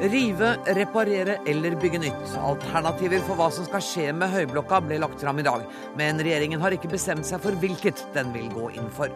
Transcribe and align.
Rive, 0.00 0.56
reparere 0.64 1.36
eller 1.46 1.74
bygge 1.76 1.98
nytt. 2.00 2.30
Alternativer 2.40 3.20
for 3.26 3.36
hva 3.36 3.50
som 3.52 3.66
skal 3.68 3.82
skje 3.84 4.06
med 4.16 4.32
Høyblokka 4.32 4.78
ble 4.86 4.96
lagt 5.02 5.20
fram 5.20 5.42
i 5.42 5.44
dag, 5.44 5.66
men 6.00 6.22
regjeringen 6.24 6.62
har 6.62 6.72
ikke 6.72 6.88
bestemt 6.88 7.28
seg 7.28 7.42
for 7.44 7.58
hvilket 7.60 8.00
den 8.14 8.32
vil 8.32 8.48
gå 8.54 8.70
inn 8.80 8.88
for. 8.96 9.12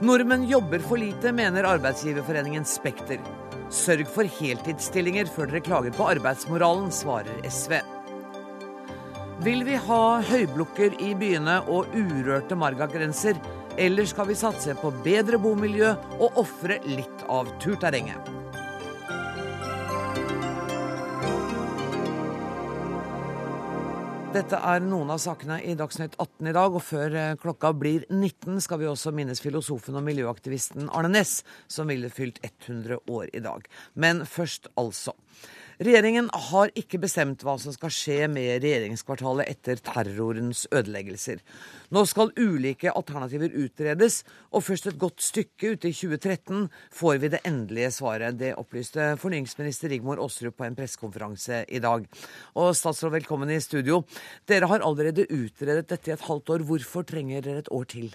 Nordmenn 0.00 0.48
jobber 0.48 0.80
for 0.80 0.96
lite, 0.96 1.34
mener 1.36 1.68
arbeidsgiverforeningen 1.68 2.64
Spekter. 2.64 3.20
Sørg 3.68 4.08
for 4.14 4.24
heltidsstillinger 4.40 5.28
før 5.28 5.52
dere 5.52 5.64
klager 5.68 5.92
på 5.96 6.08
arbeidsmoralen, 6.16 6.88
svarer 6.88 7.44
SV. 7.44 7.76
Vil 9.44 9.64
vi 9.68 9.76
ha 9.76 10.02
høyblokker 10.24 10.96
i 11.04 11.12
byene 11.20 11.60
og 11.68 11.92
urørte 11.92 12.56
margagrenser, 12.56 13.36
eller 13.76 14.08
skal 14.08 14.32
vi 14.32 14.40
satse 14.40 14.72
på 14.80 14.92
bedre 15.04 15.36
bomiljø 15.40 15.92
og 16.18 16.46
ofre 16.46 16.80
litt 16.88 17.28
av 17.28 17.52
turterrenget? 17.60 18.41
Dette 24.32 24.56
er 24.64 24.80
noen 24.80 25.10
av 25.12 25.18
sakene 25.20 25.58
i 25.60 25.74
Dagsnytt 25.76 26.14
18 26.16 26.46
i 26.48 26.52
dag, 26.56 26.72
og 26.72 26.80
før 26.80 27.16
eh, 27.20 27.34
klokka 27.36 27.74
blir 27.76 28.06
19 28.08 28.62
skal 28.64 28.78
vi 28.80 28.86
også 28.88 29.10
minnes 29.12 29.42
filosofen 29.44 29.98
og 29.98 30.06
miljøaktivisten 30.06 30.88
Arne 30.88 31.10
Næss, 31.12 31.42
som 31.68 31.92
ville 31.92 32.08
fylt 32.08 32.40
100 32.40 32.96
år 33.12 33.26
i 33.28 33.42
dag. 33.44 33.68
Men 33.92 34.24
først 34.24 34.70
altså. 34.80 35.12
Regjeringen 35.82 36.28
har 36.30 36.70
ikke 36.78 37.00
bestemt 37.02 37.40
hva 37.42 37.56
som 37.58 37.72
skal 37.74 37.90
skje 37.90 38.28
med 38.30 38.62
regjeringskvartalet 38.62 39.48
etter 39.50 39.80
terrorens 39.82 40.60
ødeleggelser. 40.70 41.40
Nå 41.90 42.04
skal 42.06 42.30
ulike 42.38 42.92
alternativer 42.92 43.50
utredes, 43.64 44.20
og 44.54 44.62
først 44.62 44.86
et 44.92 45.00
godt 45.00 45.24
stykke 45.24 45.72
ute 45.74 45.90
i 45.90 45.96
2013 45.96 46.68
får 46.94 47.18
vi 47.24 47.32
det 47.34 47.42
endelige 47.48 47.90
svaret. 47.98 48.38
Det 48.38 48.54
opplyste 48.60 49.16
fornyingsminister 49.24 49.90
Rigmor 49.90 50.22
Aasrud 50.22 50.54
på 50.54 50.68
en 50.68 50.78
pressekonferanse 50.78 51.64
i 51.66 51.82
dag. 51.82 52.06
Og 52.54 52.76
statsråd, 52.78 53.16
velkommen 53.16 53.50
i 53.50 53.58
studio. 53.64 54.04
Dere 54.46 54.70
har 54.70 54.86
allerede 54.86 55.26
utredet 55.34 55.88
dette 55.90 56.12
i 56.12 56.14
et 56.14 56.28
halvt 56.28 56.54
år. 56.54 56.68
Hvorfor 56.68 57.08
trenger 57.10 57.42
dere 57.42 57.64
et 57.64 57.74
år 57.74 57.90
til? 57.90 58.14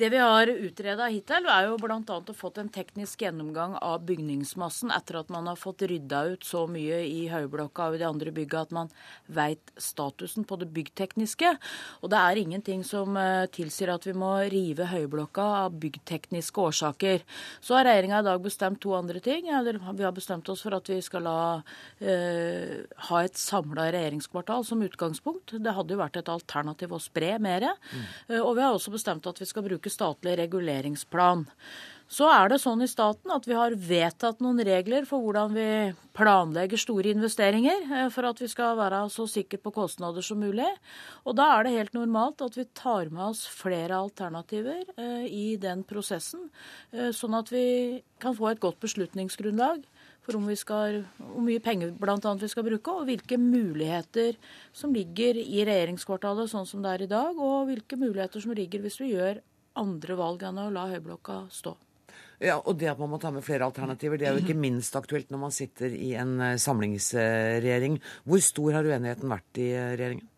Det 0.00 0.08
vi 0.08 0.16
har 0.16 0.48
utreda 0.48 1.10
hittil, 1.12 1.44
er 1.52 1.66
jo 1.68 1.74
bl.a. 1.76 2.00
å 2.00 2.32
fått 2.32 2.56
en 2.62 2.70
teknisk 2.72 3.20
gjennomgang 3.20 3.74
av 3.84 4.06
bygningsmassen 4.08 4.88
etter 4.96 5.18
at 5.18 5.28
man 5.28 5.50
har 5.50 5.58
fått 5.60 5.82
rydda 5.90 6.22
ut 6.32 6.46
så 6.46 6.62
mye 6.72 7.02
i 7.04 7.26
Høyblokka 7.28 7.90
og 7.90 7.98
i 7.98 8.00
de 8.00 8.06
andre 8.08 8.32
bygga 8.32 8.62
at 8.64 8.72
man 8.72 8.88
veit 9.28 9.72
statusen 9.76 10.46
på 10.48 10.56
det 10.62 10.70
byggtekniske. 10.72 11.50
Og 12.00 12.12
det 12.14 12.20
er 12.20 12.40
ingenting 12.40 12.84
som 12.88 13.18
eh, 13.20 13.44
tilsier 13.52 13.92
at 13.92 14.06
vi 14.08 14.14
må 14.16 14.30
rive 14.48 14.86
Høyblokka 14.88 15.44
av 15.66 15.76
byggtekniske 15.82 16.64
årsaker. 16.64 17.26
Så 17.60 17.76
har 17.76 17.84
regjeringa 17.90 18.22
i 18.22 18.28
dag 18.30 18.40
bestemt 18.40 18.80
to 18.80 18.96
andre 18.96 19.20
ting. 19.20 19.52
Vi 19.52 20.06
har 20.06 20.16
bestemt 20.16 20.48
oss 20.48 20.64
for 20.64 20.78
at 20.78 20.88
vi 20.88 21.02
skal 21.04 21.28
la, 21.28 21.36
eh, 22.00 22.88
ha 23.10 23.20
et 23.20 23.36
samla 23.36 23.90
regjeringskvartal 23.92 24.64
som 24.64 24.88
utgangspunkt. 24.88 25.58
Det 25.60 25.76
hadde 25.76 25.92
jo 25.92 26.00
vært 26.00 26.22
et 26.22 26.32
alternativ 26.32 26.96
å 26.96 27.04
spre 27.04 27.34
mer. 27.36 27.68
Mm. 27.92 28.10
Eh, 28.30 28.40
og 28.40 28.56
vi 28.56 28.64
har 28.64 28.72
også 28.72 28.96
bestemt 28.96 29.28
at 29.28 29.44
vi 29.44 29.52
skal 29.52 29.68
bruke 29.68 29.89
statlig 29.92 30.38
reguleringsplan. 30.40 31.46
Så 32.10 32.26
er 32.26 32.48
det 32.50 32.56
sånn 32.58 32.82
i 32.82 32.88
staten 32.90 33.30
at 33.30 33.44
vi 33.46 33.54
har 33.54 33.76
vedtatt 33.78 34.40
noen 34.42 34.58
regler 34.66 35.04
for 35.06 35.22
hvordan 35.22 35.52
vi 35.54 35.66
planlegger 36.18 36.80
store 36.82 37.12
investeringer, 37.14 37.84
eh, 37.86 38.08
for 38.10 38.26
at 38.26 38.40
vi 38.42 38.48
skal 38.50 38.74
være 38.80 39.04
så 39.14 39.28
sikre 39.30 39.60
på 39.62 39.70
kostnader 39.76 40.24
som 40.26 40.40
mulig. 40.42 40.66
Og 41.22 41.36
da 41.38 41.46
er 41.54 41.68
det 41.68 41.76
helt 41.76 41.94
normalt 41.94 42.42
at 42.42 42.58
vi 42.58 42.66
tar 42.74 43.12
med 43.14 43.28
oss 43.28 43.44
flere 43.46 43.94
alternativer 43.94 44.82
eh, 44.96 45.28
i 45.30 45.54
den 45.62 45.84
prosessen, 45.86 46.48
eh, 46.90 47.12
sånn 47.14 47.36
at 47.38 47.52
vi 47.54 48.02
kan 48.18 48.34
få 48.34 48.50
et 48.50 48.62
godt 48.64 48.82
beslutningsgrunnlag 48.82 49.86
for 50.26 50.36
om 50.36 50.50
vi 50.50 50.56
skal, 50.58 51.04
hvor 51.16 51.46
mye 51.46 51.62
penger 51.62 51.94
bl.a. 51.94 52.18
vi 52.42 52.50
skal 52.50 52.66
bruke, 52.66 52.90
og 52.90 53.06
hvilke 53.06 53.38
muligheter 53.38 54.34
som 54.74 54.90
ligger 54.94 55.38
i 55.38 55.62
regjeringskvartalet 55.62 56.50
sånn 56.50 56.66
som 56.68 56.82
det 56.82 56.90
er 56.90 57.06
i 57.06 57.10
dag, 57.14 57.38
og 57.38 57.70
hvilke 57.70 57.96
muligheter 58.00 58.42
som 58.42 58.58
ligger 58.58 58.82
hvis 58.82 58.98
vi 59.00 59.14
gjør 59.14 59.40
andre 59.78 60.16
valg 60.18 60.42
enn 60.48 60.58
å 60.58 60.70
la 60.74 60.88
Høyblokka 60.90 61.44
stå. 61.54 61.76
Ja, 62.40 62.56
og 62.56 62.78
det 62.80 62.88
at 62.88 63.00
man 63.00 63.10
må 63.12 63.18
ta 63.20 63.28
med 63.34 63.44
flere 63.44 63.66
alternativer, 63.68 64.16
det 64.18 64.26
er 64.26 64.36
jo 64.36 64.42
ikke 64.42 64.56
minst 64.56 64.94
aktuelt 64.96 65.28
når 65.32 65.42
man 65.42 65.52
sitter 65.52 65.92
i 65.92 66.14
en 66.16 66.38
eh, 66.40 66.56
samlingsregjering. 66.60 67.98
Hvor 68.24 68.40
stor 68.44 68.78
har 68.78 68.88
uenigheten 68.88 69.28
vært 69.30 69.60
i 69.60 69.66
eh, 69.74 69.92
regjeringen? 69.92 70.30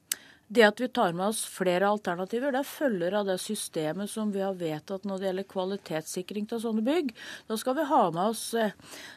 Det 0.53 0.65
at 0.67 0.81
vi 0.81 0.89
tar 0.93 1.15
med 1.17 1.31
oss 1.31 1.47
flere 1.49 1.89
alternativer, 1.89 2.53
det 2.53 2.67
følger 2.69 3.15
av 3.17 3.29
det 3.31 3.39
systemet 3.41 4.11
som 4.13 4.29
vi 4.35 4.43
har 4.45 4.57
vedtatt 4.59 5.07
når 5.09 5.21
det 5.21 5.29
gjelder 5.29 5.47
kvalitetssikring 5.49 6.49
av 6.53 6.61
sånne 6.61 6.83
bygg. 6.85 7.15
Da 7.49 7.57
skal 7.57 7.79
vi 7.79 7.87
ha 7.89 8.01
med 8.13 8.35
oss 8.35 8.43
eh, 8.61 8.75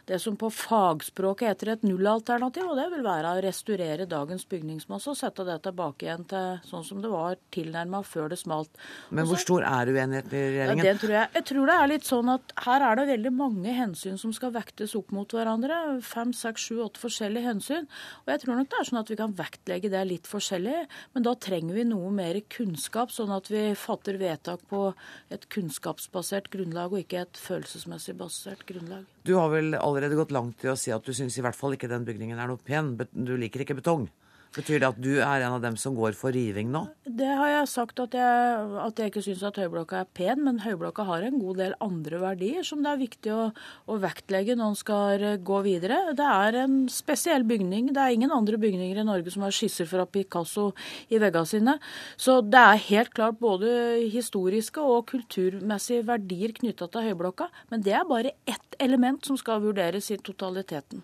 det 0.07 0.21
som 0.23 0.37
på 0.39 0.47
fagspråket 0.53 1.49
heter 1.49 1.73
et 1.73 1.83
nullalternativ, 1.83 2.69
og 2.71 2.79
det 2.79 2.85
vil 2.93 3.03
være 3.03 3.33
å 3.35 3.41
restaurere 3.43 4.07
dagens 4.07 4.47
bygningsmasse 4.47 5.11
og 5.11 5.17
sette 5.19 5.43
det 5.49 5.57
tilbake 5.65 6.07
igjen 6.07 6.23
til 6.29 6.61
sånn 6.69 6.85
som 6.87 7.01
det 7.03 7.11
var 7.11 7.35
tilnærma 7.55 7.99
før 8.07 8.31
det 8.31 8.39
smalt. 8.39 8.71
Men 9.11 9.27
hvor 9.27 9.41
stor 9.43 9.67
er 9.67 9.91
uenigheten 9.91 10.31
i 10.31 10.45
regjeringen? 10.45 10.85
Ja, 10.85 10.93
det 10.93 11.03
tror 11.03 11.15
jeg. 11.17 11.31
jeg 11.35 11.47
tror 11.51 11.71
det 11.71 11.77
er 11.81 11.91
litt 11.91 12.07
sånn 12.07 12.33
at 12.37 12.55
her 12.69 12.87
er 12.93 13.01
det 13.01 13.07
veldig 13.11 13.35
mange 13.41 13.75
hensyn 13.75 14.21
som 14.21 14.31
skal 14.35 14.55
vektes 14.55 14.95
opp 14.95 15.11
mot 15.15 15.35
hverandre. 15.35 15.83
Fem, 16.05 16.31
seks, 16.31 16.69
sju, 16.69 16.79
åtte 16.87 17.03
forskjellige 17.03 17.49
hensyn. 17.49 17.91
Og 18.23 18.33
jeg 18.37 18.45
tror 18.45 18.61
nok 18.61 18.71
det 18.71 18.79
er 18.79 18.91
sånn 18.93 19.03
at 19.03 19.11
vi 19.11 19.19
kan 19.19 19.35
vektlegge 19.35 19.91
det 19.91 20.07
litt 20.07 20.31
forskjellig. 20.31 20.87
men 21.11 21.24
da 21.25 21.33
trenger 21.41 21.77
vi 21.77 21.85
noe 21.89 22.11
mer 22.13 22.37
kunnskap, 22.53 23.11
sånn 23.13 23.33
at 23.35 23.49
vi 23.51 23.63
fatter 23.79 24.19
vedtak 24.21 24.63
på 24.71 24.87
et 25.33 25.47
kunnskapsbasert 25.53 26.51
grunnlag, 26.53 26.93
og 26.93 27.03
ikke 27.03 27.23
et 27.25 27.41
følelsesmessig 27.41 28.15
basert 28.19 28.65
grunnlag. 28.69 29.07
Du 29.25 29.35
har 29.39 29.49
vel 29.53 29.77
allerede 29.79 30.19
gått 30.19 30.35
langt 30.35 30.65
i 30.65 30.71
å 30.71 30.77
si 30.79 30.93
at 30.93 31.05
du 31.05 31.13
syns 31.15 31.37
i 31.39 31.45
hvert 31.45 31.57
fall 31.57 31.75
ikke 31.77 31.89
den 31.91 32.05
bygningen 32.07 32.39
er 32.39 32.51
noe 32.51 32.61
pen. 32.61 32.93
Du 33.11 33.35
liker 33.39 33.65
ikke 33.65 33.79
betong? 33.81 34.07
Betyr 34.55 34.79
det 34.79 34.87
at 34.87 34.99
du 35.03 35.17
er 35.19 35.43
en 35.43 35.57
av 35.57 35.63
dem 35.63 35.75
som 35.79 35.95
går 35.97 36.15
for 36.15 36.31
riving 36.31 36.69
nå? 36.71 36.85
Det 37.03 37.27
har 37.27 37.49
jeg 37.51 37.67
sagt 37.67 37.99
at 37.99 38.13
jeg, 38.15 38.67
at 38.79 38.99
jeg 38.99 39.11
ikke 39.11 39.23
syns 39.25 39.41
at 39.43 39.57
Høyblokka 39.59 39.97
er 40.01 40.11
pen, 40.15 40.45
men 40.45 40.61
Høyblokka 40.63 41.03
har 41.09 41.25
en 41.27 41.41
god 41.41 41.59
del 41.59 41.73
andre 41.83 42.21
verdier 42.21 42.63
som 42.63 42.83
det 42.85 42.93
er 42.93 43.01
viktig 43.01 43.33
å, 43.35 43.49
å, 43.91 43.97
vektlegge 43.99 44.55
når 44.55 44.71
en 44.71 44.77
skal 44.79 45.25
gå 45.47 45.59
videre. 45.65 45.97
Det 46.15 46.27
er 46.31 46.59
en 46.61 46.77
spesiell 46.91 47.43
bygning. 47.47 47.91
Det 47.95 48.03
er 48.03 48.15
ingen 48.15 48.31
andre 48.35 48.59
bygninger 48.61 49.01
i 49.01 49.07
Norge 49.07 49.33
som 49.33 49.43
har 49.43 49.55
skisser 49.55 49.89
fra 49.89 50.07
Picasso 50.07 50.69
i 51.11 51.19
veggene 51.19 51.51
sine. 51.51 51.75
Så 52.15 52.37
det 52.45 52.61
er 52.61 52.85
helt 52.87 53.11
klart 53.15 53.41
både 53.43 53.73
historiske 54.13 54.79
og 54.79 55.09
kulturmessige 55.11 56.07
verdier 56.07 56.55
knytta 56.55 56.87
til 56.93 57.09
Høyblokka. 57.09 57.49
Men 57.73 57.83
det 57.83 57.97
er 57.99 58.07
bare 58.07 58.37
ett 58.47 58.79
element 58.79 59.27
som 59.27 59.39
skal 59.39 59.63
vurderes 59.67 60.11
i 60.15 60.21
totaliteten. 60.23 61.03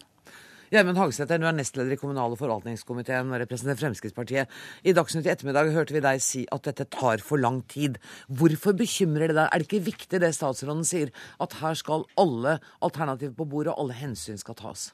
Gjermund 0.71 0.95
Hagesæter, 0.95 1.35
du 1.35 1.43
er 1.49 1.51
nestleder 1.51 1.91
i 1.91 1.99
kommunal- 1.99 2.31
og 2.31 2.39
forvaltningskomiteen 2.39 3.27
og 3.27 3.41
representerer 3.41 3.75
Fremskrittspartiet. 3.75 4.51
I 4.87 4.93
Dagsnytt 4.95 5.25
i 5.27 5.31
ettermiddag 5.33 5.73
hørte 5.75 5.91
vi 5.91 5.99
deg 5.99 6.21
si 6.23 6.45
at 6.47 6.63
dette 6.63 6.85
tar 6.87 7.19
for 7.19 7.43
lang 7.43 7.57
tid. 7.67 7.97
Hvorfor 8.31 8.77
bekymrer 8.79 9.27
det 9.27 9.35
deg? 9.35 9.49
Er 9.51 9.59
det 9.59 9.67
ikke 9.67 9.89
viktig 9.89 10.21
det 10.23 10.29
statsråden 10.31 10.87
sier, 10.87 11.11
at 11.43 11.57
her 11.59 11.75
skal 11.75 12.07
alle 12.15 12.61
alternativer 12.79 13.35
på 13.35 13.49
bordet, 13.51 13.73
og 13.73 13.83
alle 13.83 13.99
hensyn 13.99 14.39
skal 14.39 14.55
tas? 14.55 14.93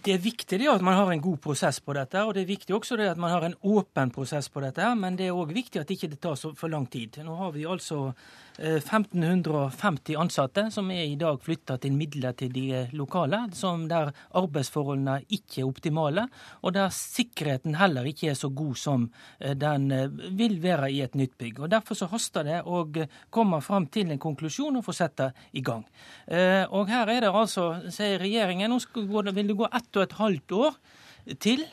Det 0.00 0.14
er 0.14 0.24
viktig 0.24 0.56
det 0.62 0.72
at 0.72 0.80
man 0.80 0.96
har 0.96 1.12
en 1.12 1.20
god 1.20 1.36
prosess 1.36 1.82
på 1.84 1.92
dette, 1.92 2.24
og 2.24 2.32
det 2.32 2.46
er 2.46 2.52
viktig 2.54 2.72
også 2.72 2.96
det 2.96 3.10
at 3.10 3.20
man 3.20 3.34
har 3.34 3.44
en 3.44 3.58
åpen 3.60 4.08
prosess 4.08 4.48
på 4.48 4.64
dette. 4.64 4.88
Men 4.96 5.20
det 5.20 5.28
er 5.28 5.36
òg 5.36 5.52
viktig 5.52 5.82
at 5.82 5.88
det 5.88 5.98
ikke 5.98 6.16
tar 6.16 6.40
for 6.40 6.72
lang 6.72 6.88
tid. 6.88 7.20
Nå 7.20 7.36
har 7.42 7.52
vi 7.52 7.68
altså 7.68 8.14
1550 8.58 10.14
eh, 10.14 10.20
ansatte 10.20 10.64
som 10.70 10.90
er 10.94 11.04
i 11.08 11.16
dag 11.18 11.40
flytta 11.42 11.76
til 11.82 11.96
midlertidige 11.96 12.84
lokaler, 12.94 13.48
der 13.90 14.12
arbeidsforholdene 14.30 15.24
ikke 15.28 15.62
er 15.62 15.68
optimale, 15.68 16.26
og 16.62 16.74
der 16.76 16.92
sikkerheten 16.94 17.74
heller 17.80 18.06
ikke 18.06 18.30
er 18.30 18.38
så 18.38 18.48
god 18.54 18.74
som 18.78 19.08
eh, 19.40 19.54
den 19.58 19.90
eh, 19.90 20.08
vil 20.38 20.60
være 20.62 20.92
i 20.92 21.02
et 21.02 21.14
nytt 21.14 21.36
bygg. 21.38 21.60
Og 21.60 21.70
Derfor 21.70 21.98
så 21.98 22.10
haster 22.12 22.46
det 22.46 22.62
å 22.62 22.84
komme 23.30 23.60
fram 23.60 23.86
til 23.86 24.12
en 24.12 24.22
konklusjon 24.22 24.78
og 24.78 24.86
få 24.86 24.94
sette 24.94 25.32
i 25.52 25.62
gang. 25.64 25.82
Og 26.74 26.88
her 26.88 27.10
er 27.10 27.24
det 27.24 27.30
altså, 27.30 27.90
sier 27.92 28.20
regjeringen, 28.22 28.70
nå 28.70 29.32
vil 29.34 29.48
det 29.48 29.56
gå 29.58 29.66
ett 29.66 29.96
og 29.96 30.02
et 30.04 30.16
halvt 30.18 30.54
år 30.58 30.76
til 31.42 31.64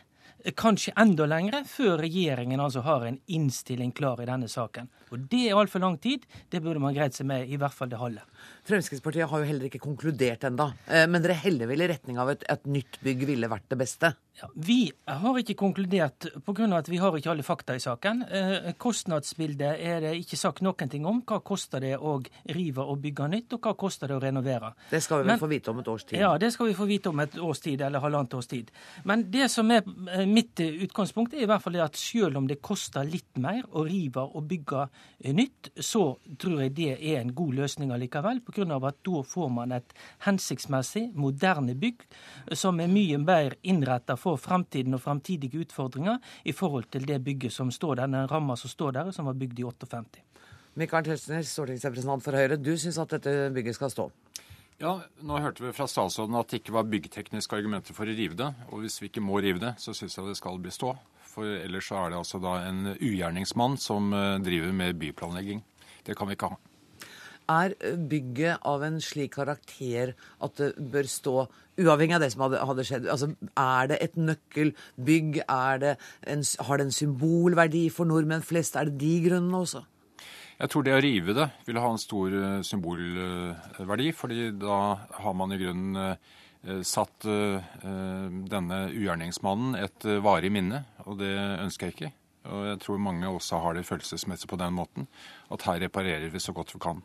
kanskje 0.58 0.94
enda 1.00 1.28
lengre, 1.30 1.64
før 1.68 2.02
regjeringen 2.02 2.60
altså 2.60 2.84
har 2.86 3.06
en 3.06 3.20
innstilling 3.28 3.92
klar 3.96 4.22
i 4.22 4.30
denne 4.30 4.50
saken. 4.50 4.90
Og 5.12 5.28
Det 5.30 5.50
er 5.50 5.58
altfor 5.60 5.84
lang 5.84 5.98
tid. 6.02 6.26
Det 6.50 6.62
burde 6.64 6.80
man 6.80 6.96
greid 6.96 7.14
seg 7.14 7.28
med 7.30 7.50
i 7.50 7.60
hvert 7.62 7.76
fall 7.76 7.90
det 7.92 8.00
halve. 8.02 8.26
Fremskrittspartiet 8.68 9.30
har 9.30 9.42
jo 9.42 9.48
heller 9.50 9.68
ikke 9.68 9.82
konkludert 9.82 10.44
ennå. 10.48 10.68
Eh, 10.86 11.08
men 11.10 11.24
dere 11.24 11.40
heller 11.42 11.70
vel 11.72 11.82
i 11.82 11.90
retning 11.90 12.20
av 12.22 12.30
at 12.36 12.46
et 12.50 12.68
nytt 12.70 13.00
bygg 13.02 13.26
ville 13.30 13.50
vært 13.50 13.72
det 13.74 13.80
beste? 13.82 14.14
Ja, 14.40 14.48
vi 14.56 14.92
har 15.06 15.38
ikke 15.42 15.58
konkludert 15.60 16.28
pga. 16.46 16.68
at 16.78 16.88
vi 16.90 16.98
har 16.98 17.18
ikke 17.18 17.32
alle 17.34 17.44
fakta 17.44 17.76
i 17.76 17.82
saken. 17.84 18.22
Eh, 18.32 18.72
kostnadsbildet 18.78 19.82
er 19.82 20.00
det 20.02 20.14
ikke 20.22 20.38
sagt 20.38 20.62
noen 20.62 20.90
ting 20.90 21.06
om. 21.06 21.24
Hva 21.26 21.42
koster 21.44 21.82
det 21.82 21.98
å 21.98 22.24
rive 22.46 22.86
og 22.86 23.02
bygge 23.02 23.28
nytt, 23.28 23.54
og 23.54 23.62
hva 23.62 23.76
koster 23.76 24.08
det 24.08 24.16
å 24.16 24.22
renovere? 24.22 24.74
Det 24.90 25.02
skal 25.04 25.18
vi 25.18 25.24
vel 25.24 25.34
Men, 25.34 25.40
få 25.40 25.50
vite 25.52 25.72
om 25.72 25.80
et 25.80 25.88
års 25.88 26.06
tid? 26.06 26.20
Ja, 26.20 26.38
det 26.38 26.54
skal 26.54 26.68
vi 26.68 26.78
få 26.78 26.86
vite 26.86 27.10
om 27.10 27.20
et 27.20 27.36
års 27.38 27.60
tid, 27.60 27.82
eller 27.82 28.00
halvannet 28.00 28.34
års 28.34 28.48
tid. 28.48 28.72
Men 29.04 29.30
det 29.32 29.50
som 29.52 29.70
er 29.72 29.84
mitt 30.26 30.56
utgangspunkt 30.56 31.34
er 31.34 31.44
i 31.44 31.50
hvert 31.50 31.62
fall 31.62 31.76
at 31.82 31.98
selv 31.98 32.38
om 32.38 32.48
det 32.48 32.62
koster 32.62 33.04
litt 33.04 33.36
mer 33.38 33.66
å 33.74 33.84
rive 33.84 34.22
og 34.22 34.48
bygge 34.48 34.88
nytt, 35.34 35.74
så 35.76 36.16
tror 36.40 36.62
jeg 36.62 36.76
det 36.78 36.92
er 36.96 37.20
en 37.20 37.34
god 37.36 37.54
løsning 37.60 37.92
allikevel. 37.92 38.31
Pga. 38.40 38.88
at 38.88 39.04
da 39.04 39.24
får 39.24 39.50
man 39.50 39.72
et 39.72 39.94
hensiktsmessig, 40.26 41.12
moderne 41.14 41.76
bygg 41.76 42.06
som 42.56 42.80
er 42.80 42.88
mye 42.88 43.18
mer 43.18 43.56
innretta 43.62 44.16
for 44.16 44.38
fremtiden 44.38 44.94
og 44.94 45.02
fremtidige 45.02 45.66
utfordringer 45.66 46.20
i 46.46 46.52
forhold 46.52 46.88
til 46.92 47.06
det 47.06 47.20
bygget 47.24 47.52
som 47.54 47.72
står 47.72 47.96
der, 47.96 48.08
den 48.08 48.30
ramma 48.32 48.56
som 48.56 48.70
står 48.70 48.92
der, 48.92 49.12
som 49.12 49.26
var 49.26 49.34
bygd 49.34 49.60
i 49.60 49.64
58. 49.64 50.24
Michael 50.80 51.04
Tetzschner, 51.04 51.44
stortingsrepresentant 51.44 52.24
for 52.24 52.38
Høyre. 52.38 52.56
Du 52.56 52.72
syns 52.80 52.98
at 53.02 53.12
dette 53.12 53.52
bygget 53.52 53.76
skal 53.76 53.92
stå? 53.92 54.08
Ja, 54.82 54.96
nå 55.22 55.38
hørte 55.44 55.62
vi 55.62 55.74
fra 55.76 55.86
statsråden 55.86 56.38
at 56.40 56.50
det 56.50 56.62
ikke 56.62 56.74
var 56.74 56.88
byggtekniske 56.90 57.58
argumenter 57.60 57.94
for 57.94 58.10
å 58.10 58.16
rive 58.18 58.38
det. 58.40 58.48
Og 58.72 58.82
hvis 58.82 58.98
vi 59.02 59.12
ikke 59.12 59.22
må 59.22 59.38
rive 59.44 59.62
det, 59.62 59.76
så 59.78 59.94
syns 59.94 60.16
jeg 60.18 60.32
det 60.32 60.40
skal 60.40 60.58
bestå. 60.64 60.96
For 61.32 61.46
ellers 61.46 61.92
så 61.92 62.00
er 62.00 62.12
det 62.12 62.22
altså 62.24 62.42
da 62.42 62.56
en 62.66 62.96
ugjerningsmann 62.96 63.78
som 63.80 64.10
eh, 64.16 64.40
driver 64.44 64.74
med 64.76 64.98
byplanlegging. 65.00 65.62
Det 66.08 66.18
kan 66.18 66.32
vi 66.32 66.40
ikke 66.40 66.50
ha. 66.56 66.58
Er 67.50 67.74
bygget 68.12 68.62
av 68.68 68.84
en 68.86 69.00
slik 69.04 69.34
karakter 69.36 70.14
at 70.42 70.60
det 70.60 70.74
bør 70.94 71.10
stå, 71.10 71.36
uavhengig 71.82 72.16
av 72.18 72.24
det 72.24 72.32
som 72.34 72.46
hadde, 72.46 72.62
hadde 72.70 72.86
skjedd? 72.88 73.08
Altså, 73.12 73.32
er 73.60 73.92
det 73.92 74.02
et 74.06 74.20
nøkkelbygg? 74.20 75.42
Det 75.82 75.96
en, 76.28 76.44
har 76.68 76.78
det 76.78 76.86
en 76.88 76.96
symbolverdi 76.96 77.88
for 77.94 78.10
nordmenn 78.10 78.46
flest? 78.46 78.78
Er 78.78 78.92
det 78.92 79.00
de 79.02 79.16
grunnene 79.26 79.64
også? 79.66 79.84
Jeg 80.62 80.70
tror 80.70 80.86
det 80.86 80.94
å 80.94 81.02
rive 81.02 81.34
det 81.34 81.48
vil 81.66 81.80
ha 81.82 81.90
en 81.90 82.02
stor 82.02 82.34
eh, 82.38 82.62
symbolverdi, 82.68 84.12
fordi 84.14 84.52
da 84.62 84.78
har 85.24 85.34
man 85.38 85.56
i 85.56 85.58
grunnen 85.58 85.98
eh, 86.04 86.82
satt 86.86 87.26
eh, 87.26 87.88
denne 88.52 88.84
ugjerningsmannen 88.92 89.80
et 89.80 90.06
varig 90.22 90.52
minne, 90.54 90.84
og 91.08 91.18
det 91.24 91.34
ønsker 91.34 91.90
jeg 91.90 91.98
ikke. 91.98 92.12
Og 92.52 92.68
jeg 92.70 92.82
tror 92.82 93.02
mange 93.02 93.30
også 93.30 93.62
har 93.64 93.78
det 93.78 93.88
følelsesmessig 93.88 94.50
på 94.50 94.60
den 94.62 94.78
måten, 94.78 95.10
at 95.54 95.66
her 95.66 95.82
reparerer 95.82 96.30
vi 96.30 96.42
så 96.42 96.54
godt 96.54 96.76
vi 96.76 96.82
kan. 96.82 97.02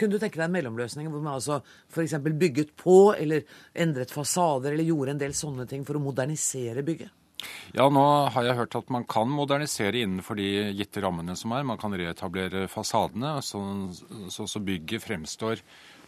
Kunne 0.00 0.16
du 0.16 0.22
tenke 0.22 0.40
deg 0.40 0.48
en 0.48 0.56
mellomløsning 0.56 1.10
hvor 1.12 1.20
man 1.20 1.36
altså 1.36 1.60
f.eks. 1.92 2.16
bygget 2.24 2.72
på, 2.80 3.12
eller 3.12 3.44
endret 3.76 4.12
fasader, 4.14 4.72
eller 4.72 4.88
gjorde 4.88 5.14
en 5.14 5.20
del 5.20 5.36
sånne 5.36 5.68
ting 5.68 5.84
for 5.84 6.00
å 6.00 6.04
modernisere 6.04 6.84
bygget? 6.86 7.12
Ja, 7.72 7.86
nå 7.88 8.02
har 8.34 8.44
jeg 8.44 8.58
hørt 8.58 8.76
at 8.76 8.90
man 8.92 9.06
kan 9.08 9.30
modernisere 9.32 10.02
innenfor 10.02 10.36
de 10.36 10.48
gitte 10.76 11.00
rammene 11.04 11.36
som 11.38 11.54
er. 11.56 11.64
Man 11.64 11.80
kan 11.80 11.94
reetablere 11.96 12.66
fasadene, 12.68 13.38
så, 13.44 13.62
så, 14.32 14.48
så 14.50 14.62
bygget 14.64 15.06
fremstår 15.06 15.62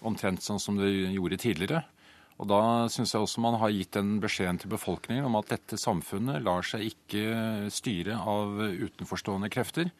omtrent 0.04 0.44
sånn 0.44 0.60
som 0.60 0.80
det 0.80 0.90
gjorde 0.90 1.40
tidligere. 1.40 1.84
Og 2.42 2.48
da 2.50 2.60
syns 2.90 3.12
jeg 3.14 3.22
også 3.22 3.42
man 3.44 3.58
har 3.60 3.70
gitt 3.70 3.94
den 3.94 4.16
beskjeden 4.22 4.58
til 4.58 4.72
befolkningen 4.72 5.28
om 5.28 5.38
at 5.38 5.52
dette 5.52 5.78
samfunnet 5.78 6.42
lar 6.42 6.66
seg 6.66 6.88
ikke 6.88 7.70
styre 7.70 8.18
av 8.18 8.58
utenforstående 8.58 9.50
krefter. 9.52 9.92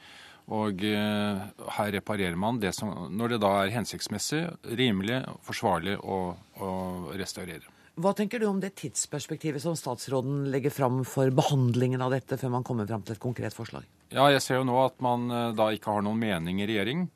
Og 0.51 0.83
eh, 0.85 1.43
her 1.77 1.93
reparerer 1.95 2.37
man 2.37 2.59
det 2.61 2.75
som, 2.75 2.91
når 3.15 3.37
det 3.37 3.43
da 3.45 3.53
er 3.61 3.77
hensiktsmessig, 3.77 4.43
rimelig, 4.79 5.23
forsvarlig 5.47 5.95
å, 6.03 6.19
å 6.59 6.73
restaurere. 7.19 7.69
Hva 8.03 8.15
tenker 8.17 8.41
du 8.41 8.47
om 8.49 8.61
det 8.61 8.73
tidsperspektivet 8.81 9.63
som 9.63 9.77
statsråden 9.77 10.47
legger 10.51 10.73
fram 10.73 11.03
for 11.05 11.29
behandlingen 11.29 12.01
av 12.01 12.15
dette, 12.15 12.39
før 12.41 12.55
man 12.55 12.65
kommer 12.65 12.89
fram 12.89 13.05
til 13.05 13.15
et 13.15 13.23
konkret 13.23 13.55
forslag? 13.55 13.85
Ja, 14.13 14.31
Jeg 14.33 14.43
ser 14.45 14.61
jo 14.61 14.69
nå 14.69 14.79
at 14.83 14.99
man 15.05 15.29
eh, 15.31 15.51
da 15.57 15.71
ikke 15.73 15.93
har 15.95 16.05
noen 16.05 16.21
mening 16.21 16.63
i 16.63 16.69
regjering. 16.69 17.07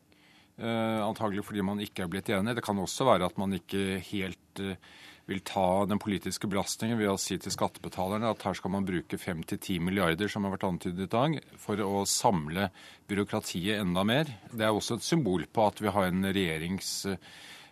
Eh, 0.56 1.00
antagelig 1.05 1.44
fordi 1.44 1.64
man 1.64 1.81
ikke 1.84 2.05
er 2.05 2.12
blitt 2.12 2.31
enig. 2.32 2.55
Det 2.56 2.64
kan 2.64 2.78
også 2.81 3.08
være 3.08 3.28
at 3.28 3.40
man 3.40 3.56
ikke 3.56 3.99
helt 4.12 4.62
eh, 4.62 4.78
vil 5.26 5.43
ta 5.46 5.84
den 5.90 5.99
politiske 6.02 6.46
belastningen 6.50 7.00
ved 7.00 7.11
å 7.11 7.19
si 7.19 7.38
til 7.43 7.55
skattebetalerne 7.55 8.31
at 8.31 8.44
her 8.46 8.55
skal 8.55 8.73
man 8.76 8.87
bruke 8.87 9.19
5-10 9.19 9.82
milliarder, 9.82 10.31
som 10.31 10.46
har 10.46 10.55
vært 10.55 10.69
antydet 10.69 11.08
i 11.08 11.12
dag, 11.12 11.40
for 11.58 11.82
å 11.82 12.05
samle 12.06 12.70
byråkratiet 13.11 13.82
enda 13.82 14.06
mer. 14.06 14.31
Det 14.52 14.69
er 14.69 14.73
også 14.73 15.00
et 15.00 15.06
symbol 15.06 15.49
på 15.50 15.67
at 15.67 15.82
vi 15.82 15.93
har 15.93 16.08
en 16.12 16.31
regjerings 16.31 16.94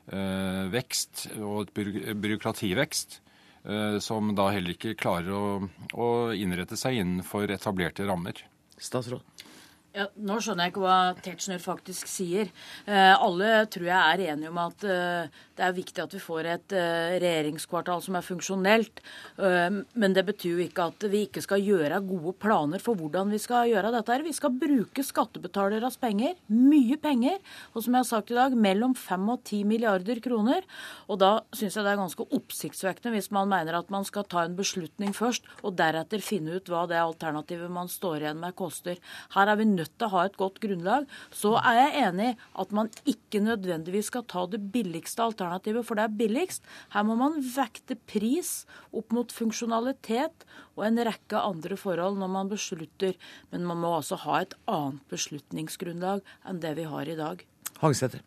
Eh, 0.05 0.81
og 1.41 1.71
et 1.79 2.17
byråkrativekst 2.21 3.21
eh, 3.65 3.97
som 4.05 4.35
da 4.37 4.51
heller 4.53 4.77
ikke 4.77 4.97
klarer 5.01 5.33
å, 5.33 5.47
å 5.97 6.09
innrette 6.37 6.77
seg 6.77 7.01
innenfor 7.01 7.49
etablerte 7.55 8.05
rammer. 8.09 8.45
Statsråd. 8.77 9.25
Ja, 9.95 10.09
nå 10.19 10.41
skjønner 10.43 10.67
jeg 10.67 10.73
ikke 10.73 10.83
hva 10.83 10.99
Tetzschner 11.23 11.61
faktisk 11.63 12.09
sier. 12.11 12.49
Eh, 12.83 13.13
alle 13.15 13.63
tror 13.71 13.87
jeg 13.87 13.95
er 13.95 14.23
enige 14.33 14.51
om 14.51 14.59
at 14.59 14.85
eh, 14.91 15.43
det 15.59 15.65
er 15.67 15.77
viktig 15.77 16.03
at 16.03 16.15
vi 16.15 16.21
får 16.23 16.49
et 16.51 16.75
eh, 16.75 17.17
regjeringskvartal 17.23 18.03
som 18.05 18.19
er 18.19 18.27
funksjonelt. 18.27 19.03
Eh, 19.39 19.79
men 19.95 20.17
det 20.17 20.25
betyr 20.27 20.59
jo 20.59 20.65
ikke 20.65 20.89
at 20.91 21.07
vi 21.13 21.25
ikke 21.29 21.43
skal 21.45 21.63
gjøre 21.63 22.01
gode 22.07 22.35
planer 22.43 22.83
for 22.83 22.99
hvordan 22.99 23.31
vi 23.31 23.41
skal 23.43 23.71
gjøre 23.71 23.93
dette. 23.95 24.19
Vi 24.25 24.35
skal 24.35 24.55
bruke 24.59 25.05
skattebetaleres 25.07 25.99
penger, 26.03 26.35
mye 26.51 26.99
penger, 27.01 27.39
og 27.73 27.85
som 27.85 27.95
jeg 27.95 28.03
har 28.03 28.11
sagt 28.11 28.33
i 28.35 28.39
dag, 28.39 28.57
mellom 28.59 28.97
5 28.99 29.31
og 29.35 29.45
10 29.45 29.63
milliarder 29.71 30.21
kroner. 30.25 30.67
Og 31.09 31.21
da 31.23 31.33
syns 31.55 31.79
jeg 31.79 31.87
det 31.87 31.95
er 31.95 32.03
ganske 32.03 32.29
oppsiktsvekkende 32.39 33.15
hvis 33.15 33.31
man 33.35 33.51
mener 33.53 33.79
at 33.79 33.93
man 33.95 34.07
skal 34.09 34.27
ta 34.27 34.45
en 34.45 34.59
beslutning 34.59 35.15
først, 35.15 35.47
og 35.63 35.79
deretter 35.79 36.25
finne 36.25 36.59
ut 36.59 36.71
hva 36.73 36.85
det 36.91 36.99
alternativet 36.99 37.71
man 37.73 37.91
står 37.91 38.25
igjen 38.25 38.43
med, 38.43 38.57
koster. 38.59 38.99
Her 39.35 39.51
er 39.51 39.61
vi 39.61 39.69
nødt 39.71 39.95
til 39.95 40.09
å 40.09 40.15
ha 40.17 40.27
et 40.27 40.39
godt 40.41 40.61
grunnlag. 40.63 41.07
Så 41.35 41.55
er 41.61 41.81
jeg 41.81 42.07
enig 42.09 42.31
at 42.61 42.75
man 42.75 42.91
ikke 43.09 43.43
nødvendigvis 43.45 44.11
skal 44.11 44.27
ta 44.31 44.45
det 44.51 44.61
billigste 44.75 45.23
alternativet, 45.23 45.44
for 45.85 45.99
det 45.99 46.05
er 46.05 46.19
billigst. 46.19 46.65
Her 46.95 47.05
må 47.07 47.17
man 47.19 47.39
vekte 47.41 47.97
pris 48.11 48.65
opp 48.93 49.13
mot 49.13 49.33
funksjonalitet 49.33 50.47
og 50.77 50.85
en 50.87 51.01
rekke 51.07 51.41
andre 51.41 51.77
forhold 51.77 52.19
når 52.19 52.29
man 52.29 52.53
beslutter. 52.53 53.15
Men 53.53 53.67
man 53.69 53.81
må 53.83 53.95
også 53.99 54.21
ha 54.25 54.43
et 54.43 54.55
annet 54.71 55.01
beslutningsgrunnlag 55.13 56.25
enn 56.49 56.61
det 56.65 56.77
vi 56.81 56.89
har 56.89 57.09
i 57.09 57.19
dag. 57.19 57.45
Hagesæter. 57.81 58.23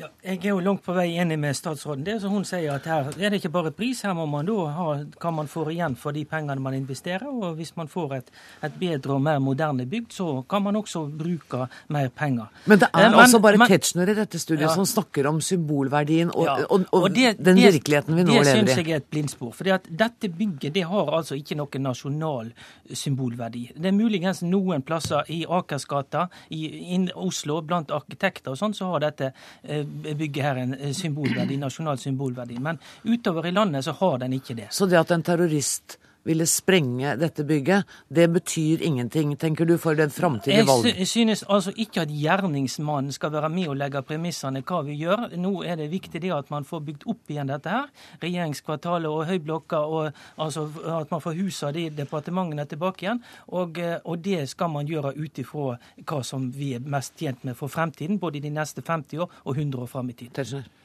Ja, 0.00 0.06
jeg 0.24 0.38
er 0.46 0.54
jo 0.54 0.60
langt 0.64 0.80
på 0.86 0.94
vei 0.96 1.18
enig 1.20 1.36
med 1.36 1.52
statsråden. 1.52 2.00
Det 2.06 2.14
som 2.22 2.32
Hun 2.32 2.46
sier 2.48 2.72
at 2.72 2.86
her 2.88 3.10
er 3.12 3.32
det 3.34 3.42
ikke 3.42 3.50
bare 3.52 3.70
pris, 3.76 3.98
her 4.06 4.14
må 4.16 4.24
man 4.24 4.46
da 4.48 4.54
ha 4.72 4.86
hva 5.20 5.32
man 5.36 5.50
får 5.52 5.68
igjen 5.74 5.96
for 6.00 6.16
de 6.16 6.22
pengene 6.24 6.62
man 6.64 6.72
investerer. 6.78 7.26
Og 7.28 7.58
hvis 7.58 7.74
man 7.76 7.90
får 7.92 8.14
et, 8.16 8.30
et 8.64 8.78
bedre 8.80 9.18
og 9.18 9.20
mer 9.20 9.42
moderne 9.44 9.84
bygd, 9.84 10.14
så 10.16 10.28
kan 10.48 10.64
man 10.64 10.78
også 10.80 11.02
bruke 11.18 11.66
mer 11.92 12.08
penger. 12.08 12.48
Men 12.64 12.80
det 12.80 12.88
er 12.88 13.10
eh, 13.10 13.18
altså 13.24 13.42
bare 13.44 13.68
Tetzschner 13.68 14.14
i 14.14 14.14
dette 14.16 14.40
studiet 14.40 14.70
ja. 14.70 14.72
som 14.72 14.88
snakker 14.88 15.28
om 15.28 15.42
symbolverdien 15.44 16.32
og, 16.32 16.46
ja. 16.48 16.56
og, 16.64 16.88
og, 16.88 17.02
og 17.02 17.12
det, 17.12 17.34
den 17.36 17.60
det, 17.60 17.68
virkeligheten 17.76 18.16
vi 18.16 18.24
nå 18.24 18.32
lever 18.32 18.48
i. 18.48 18.48
Det 18.48 18.72
syns 18.72 18.80
jeg 18.80 18.96
er 18.96 19.04
et 19.04 19.10
blindspor. 19.12 19.52
For 19.58 19.68
dette 19.68 20.32
bygget 20.40 20.72
det 20.72 20.86
har 20.88 21.12
altså 21.18 21.36
ikke 21.36 21.60
noen 21.60 21.86
nasjonal 21.90 22.50
symbolverdi. 22.88 23.66
Det 23.76 23.92
er 23.92 23.98
muligens 24.00 24.40
noen 24.48 24.80
plasser 24.88 25.28
i 25.36 25.42
Akersgata, 25.44 26.30
i, 26.48 26.64
i 26.96 27.04
Oslo, 27.12 27.60
blant 27.60 27.92
arkitekter 27.92 28.56
og 28.56 28.60
sånn, 28.64 28.72
så 28.72 28.88
har 28.94 29.04
dette 29.04 29.34
eh, 29.62 29.81
bygger 29.84 30.42
her 30.42 30.60
en 30.62 30.74
eh, 30.74 30.92
symbolverdi, 30.96 31.56
nasjonal 31.60 31.98
symbolverdi. 31.98 32.58
Men 32.60 32.78
utover 33.04 33.46
i 33.46 33.54
landet 33.54 33.84
så 33.84 33.96
har 33.98 34.18
den 34.24 34.38
ikke 34.38 34.56
det. 34.58 34.70
Så 34.70 34.86
det 34.86 35.00
at 35.00 35.10
en 35.14 35.22
terrorist 35.22 35.98
ville 36.24 36.46
sprenge 36.46 37.16
dette 37.20 37.44
bygget, 37.44 37.88
det 38.08 38.28
betyr 38.32 38.82
ingenting, 38.82 39.34
tenker 39.36 39.66
du, 39.68 39.76
for 39.78 39.98
den 39.98 40.10
framtidige 40.10 40.66
valg? 40.66 40.86
Jeg 40.86 41.08
synes 41.08 41.44
altså 41.48 41.72
ikke 41.76 42.04
at 42.04 42.12
gjerningsmannen 42.12 43.12
skal 43.12 43.32
være 43.32 43.50
med 43.52 43.72
og 43.72 43.78
legge 43.80 44.02
premissene 44.06 44.62
hva 44.66 44.82
vi 44.86 44.96
gjør. 45.00 45.28
Nå 45.40 45.54
er 45.66 45.78
det 45.80 45.90
viktig 45.92 46.22
det 46.22 46.32
at 46.34 46.50
man 46.54 46.66
får 46.68 46.84
bygd 46.88 47.06
opp 47.10 47.32
igjen 47.32 47.50
dette 47.50 47.72
her. 47.72 47.88
Regjeringskvartalet 48.22 49.10
og 49.10 49.26
Høyblokka, 49.30 49.82
og 49.82 50.12
altså 50.36 50.66
at 50.98 51.10
man 51.10 51.24
får 51.24 51.38
husa 51.40 51.72
de 51.74 51.88
departementene 51.96 52.66
tilbake 52.70 53.06
igjen. 53.06 53.22
Og, 53.48 53.78
eh, 53.78 53.98
og 54.04 54.22
det 54.24 54.46
skal 54.50 54.70
man 54.72 54.88
gjøre 54.88 55.14
ut 55.18 55.42
ifra 55.42 55.76
hva 56.06 56.22
som 56.26 56.50
vi 56.54 56.74
er 56.76 56.86
mest 56.86 57.18
tjent 57.18 57.44
med 57.44 57.58
for 57.58 57.72
fremtiden, 57.72 58.20
både 58.22 58.38
i 58.38 58.46
de 58.46 58.54
neste 58.54 58.82
50 58.82 59.24
år 59.24 59.42
og 59.44 59.56
100 59.56 59.82
år 59.82 59.90
fram 59.90 60.10
i 60.10 60.16
tid. 60.16 60.30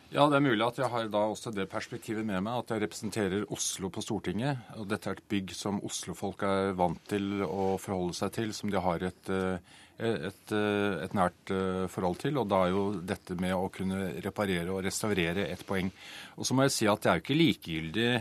Ja, 0.07 0.23
det 0.31 0.37
er 0.37 0.43
mulig 0.45 0.63
at 0.63 0.77
jeg 0.79 0.87
har 0.87 1.09
da 1.11 1.21
også 1.27 1.51
det 1.51 1.65
perspektivet 1.67 2.23
med 2.23 2.39
meg, 2.45 2.61
at 2.61 2.69
jeg 2.71 2.85
representerer 2.85 3.49
Oslo 3.51 3.89
på 3.91 3.99
Stortinget. 4.05 4.61
Og 4.79 4.85
dette 4.87 5.11
er 5.11 5.17
et 5.19 5.27
bygg 5.33 5.51
som 5.51 5.81
Oslo-folk 5.83 6.45
er 6.47 6.71
vant 6.79 7.01
til 7.11 7.43
å 7.43 7.73
forholde 7.81 8.15
seg 8.15 8.31
til, 8.37 8.53
som 8.55 8.71
de 8.71 8.79
har 8.85 9.03
et, 9.03 9.31
eh, 9.35 9.75
et, 9.99 10.53
eh, 10.55 11.03
et, 11.03 11.17
nært 11.17 11.51
eh, 11.51 11.89
forhold 11.91 12.21
til. 12.23 12.39
Og 12.39 12.47
da 12.47 12.61
er 12.63 12.71
jo 12.71 12.85
dette 13.03 13.35
med 13.35 13.51
å 13.57 13.67
kunne 13.67 14.13
reparere 14.23 14.71
og 14.71 14.87
restaurere 14.87 15.49
et 15.51 15.67
poeng. 15.67 15.91
Og 16.37 16.47
så 16.47 16.55
må 16.55 16.63
jeg 16.69 16.77
si 16.77 16.87
at 16.87 17.03
det 17.03 17.11
er 17.11 17.19
jo 17.19 17.25
ikke 17.27 17.41
likegyldig 17.43 18.11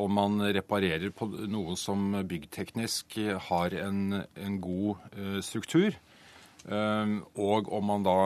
om 0.00 0.16
man 0.16 0.40
reparerer 0.40 1.12
på 1.12 1.28
noe 1.44 1.76
som 1.76 2.22
byggteknisk 2.24 3.20
har 3.50 3.76
en, 3.84 4.22
en 4.32 4.60
god 4.64 5.44
struktur. 5.44 5.92
Ehm, 6.66 7.20
og 7.38 7.70
om 7.72 7.86
man 7.88 8.02
da 8.04 8.16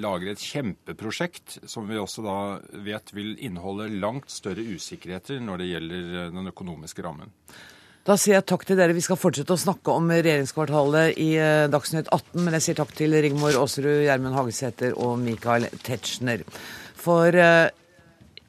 lager 0.00 0.32
et 0.32 0.42
kjempeprosjekt 0.42 1.60
som 1.70 1.86
vi 1.90 2.00
også 2.00 2.24
da 2.24 2.38
vet 2.82 3.12
vil 3.14 3.36
inneholde 3.36 3.90
langt 4.02 4.32
større 4.32 4.64
usikkerheter 4.64 5.42
når 5.44 5.62
det 5.62 5.68
gjelder 5.68 6.16
eh, 6.22 6.32
den 6.34 6.50
økonomiske 6.50 7.04
rammen. 7.04 7.30
Da 8.02 8.16
sier 8.18 8.40
jeg 8.40 8.48
takk 8.50 8.64
til 8.66 8.80
dere. 8.80 8.96
Vi 8.96 9.04
skal 9.04 9.20
fortsette 9.20 9.54
å 9.54 9.60
snakke 9.60 9.94
om 9.94 10.10
regjeringskvartalet 10.10 11.20
i 11.22 11.28
eh, 11.38 11.68
Dagsnytt 11.70 12.10
18, 12.10 12.40
men 12.42 12.58
jeg 12.58 12.66
sier 12.66 12.80
takk 12.80 12.96
til 12.98 13.14
Rigmor 13.14 13.54
Aasrud, 13.60 14.02
Gjermund 14.08 14.38
Hagesæter 14.40 14.96
og 14.98 15.20
Michael 15.22 15.68
Tetzschner. 15.86 16.42
For 16.98 17.38
eh, 17.38 17.68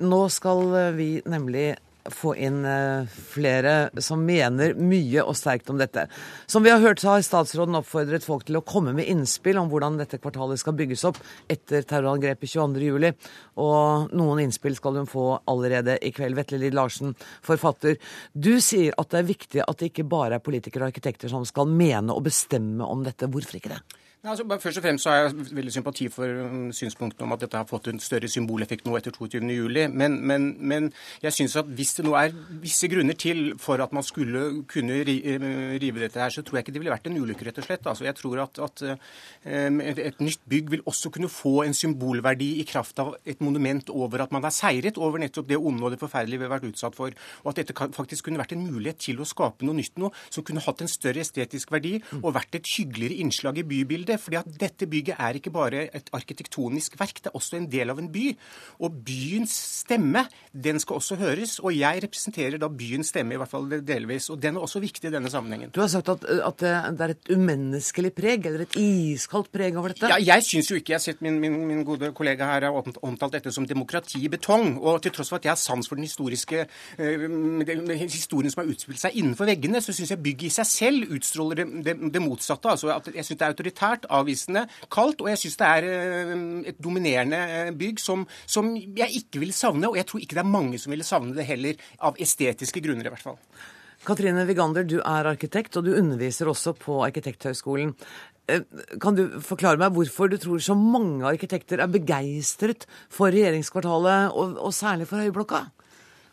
nå 0.01 0.23
skal 0.33 0.95
vi 0.97 1.09
nemlig 1.29 1.73
få 2.12 2.33
inn 2.36 2.65
eh, 2.65 3.07
flere 3.07 3.89
som 4.03 4.24
mener 4.25 4.74
mye 4.75 5.24
og 5.24 5.36
sterkt 5.38 5.69
om 5.72 5.79
dette. 5.79 6.05
Som 6.50 6.65
vi 6.65 6.72
har 6.74 6.81
hørt, 6.83 7.00
så 7.00 7.13
har 7.13 7.25
statsråden 7.25 7.77
oppfordret 7.79 8.25
folk 8.25 8.45
til 8.48 8.60
å 8.60 8.63
komme 8.65 8.93
med 8.95 9.07
innspill 9.12 9.60
om 9.62 9.72
hvordan 9.72 10.00
dette 10.01 10.19
kvartalet 10.19 10.60
skal 10.62 10.75
bygges 10.79 11.05
opp 11.10 11.22
etter 11.51 11.86
terrorangrepet 11.88 12.51
22.07. 12.51 13.29
Og 13.63 14.13
noen 14.17 14.43
innspill 14.43 14.77
skal 14.79 15.00
hun 15.00 15.10
få 15.10 15.27
allerede 15.50 15.98
i 16.03 16.13
kveld. 16.15 16.38
Vetle 16.39 16.60
Lid 16.62 16.77
Larsen, 16.77 17.15
forfatter. 17.45 18.00
Du 18.33 18.55
sier 18.63 18.95
at 19.00 19.13
det 19.13 19.22
er 19.22 19.31
viktig 19.33 19.65
at 19.65 19.79
det 19.79 19.93
ikke 19.93 20.10
bare 20.10 20.39
er 20.39 20.45
politikere 20.45 20.88
og 20.88 20.93
arkitekter 20.93 21.31
som 21.31 21.48
skal 21.48 21.69
mene 21.69 22.13
og 22.13 22.25
bestemme 22.27 22.83
om 22.88 23.05
dette. 23.05 23.31
Hvorfor 23.31 23.60
ikke 23.62 23.77
det? 23.77 24.02
Altså, 24.24 24.46
først 24.60 24.77
og 24.77 24.84
fremst 24.84 25.08
har 25.10 25.15
jeg 25.15 25.32
veldig 25.51 25.72
sympati 25.75 26.06
for 26.08 26.24
um, 26.24 26.70
synspunktene 26.72 27.25
om 27.25 27.34
at 27.36 27.42
dette 27.44 27.60
har 27.60 27.65
fått 27.68 27.89
en 27.92 27.98
større 28.00 28.30
symboleffekt 28.32 28.86
nå 28.88 28.94
etter 28.96 29.12
22.07. 29.12 29.89
Men, 29.92 30.13
men, 30.24 30.46
men 30.63 30.86
jeg 31.20 31.36
syns 31.36 31.58
at 31.60 31.68
hvis 31.68 31.92
det 31.98 32.06
nå 32.08 32.13
er 32.15 32.32
visse 32.62 32.88
grunner 32.88 33.18
til 33.20 33.42
for 33.60 33.84
at 33.84 33.92
man 33.92 34.06
skulle 34.08 34.63
kunne 34.72 35.01
eh, 35.01 35.75
rive 35.84 36.06
dette 36.06 36.22
her, 36.24 36.32
så 36.32 36.39
tror 36.39 36.62
jeg 36.62 36.63
ikke 36.63 36.75
det 36.77 36.84
ville 36.86 36.94
vært 36.94 37.10
en 37.12 37.20
ulykke, 37.20 37.50
rett 37.50 37.60
og 37.60 37.68
slett. 37.68 37.89
Altså, 37.92 38.06
jeg 38.08 38.15
tror 38.22 38.46
at, 38.46 38.62
at 38.63 38.86
um, 38.86 39.82
et, 39.84 40.24
nytt 40.24 40.48
bygg 40.56 40.72
vil 40.72 40.86
også 40.88 41.12
kunne 41.18 41.27
få 41.27 41.53
en 41.65 41.75
symbolverdi 41.75 42.50
i 42.63 42.65
kraft 42.72 43.03
av 43.03 43.18
et 43.27 43.44
monument 43.44 43.92
over 43.92 44.24
at 44.24 44.32
man 44.32 44.48
har 44.48 44.56
seiret 44.56 45.01
over 45.03 45.20
nettopp 45.20 45.51
det 45.51 45.60
onde 45.60 45.84
og 45.84 45.98
det 45.98 46.00
forferdelige 46.00 46.46
vi 46.46 46.48
har 46.48 46.56
vært 46.56 46.70
utsatt 46.72 46.96
for. 46.96 47.12
Og 47.44 47.51
at 47.51 47.60
dette 47.60 47.75
faktisk 48.00 48.30
kunne 48.30 48.39
vært 48.39 48.56
en 48.56 48.63
mulighet 48.72 49.03
til 49.10 49.20
å 49.20 49.27
skape 49.27 49.68
noe 49.68 49.82
nytt 49.82 50.00
nå, 50.00 50.15
som 50.32 50.48
kunne 50.48 50.63
hatt 50.63 50.88
en 50.88 50.96
større 50.96 51.27
estetisk 51.27 51.75
verdi 51.75 51.98
og 52.22 52.38
vært 52.39 52.62
et 52.62 52.74
hyggeligere 52.77 53.20
innslag 53.20 53.60
i 53.60 53.68
bybildet 53.68 54.12
det. 54.13 54.20
fordi 54.22 54.39
at 54.39 54.50
dette 54.62 54.88
bygget 54.89 55.20
er 55.20 55.39
ikke 55.39 55.53
bare 55.53 55.88
et 55.96 56.10
arkitektonisk 56.13 56.98
verk, 57.00 57.22
det 57.24 57.32
er 57.32 57.38
også 57.39 57.58
en 57.60 57.67
del 57.72 57.93
av 57.93 58.00
en 58.01 58.10
by. 58.13 58.25
Og 58.86 59.00
byens 59.05 59.53
stemme, 59.84 60.25
den 60.53 60.79
skal 60.82 61.00
også 61.01 61.17
høres. 61.22 61.58
Og 61.60 61.75
jeg 61.75 62.03
representerer 62.05 62.60
da 62.62 62.70
byens 62.70 63.12
stemme, 63.13 63.36
i 63.36 63.41
hvert 63.41 63.51
fall 63.51 63.70
delvis. 63.84 64.29
Og 64.34 64.41
den 64.41 64.58
er 64.58 64.65
også 64.65 64.82
viktig 64.84 65.10
i 65.10 65.13
denne 65.13 65.32
sammenhengen. 65.34 65.74
Du 65.74 65.82
har 65.84 65.91
sagt 65.91 66.10
at, 66.13 66.24
at 66.24 66.63
det 66.63 67.08
er 67.08 67.15
et 67.15 67.34
umenneskelig 67.34 68.13
preg, 68.15 68.48
eller 68.50 68.65
et 68.67 68.77
iskaldt 68.79 69.51
preg 69.53 69.77
over 69.79 69.93
dette? 69.93 70.12
Ja, 70.12 70.20
jeg 70.22 70.46
syns 70.48 70.72
jo 70.72 70.79
ikke 70.79 70.93
Jeg 70.93 71.00
har 71.00 71.05
sett 71.05 71.22
min, 71.25 71.39
min, 71.41 71.55
min 71.67 71.84
gode 71.88 72.12
kollega 72.15 72.46
her 72.51 72.67
har 72.67 72.91
omtalt 73.01 73.34
dette 73.38 73.51
som 73.53 73.65
demokrati 73.67 74.22
i 74.24 74.32
betong. 74.32 74.77
Og 74.77 75.01
til 75.03 75.13
tross 75.15 75.32
for 75.34 75.41
at 75.41 75.48
jeg 75.48 75.55
har 75.55 75.62
sans 75.62 75.89
for 75.89 76.00
den 76.00 76.08
historiske 76.08 76.67
den 76.98 77.91
historien 78.00 78.51
som 78.51 78.63
har 78.63 78.72
utspilt 78.72 79.01
seg 79.01 79.17
innenfor 79.20 79.48
veggene, 79.50 79.82
så 79.82 79.93
syns 79.96 80.13
jeg 80.13 80.22
bygget 80.24 80.50
i 80.50 80.53
seg 80.58 80.70
selv 80.70 81.15
utstråler 81.15 81.62
det, 81.62 81.67
det, 81.86 81.96
det 82.13 82.22
motsatte. 82.24 82.72
Altså 82.74 82.91
at 82.93 83.10
jeg 83.13 83.25
syns 83.25 83.39
det 83.39 83.48
er 83.48 83.55
autoritært 83.55 84.02
svært 84.03 84.12
avvisende, 84.12 84.67
kaldt, 84.91 85.22
og 85.22 85.29
jeg 85.29 85.39
syns 85.41 85.57
det 85.60 85.67
er 85.67 85.88
eh, 85.88 86.33
et 86.72 86.79
dominerende 86.81 87.38
eh, 87.38 87.72
bygg 87.74 88.00
som, 88.00 88.25
som, 88.45 88.75
jeg 88.75 89.24
ikke 89.24 89.39
vil 89.39 89.53
savne. 89.53 89.89
Og 89.89 89.98
jeg 89.98 90.05
tror 90.05 90.19
ikke 90.22 90.36
det 90.36 90.43
er 90.43 90.51
mange 90.51 90.79
som 90.79 90.91
ville 90.91 91.03
savne 91.03 91.36
det 91.36 91.45
heller, 91.45 91.75
av 92.01 92.15
estetiske 92.19 92.81
grunner 92.83 93.07
i 93.07 93.13
hvert 93.13 93.24
fall. 93.24 93.39
Katrine 94.03 94.43
Vigander, 94.45 94.83
du 94.83 95.00
er 95.00 95.29
arkitekt, 95.29 95.77
og 95.77 95.86
du 95.86 95.93
underviser 95.95 96.50
også 96.51 96.74
på 96.75 97.03
Arkitekthøgskolen. 97.05 97.93
Eh, 98.51 98.65
kan 99.00 99.15
du 99.15 99.39
forklare 99.39 99.79
meg 99.79 99.93
hvorfor 99.95 100.27
du 100.27 100.38
tror 100.38 100.60
så 100.60 100.75
mange 100.75 101.24
arkitekter 101.25 101.79
er 101.79 101.91
begeistret 101.91 102.88
for 103.10 103.31
regjeringskvartalet, 103.31 104.33
og, 104.36 104.60
og 104.60 104.75
særlig 104.75 105.07
for 105.07 105.24
Høyblokka? 105.24 105.63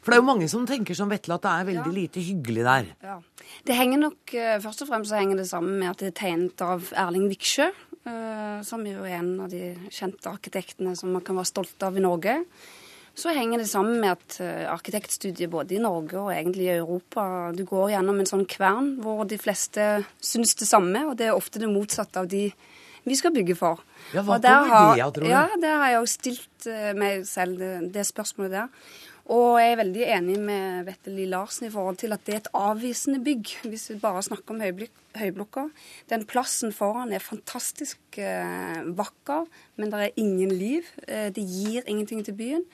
For 0.00 0.10
det 0.10 0.16
er 0.16 0.22
jo 0.22 0.30
mange 0.30 0.48
som 0.48 0.64
tenker 0.64 0.96
som 0.96 1.10
Vetle 1.12 1.36
at 1.36 1.44
det 1.44 1.50
er 1.52 1.66
veldig 1.74 1.90
ja. 1.92 1.96
lite 1.98 2.22
hyggelig 2.24 2.62
der. 2.64 2.86
Ja. 3.04 3.18
Det 3.66 3.76
henger 3.76 4.00
nok 4.06 4.34
eh, 4.34 4.58
Først 4.62 4.84
og 4.84 4.90
fremst 4.90 5.12
så 5.12 5.20
henger 5.20 5.40
det 5.40 5.48
sammen 5.50 5.78
med 5.78 5.92
at 5.92 6.02
det 6.02 6.12
er 6.12 6.18
tegnet 6.22 6.64
av 6.64 6.92
Erling 6.96 7.28
Viksjø, 7.30 7.70
som 7.70 8.80
som 8.80 8.86
er 8.88 8.94
jo 8.96 9.04
en 9.04 9.32
av 9.44 9.50
de 9.52 9.74
kjente 9.92 10.30
arkitektene 10.30 10.94
som 10.96 11.10
man 11.12 11.20
kan 11.20 11.36
være 11.36 11.50
stolt 11.50 11.84
av 11.84 11.98
i 11.98 12.02
Norge. 12.02 12.38
Så 13.14 13.32
henger 13.34 13.60
det 13.60 13.68
sammen 13.68 13.98
med 14.00 14.14
at 14.14 14.36
uh, 14.40 14.70
arkitektstudiet 14.72 15.50
både 15.52 15.76
i 15.76 15.82
Norge 15.82 16.16
og 16.16 16.30
egentlig 16.32 16.68
i 16.68 16.76
Europa 16.78 17.50
Du 17.56 17.64
går 17.68 17.90
gjennom 17.92 18.20
en 18.22 18.30
sånn 18.30 18.46
kvern 18.48 18.94
hvor 19.02 19.26
de 19.28 19.36
fleste 19.40 19.88
syns 20.22 20.54
det 20.56 20.68
samme, 20.70 21.02
og 21.10 21.18
det 21.20 21.28
er 21.28 21.36
ofte 21.36 21.60
det 21.60 21.68
motsatte 21.68 22.22
av 22.22 22.30
de 22.30 22.48
vi 23.00 23.16
skal 23.16 23.32
bygge 23.32 23.54
for. 23.56 23.78
Ja, 24.12 24.20
Hva 24.20 24.36
kommer 24.36 24.42
det 24.44 25.02
av, 25.02 25.12
tror 25.16 25.24
du? 25.24 25.30
Ja, 25.30 25.46
Det 25.60 25.70
har 25.72 25.86
jeg 25.88 25.96
jo 25.96 26.08
stilt 26.12 26.66
meg 27.00 27.22
selv, 27.24 27.56
det, 27.56 27.92
det 27.94 28.04
spørsmålet 28.04 28.52
der. 28.58 28.90
Og 29.30 29.60
jeg 29.62 29.72
er 29.72 29.78
veldig 29.78 30.06
enig 30.10 30.36
med 30.42 30.86
Vetle 30.88 31.12
Lie 31.14 31.30
Larsen 31.30 31.68
i 31.68 31.70
forhold 31.70 32.00
til 32.00 32.10
at 32.14 32.24
det 32.26 32.34
er 32.34 32.40
et 32.40 32.48
avvisende 32.58 33.20
bygg, 33.22 33.52
hvis 33.70 33.86
vi 33.92 33.98
bare 34.02 34.24
snakker 34.26 34.56
om 34.56 34.62
Høyblokka. 35.20 35.68
Den 36.10 36.24
plassen 36.26 36.74
foran 36.74 37.14
er 37.14 37.22
fantastisk 37.22 38.18
eh, 38.18 38.80
vakker, 38.98 39.46
men 39.78 39.92
det 39.92 40.00
er 40.02 40.18
ingen 40.18 40.50
liv. 40.50 40.88
Eh, 41.06 41.28
det 41.36 41.46
gir 41.46 41.86
ingenting 41.86 42.24
til 42.26 42.34
byen. 42.40 42.66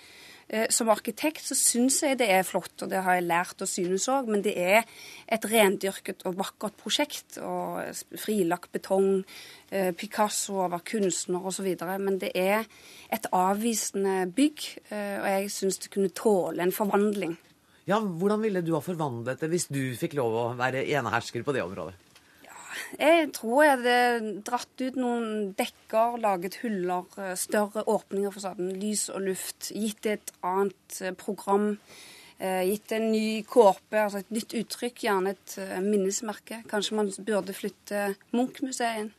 Eh, 0.49 0.69
som 0.71 0.91
arkitekt 0.93 1.43
så 1.43 1.57
syns 1.59 1.99
jeg 2.05 2.21
det 2.21 2.29
er 2.31 2.45
flott, 2.47 2.75
og 2.85 2.91
det 2.93 3.01
har 3.03 3.19
jeg 3.19 3.27
lært 3.27 3.65
å 3.65 3.67
synes 3.67 4.07
òg, 4.13 4.29
men 4.31 4.45
det 4.45 4.55
er 4.55 4.85
et 5.27 5.47
rendyrket 5.51 6.23
og 6.29 6.39
vakkert 6.39 6.77
prosjekt. 6.79 7.39
og 7.43 7.83
Frilagt 8.15 8.71
betong, 8.71 9.25
eh, 9.71 9.91
Picasso 9.91 10.63
over 10.63 10.79
kunstner 10.79 11.43
osv. 11.43 11.67
Men 11.99 12.19
det 12.19 12.31
er 12.37 12.65
et 13.11 13.27
avvisende 13.33 14.31
bygg, 14.31 14.79
eh, 14.91 15.19
og 15.19 15.27
jeg 15.27 15.51
syns 15.51 15.79
det 15.79 15.91
kunne 15.91 16.15
tåle 16.15 16.63
en 16.63 16.73
forvandling. 16.73 17.37
Ja, 17.87 18.01
Hvordan 18.01 18.43
ville 18.43 18.63
du 18.63 18.75
ha 18.75 18.81
forvandlet 18.81 19.41
det 19.41 19.51
hvis 19.51 19.69
du 19.69 19.95
fikk 19.95 20.15
lov 20.15 20.33
å 20.33 20.57
være 20.57 20.87
enehersker 20.87 21.43
på 21.43 21.55
det 21.55 21.63
området? 21.63 21.95
Jeg 23.01 23.31
tror 23.37 23.63
jeg 23.65 23.77
hadde 23.77 24.33
dratt 24.47 24.83
ut 24.83 24.99
noen 25.01 25.31
dekker, 25.59 26.19
laget 26.23 26.59
huller, 26.63 27.07
eh, 27.21 27.35
større 27.39 27.85
åpninger 27.87 28.35
for 28.35 28.45
sånn 28.45 28.73
lys 28.81 29.09
og 29.13 29.27
luft. 29.29 29.71
Gitt 29.75 30.09
et 30.11 30.33
annet 30.47 31.01
eh, 31.01 31.17
program. 31.17 31.75
Eh, 32.37 32.63
gitt 32.69 32.93
en 32.93 33.11
ny 33.13 33.43
kåpe, 33.49 33.97
altså 33.97 34.21
et 34.21 34.33
nytt 34.35 34.57
uttrykk, 34.61 35.07
gjerne 35.07 35.33
et 35.33 35.59
minnesmerke. 35.85 36.63
Kanskje 36.69 36.99
man 36.99 37.13
burde 37.25 37.57
flytte 37.57 38.11
Munch-museet 38.37 39.05
inn. 39.05 39.15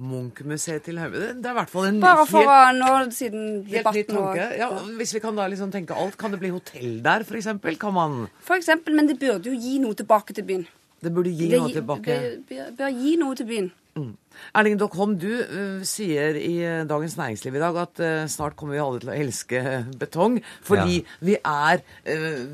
Munch-museet 0.00 0.86
til 0.86 0.98
Hauge. 0.98 1.20
Det 1.36 1.44
er 1.44 1.52
i 1.52 1.58
hvert 1.58 1.70
fall 1.70 1.90
en 1.90 2.00
Bare 2.00 2.24
for 2.28 2.48
helt, 2.48 2.78
nå, 2.80 2.92
siden 3.12 3.48
debatten 3.68 4.16
og, 4.16 4.38
ja, 4.56 4.70
Hvis 4.96 5.12
vi 5.14 5.20
kan 5.20 5.36
da 5.36 5.44
liksom 5.50 5.72
tenke 5.74 5.96
alt, 5.96 6.16
kan 6.20 6.32
det 6.32 6.40
bli 6.40 6.52
hotell 6.54 7.02
der, 7.04 7.24
f.eks.? 7.26 7.50
Kan 7.80 7.94
man 7.94 8.20
For 8.40 8.56
eksempel, 8.56 8.96
men 8.96 9.10
det 9.10 9.18
burde 9.20 9.52
jo 9.52 9.58
gi 9.60 9.76
noe 9.82 9.98
tilbake 9.98 10.36
til 10.36 10.46
byen. 10.48 10.64
Det 11.00 11.12
burde 11.14 11.32
gi 11.32 11.48
det, 11.48 11.60
noe 11.60 11.72
tilbake. 11.72 12.16
Det 12.48 12.72
bør 12.78 12.90
gi 12.92 13.14
noe 13.20 13.38
til 13.38 13.48
byen. 13.48 13.70
Mm. 13.98 14.10
Erling 14.56 14.76
Dockholm, 14.78 15.16
du 15.20 15.30
uh, 15.40 15.80
sier 15.86 16.36
i 16.38 16.52
uh, 16.62 16.82
Dagens 16.88 17.16
Næringsliv 17.18 17.56
i 17.58 17.62
dag 17.62 17.78
at 17.82 18.02
uh, 18.04 18.28
snart 18.30 18.54
kommer 18.58 18.76
vi 18.76 18.82
alle 18.82 19.00
til 19.02 19.10
å 19.10 19.16
elske 19.16 19.62
betong. 20.02 20.38
Fordi 20.66 21.00
ja. 21.00 21.16
vi 21.26 21.38
er, 21.40 21.82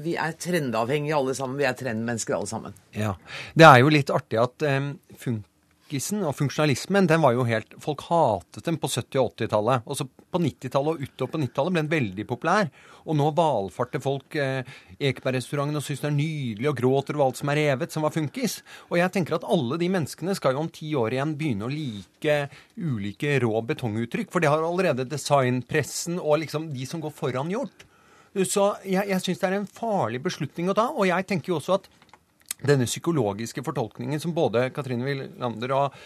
vi 0.04 0.16
er 0.20 0.38
trendavhengige 0.40 1.18
alle 1.18 1.36
sammen. 1.38 1.58
Vi 1.60 1.68
er 1.68 1.76
trendmennesker 1.78 2.38
alle 2.38 2.50
sammen. 2.50 2.78
Ja. 2.96 3.14
Det 3.54 3.68
er 3.68 3.82
jo 3.82 3.92
litt 3.92 4.14
artig 4.14 4.40
at 4.42 4.66
um, 4.70 4.94
funkisen 5.86 6.24
og 6.26 6.34
funksjonalismen, 6.34 7.06
den 7.06 7.22
var 7.22 7.32
jo 7.36 7.44
helt 7.46 7.74
Folk 7.78 8.02
hatet 8.08 8.64
den 8.64 8.76
på 8.76 8.88
70- 8.88 9.20
og 9.20 9.36
80-tallet. 9.36 9.82
Og 9.86 9.96
så 9.96 10.06
på 10.06 10.38
90-tallet 10.38 10.96
og 10.96 11.02
utover 11.02 11.30
på 11.30 11.38
90-tallet 11.38 11.72
ble 11.72 11.82
den 11.82 11.90
veldig 11.90 12.26
populær. 12.26 12.70
Og 13.06 13.16
nå 13.16 13.30
valfarter 13.36 14.02
folk 14.02 14.34
eh, 14.34 14.66
Ekebergrestauranten 14.98 15.78
og 15.78 15.84
syns 15.84 16.02
det 16.02 16.08
er 16.10 16.16
nydelig 16.16 16.70
og 16.70 16.78
gråter 16.80 17.14
over 17.14 17.28
alt 17.28 17.38
som 17.38 17.50
er 17.52 17.60
revet, 17.60 17.92
som 17.92 18.02
var 18.02 18.14
funkis. 18.14 18.62
Og 18.90 18.98
jeg 18.98 19.12
tenker 19.14 19.36
at 19.36 19.46
alle 19.46 19.78
de 19.78 19.88
menneskene 19.88 20.34
skal 20.34 20.56
jo 20.56 20.64
om 20.64 20.70
ti 20.72 20.90
år 20.98 21.14
igjen 21.14 21.36
begynne 21.38 21.68
å 21.68 21.72
like 21.72 22.38
ulike 22.76 23.36
rå 23.44 23.62
betonguttrykk. 23.70 24.32
For 24.32 24.42
det 24.42 24.50
har 24.50 24.66
allerede 24.66 25.06
designpressen 25.06 26.18
og 26.18 26.42
liksom 26.42 26.72
de 26.74 26.88
som 26.88 27.04
går 27.04 27.14
foran, 27.14 27.52
gjort. 27.52 27.86
Så 28.44 28.74
jeg, 28.84 29.06
jeg 29.08 29.22
syns 29.22 29.38
det 29.40 29.48
er 29.48 29.60
en 29.60 29.70
farlig 29.70 30.18
beslutning 30.26 30.68
å 30.68 30.76
ta. 30.76 30.90
Og 30.92 31.06
jeg 31.08 31.30
tenker 31.30 31.54
jo 31.54 31.60
også 31.60 31.78
at 31.78 31.86
denne 32.64 32.88
psykologiske 32.88 33.64
fortolkningen 33.66 34.22
som 34.22 34.34
både 34.36 34.70
Katrine 34.74 35.04
Willander 35.04 35.74
og 35.76 35.98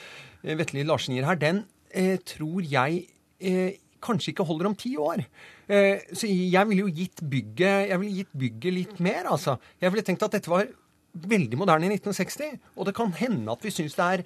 eh, 0.42 0.56
Vetle 0.58 0.86
Larsen 0.88 1.14
gir 1.14 1.28
her, 1.28 1.38
den 1.38 1.64
eh, 1.92 2.16
tror 2.26 2.64
jeg 2.66 3.04
eh, 3.38 3.78
kanskje 4.02 4.32
ikke 4.32 4.46
holder 4.48 4.70
om 4.70 4.76
ti 4.78 4.94
år. 5.00 5.22
Eh, 5.68 6.06
så 6.16 6.28
jeg 6.28 6.68
ville 6.68 6.86
jo 6.86 6.94
gitt 6.94 7.22
bygget, 7.22 7.90
jeg 7.92 8.00
ville 8.00 8.22
gitt 8.22 8.38
bygget 8.44 8.76
litt 8.76 9.02
mer, 9.04 9.28
altså. 9.34 9.58
Jeg 9.80 9.92
ville 9.92 10.06
tenkt 10.06 10.24
at 10.26 10.38
dette 10.38 10.50
var 10.50 10.70
veldig 11.12 11.58
moderne 11.58 11.88
i 11.88 11.98
1960. 11.98 12.56
Og 12.76 12.88
det 12.88 12.96
kan 12.96 13.12
hende 13.18 13.52
at 13.52 13.64
vi 13.66 13.74
syns 13.74 13.98
det 13.98 14.06
er 14.06 14.24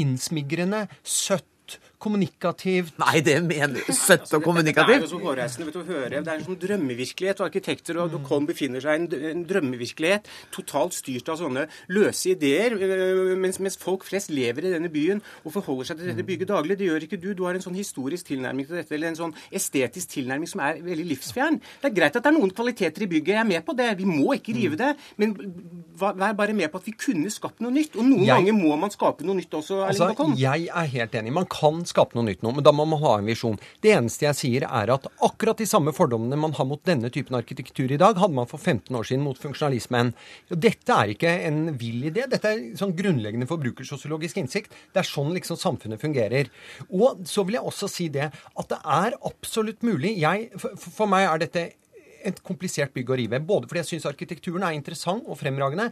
innsmigrende, 0.00 0.84
søtt 1.02 1.46
kommunikativt 2.00 2.96
Nei, 3.00 3.20
det 3.24 3.36
mener 3.44 3.76
du. 3.76 3.92
Søtt 3.94 4.32
og 4.36 4.44
kommunikativt? 4.44 4.88
Det 4.88 4.96
er 4.96 5.04
jo 5.04 5.66
vet 5.66 5.74
du, 5.74 5.80
å 5.80 5.86
høre. 5.88 6.20
Det 6.20 6.32
er 6.32 6.38
en 6.38 6.46
sånn 6.46 6.58
drømmevirkelighet. 6.60 7.42
Og 7.42 7.48
arkitekter 7.48 8.00
og 8.00 8.16
mm. 8.16 8.48
Befinner 8.50 8.82
seg 8.82 8.96
i 8.96 9.02
en, 9.02 9.26
en, 9.30 9.44
drømmevirkelighet. 9.48 10.28
Totalt 10.54 10.96
styrt 10.96 11.28
av 11.32 11.38
sånne 11.40 11.66
løse 11.92 12.32
ideer. 12.32 12.76
Øh, 12.76 13.34
mens, 13.40 13.60
mens, 13.62 13.78
folk 13.80 14.06
flest 14.08 14.32
lever 14.32 14.66
i 14.66 14.74
denne 14.74 14.90
byen 14.92 15.20
og 15.44 15.54
forholder 15.54 15.90
seg 15.90 16.00
til 16.00 16.10
dette 16.12 16.26
bygget 16.26 16.50
daglig. 16.52 16.78
Det 16.80 16.88
gjør 16.88 17.06
ikke 17.06 17.20
du. 17.20 17.30
Du 17.36 17.44
har 17.46 17.58
en 17.58 17.64
sånn 17.64 17.78
historisk 17.78 18.30
tilnærming 18.30 18.68
til 18.68 18.80
dette, 18.80 18.96
eller 18.96 19.12
en 19.12 19.20
sånn 19.20 19.36
estetisk 19.60 20.16
tilnærming 20.16 20.50
som 20.50 20.64
er 20.64 20.80
veldig 20.84 21.06
livsfjern. 21.12 21.60
Det 21.60 21.90
er 21.90 21.96
greit 21.96 22.16
at 22.16 22.24
det 22.24 22.32
er 22.32 22.38
noen 22.38 22.54
kvaliteter 22.54 23.06
i 23.06 23.10
bygget. 23.10 23.34
Jeg 23.36 23.44
er 23.44 23.50
med 23.52 23.66
på 23.66 23.76
det. 23.76 23.90
Vi 24.00 24.08
må 24.08 24.34
ikke 24.38 24.56
rive 24.56 24.80
det. 24.80 24.94
Men 25.20 25.36
vær 26.00 26.34
bare 26.36 26.56
med 26.56 26.72
på 26.72 26.80
at 26.80 26.88
vi 26.88 26.96
kunne 26.96 27.30
skapt 27.32 27.60
noe 27.64 27.74
nytt. 27.74 27.96
Og 27.98 28.06
noen 28.06 28.24
jeg, 28.24 28.32
ganger 28.32 28.56
må 28.56 28.76
man 28.80 28.92
skape 28.92 29.26
noe 29.26 29.38
nytt 29.38 29.54
også. 29.60 29.82
Altså, 29.86 30.10
jeg 30.40 30.68
er 30.70 30.92
helt 30.96 31.16
enig. 31.20 31.34
Man 31.36 31.48
kan 31.50 31.84
skape 31.90 32.16
noe 32.16 32.26
nytt 32.28 32.44
nå, 32.44 32.52
men 32.56 32.66
da 32.66 32.72
må 32.74 32.86
man 32.88 33.02
ha 33.02 33.16
en 33.18 33.28
visjon. 33.30 33.58
Det 33.82 33.92
eneste 33.96 34.26
jeg 34.28 34.38
sier, 34.38 34.66
er 34.66 34.92
at 34.94 35.08
akkurat 35.26 35.60
de 35.60 35.68
samme 35.68 35.94
fordommene 35.96 36.38
man 36.40 36.54
har 36.56 36.68
mot 36.68 36.82
denne 36.86 37.10
typen 37.12 37.38
arkitektur 37.38 37.90
i 37.90 37.98
dag, 38.00 38.18
hadde 38.20 38.36
man 38.36 38.48
for 38.50 38.62
15 38.62 38.96
år 38.96 39.08
siden 39.08 39.26
mot 39.26 39.40
funksjonalismen. 39.40 40.14
Dette 40.50 40.96
er 40.96 41.14
ikke 41.14 41.34
en 41.48 41.62
vill 41.80 42.08
idé. 42.10 42.26
Dette 42.30 42.54
er 42.54 42.62
sånn 42.78 42.94
grunnleggende 42.98 43.48
forbrukersosiologisk 43.50 44.40
innsikt. 44.42 44.76
Det 44.94 45.02
er 45.02 45.10
sånn 45.10 45.34
liksom 45.36 45.58
samfunnet 45.60 46.02
fungerer. 46.02 46.50
Og 46.90 47.26
så 47.28 47.44
vil 47.46 47.58
jeg 47.58 47.72
også 47.72 47.90
si 47.90 48.08
det 48.12 48.30
at 48.30 48.72
det 48.72 48.80
er 48.80 49.18
absolutt 49.28 49.84
mulig. 49.86 50.16
Jeg, 50.20 50.50
for, 50.60 50.78
for 50.80 51.10
meg 51.10 51.28
er 51.28 51.44
dette 51.44 51.68
et 52.26 52.42
komplisert 52.44 52.92
bygg 52.96 53.12
å 53.12 53.18
rive. 53.20 53.40
Både 53.44 53.68
fordi 53.68 53.82
jeg 53.82 53.90
syns 53.94 54.08
arkitekturen 54.10 54.66
er 54.66 54.76
interessant 54.76 55.26
og 55.26 55.38
fremragende, 55.40 55.90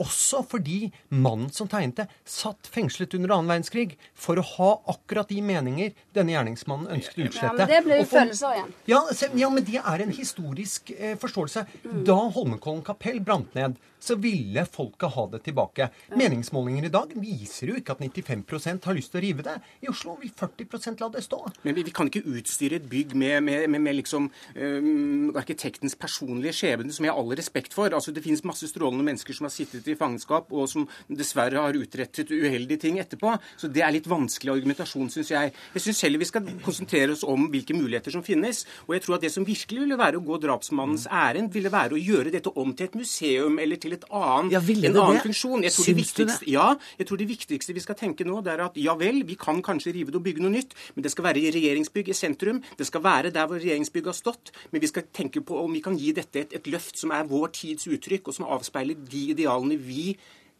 også 0.00 0.42
fordi 0.48 0.90
mannen 1.08 1.50
som 1.54 1.68
tegnet 1.70 2.02
det, 2.02 2.06
satt 2.28 2.70
fengslet 2.70 3.14
under 3.18 3.34
annen 3.36 3.50
verdenskrig 3.50 3.96
for 4.18 4.40
å 4.40 4.46
ha 4.56 4.70
akkurat 4.94 5.30
de 5.30 5.40
meninger 5.44 5.94
denne 6.16 6.34
gjerningsmannen 6.34 6.96
ønsket 6.96 7.20
å 7.20 7.28
utslette. 7.28 7.50
Ja, 7.50 7.56
men 7.58 7.72
det 7.72 7.82
ble 7.86 8.00
jo 8.00 8.08
følelser 8.10 8.56
igjen. 8.56 8.74
Ja, 8.90 9.02
ja, 9.44 9.52
men 9.52 9.68
det 9.68 9.80
er 9.82 10.04
en 10.06 10.14
historisk 10.16 10.92
eh, 10.96 11.16
forståelse. 11.20 11.66
Mm. 11.84 12.02
Da 12.08 12.18
Holmenkollen 12.34 12.84
kapell 12.86 13.20
brant 13.24 13.54
ned, 13.58 13.78
så 14.00 14.16
ville 14.16 14.64
folket 14.66 15.12
ha 15.14 15.26
det 15.34 15.42
tilbake. 15.44 15.90
Meningsmålinger 16.16 16.88
i 16.88 16.92
dag 16.92 17.12
viser 17.20 17.72
jo 17.72 17.78
ikke 17.78 17.94
at 17.96 18.02
95% 18.02 18.88
har 18.88 18.96
lyst 18.96 19.12
til 19.12 19.20
å 19.20 19.24
rive 19.24 19.44
det. 19.46 19.56
I 19.84 19.90
Oslo 19.92 20.16
vil 20.20 20.32
40% 20.32 21.02
la 21.04 21.10
det 21.12 21.24
stå. 21.26 21.40
Men 21.66 21.76
vi, 21.76 21.84
vi 21.86 21.94
kan 21.94 22.08
ikke 22.08 22.24
utstyre 22.32 22.80
et 22.80 22.88
bygg 22.90 23.12
med, 23.12 23.42
med, 23.44 23.66
med, 23.68 23.84
med 23.84 23.98
liksom 24.00 24.30
um, 24.30 25.30
arkitektens 25.36 25.96
personlige 26.00 26.56
skjebne, 26.56 26.92
som 26.96 27.06
jeg 27.06 27.12
har 27.12 27.20
all 27.20 27.36
respekt 27.36 27.76
for. 27.76 27.92
Altså, 27.92 28.14
Det 28.16 28.24
finnes 28.24 28.44
masse 28.48 28.68
strålende 28.70 29.04
mennesker 29.06 29.36
som 29.36 29.48
har 29.48 29.54
sittet 29.54 29.88
i 29.88 29.89
fangenskap, 29.98 30.52
og 30.52 30.68
som 30.70 30.86
dessverre 31.08 31.60
har 31.62 31.76
utrettet 31.78 32.30
uheldige 32.30 32.80
ting 32.86 32.98
etterpå. 33.02 33.34
Så 33.60 33.70
det 33.72 33.82
er 33.82 33.94
litt 33.94 34.08
vanskelig 34.10 34.52
argumentasjon, 34.54 35.10
syns 35.10 35.30
jeg. 35.32 35.52
Jeg 35.74 35.84
syns 35.86 36.02
heller 36.06 36.22
vi 36.22 36.28
skal 36.30 36.50
konsentrere 36.64 37.14
oss 37.16 37.24
om 37.26 37.48
hvilke 37.52 37.74
muligheter 37.76 38.14
som 38.14 38.24
finnes. 38.26 38.64
Og 38.88 38.94
jeg 38.96 39.04
tror 39.06 39.18
at 39.18 39.26
det 39.26 39.32
som 39.34 39.46
virkelig 39.46 39.84
ville 39.84 39.98
være 40.00 40.20
å 40.20 40.24
gå 40.24 40.38
drapsmannens 40.42 41.06
ærend, 41.10 41.52
ville 41.54 41.72
være 41.72 41.96
å 41.96 42.00
gjøre 42.00 42.32
dette 42.34 42.52
om 42.54 42.74
til 42.74 42.90
et 42.90 42.98
museum 42.98 43.58
eller 43.58 43.80
til 43.80 43.96
et 43.96 44.04
annen, 44.10 44.50
Ja, 44.52 44.60
en 44.60 44.96
annen 44.96 45.16
det? 45.18 45.24
funksjon. 45.28 45.64
Jeg 45.66 45.72
tror 45.76 45.94
viktigste 46.00 46.50
ja, 46.50 46.68
jeg 46.98 47.06
tror 47.08 47.20
det 47.20 47.28
viktigste 47.30 47.74
vi 47.76 47.82
skal 47.84 47.98
tenke 47.98 48.24
nå, 48.26 48.40
det 48.44 48.52
er 48.54 48.64
at 48.66 48.76
ja 48.80 48.94
vel, 48.98 49.22
vi 49.26 49.36
kan 49.40 49.62
kanskje 49.64 49.94
rive 49.96 50.12
det 50.12 50.20
og 50.20 50.26
bygge 50.26 50.44
noe 50.44 50.54
nytt, 50.54 50.74
men 50.94 51.04
det 51.06 51.12
skal 51.14 51.26
være 51.28 51.42
i 51.42 51.50
regjeringsbygg 51.54 52.10
i 52.12 52.16
sentrum. 52.16 52.60
Det 52.78 52.86
skal 52.88 53.02
være 53.04 53.32
der 53.34 53.48
hvor 53.50 53.60
regjeringsbygget 53.60 54.12
har 54.12 54.18
stått. 54.18 54.52
Men 54.70 54.82
vi 54.84 54.90
skal 54.90 55.06
tenke 55.16 55.42
på 55.46 55.58
om 55.64 55.72
vi 55.72 55.82
kan 55.84 55.96
gi 55.98 56.12
dette 56.16 56.44
et, 56.44 56.54
et 56.56 56.70
løft 56.70 56.98
som 57.00 57.12
er 57.16 57.28
vår 57.30 57.52
tids 57.56 57.88
uttrykk, 57.90 58.28
og 58.30 58.36
som 58.36 58.48
avspeiler 58.50 58.98
de 59.10 59.22
idealene 59.34 59.78
vi 59.84 60.04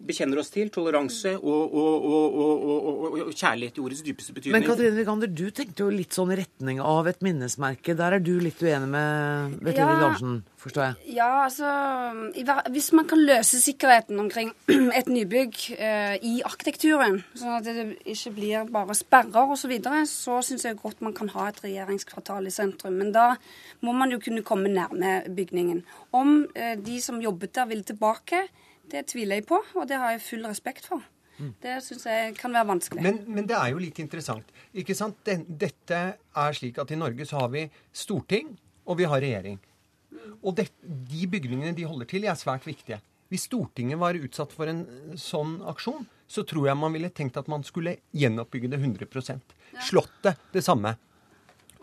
bekjenner 0.00 0.40
oss 0.40 0.50
til. 0.52 0.70
Toleranse 0.72 1.34
og, 1.36 1.74
og, 1.76 2.04
og, 2.10 2.36
og, 2.40 2.62
og, 2.64 2.86
og, 2.90 3.18
og 3.26 3.32
kjærlighet 3.34 3.78
i 3.78 3.82
ordets 3.84 4.02
dypeste 4.04 4.34
betydning. 4.36 4.56
Men 4.56 4.68
Katrine 4.68 4.96
Vikander, 4.96 5.30
du 5.30 5.46
tenkte 5.54 5.84
jo 5.84 5.90
litt 5.92 6.16
sånn 6.16 6.32
retning 6.36 6.80
av 6.84 7.08
et 7.10 7.20
minnesmerke. 7.24 7.96
Der 7.98 8.16
er 8.16 8.24
du 8.24 8.32
litt 8.42 8.60
uenig 8.62 8.88
med 8.90 9.58
Vetle 9.60 9.88
Ja. 9.90 9.98
Larsen, 10.00 10.38
forstår 10.60 10.84
jeg? 10.86 11.16
Ja, 11.18 11.28
altså 11.46 11.68
Hvis 12.72 12.90
man 12.96 13.08
kan 13.10 13.20
løse 13.24 13.60
sikkerheten 13.62 14.20
omkring 14.22 14.52
et 14.98 15.10
nybygg 15.10 15.58
eh, 15.76 16.16
i 16.24 16.34
arkitekturen, 16.46 17.20
sånn 17.36 17.58
at 17.58 17.68
det 17.68 17.86
ikke 18.08 18.34
blir 18.38 18.72
bare 18.72 18.96
sperrer 18.96 19.44
osv., 19.44 19.60
så, 19.60 19.68
videre, 19.70 20.00
så 20.08 20.40
syns 20.44 20.64
jeg 20.66 20.78
godt 20.80 21.02
man 21.04 21.14
kan 21.16 21.28
ha 21.34 21.50
et 21.50 21.60
regjeringskvartal 21.62 22.48
i 22.48 22.54
sentrum. 22.54 22.96
Men 22.98 23.12
da 23.14 23.34
må 23.84 23.92
man 23.96 24.10
jo 24.12 24.20
kunne 24.22 24.44
komme 24.46 24.72
nærme 24.72 25.20
bygningen. 25.28 25.84
Om 26.16 26.32
eh, 26.54 26.74
de 26.80 26.96
som 27.04 27.20
jobbet 27.22 27.54
der, 27.58 27.68
vil 27.70 27.84
tilbake, 27.86 28.46
det 28.92 29.06
tviler 29.12 29.40
jeg 29.40 29.48
på, 29.48 29.60
og 29.76 29.88
det 29.88 29.98
har 30.00 30.14
jeg 30.14 30.22
full 30.26 30.46
respekt 30.48 30.88
for. 30.90 31.04
Det 31.62 31.78
syns 31.84 32.04
jeg 32.04 32.34
kan 32.36 32.52
være 32.52 32.68
vanskelig. 32.68 33.02
Men, 33.04 33.20
men 33.32 33.46
det 33.48 33.56
er 33.56 33.70
jo 33.72 33.80
litt 33.80 33.98
interessant. 34.02 34.50
ikke 34.76 34.96
sant? 34.96 35.16
Dette 35.24 36.00
er 36.20 36.56
slik 36.56 36.80
at 36.82 36.92
i 36.92 36.98
Norge 37.00 37.24
så 37.28 37.40
har 37.40 37.52
vi 37.54 37.64
storting, 37.96 38.52
og 38.84 38.98
vi 39.00 39.08
har 39.08 39.22
regjering. 39.24 39.56
Og 40.42 40.56
det, 40.58 40.68
de 40.82 41.24
bygningene 41.30 41.72
de 41.76 41.86
holder 41.88 42.10
til, 42.10 42.26
er 42.28 42.36
svært 42.38 42.66
viktige. 42.68 43.00
Hvis 43.30 43.46
Stortinget 43.46 44.00
var 44.00 44.18
utsatt 44.18 44.50
for 44.50 44.66
en 44.66 44.82
sånn 45.14 45.60
aksjon, 45.70 46.02
så 46.30 46.42
tror 46.46 46.66
jeg 46.66 46.78
man 46.78 46.94
ville 46.96 47.12
tenkt 47.14 47.38
at 47.38 47.48
man 47.50 47.62
skulle 47.66 47.96
gjenoppbygge 48.10 48.70
det 48.72 48.80
100% 48.82 49.54
Slottet 49.86 50.50
det 50.50 50.64
samme. 50.66 50.96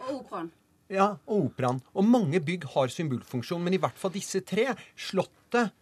Og 0.04 0.22
operaen. 0.22 0.50
Ja, 0.92 1.08
og 1.28 1.50
operaen. 1.50 1.80
Og 1.96 2.04
mange 2.08 2.42
bygg 2.44 2.68
har 2.74 2.92
symbolfunksjon, 2.92 3.64
men 3.64 3.76
i 3.76 3.80
hvert 3.80 3.96
fall 4.00 4.12
disse 4.16 4.44
tre, 4.48 4.70
Slottet, 4.96 5.70
eh, 5.70 5.74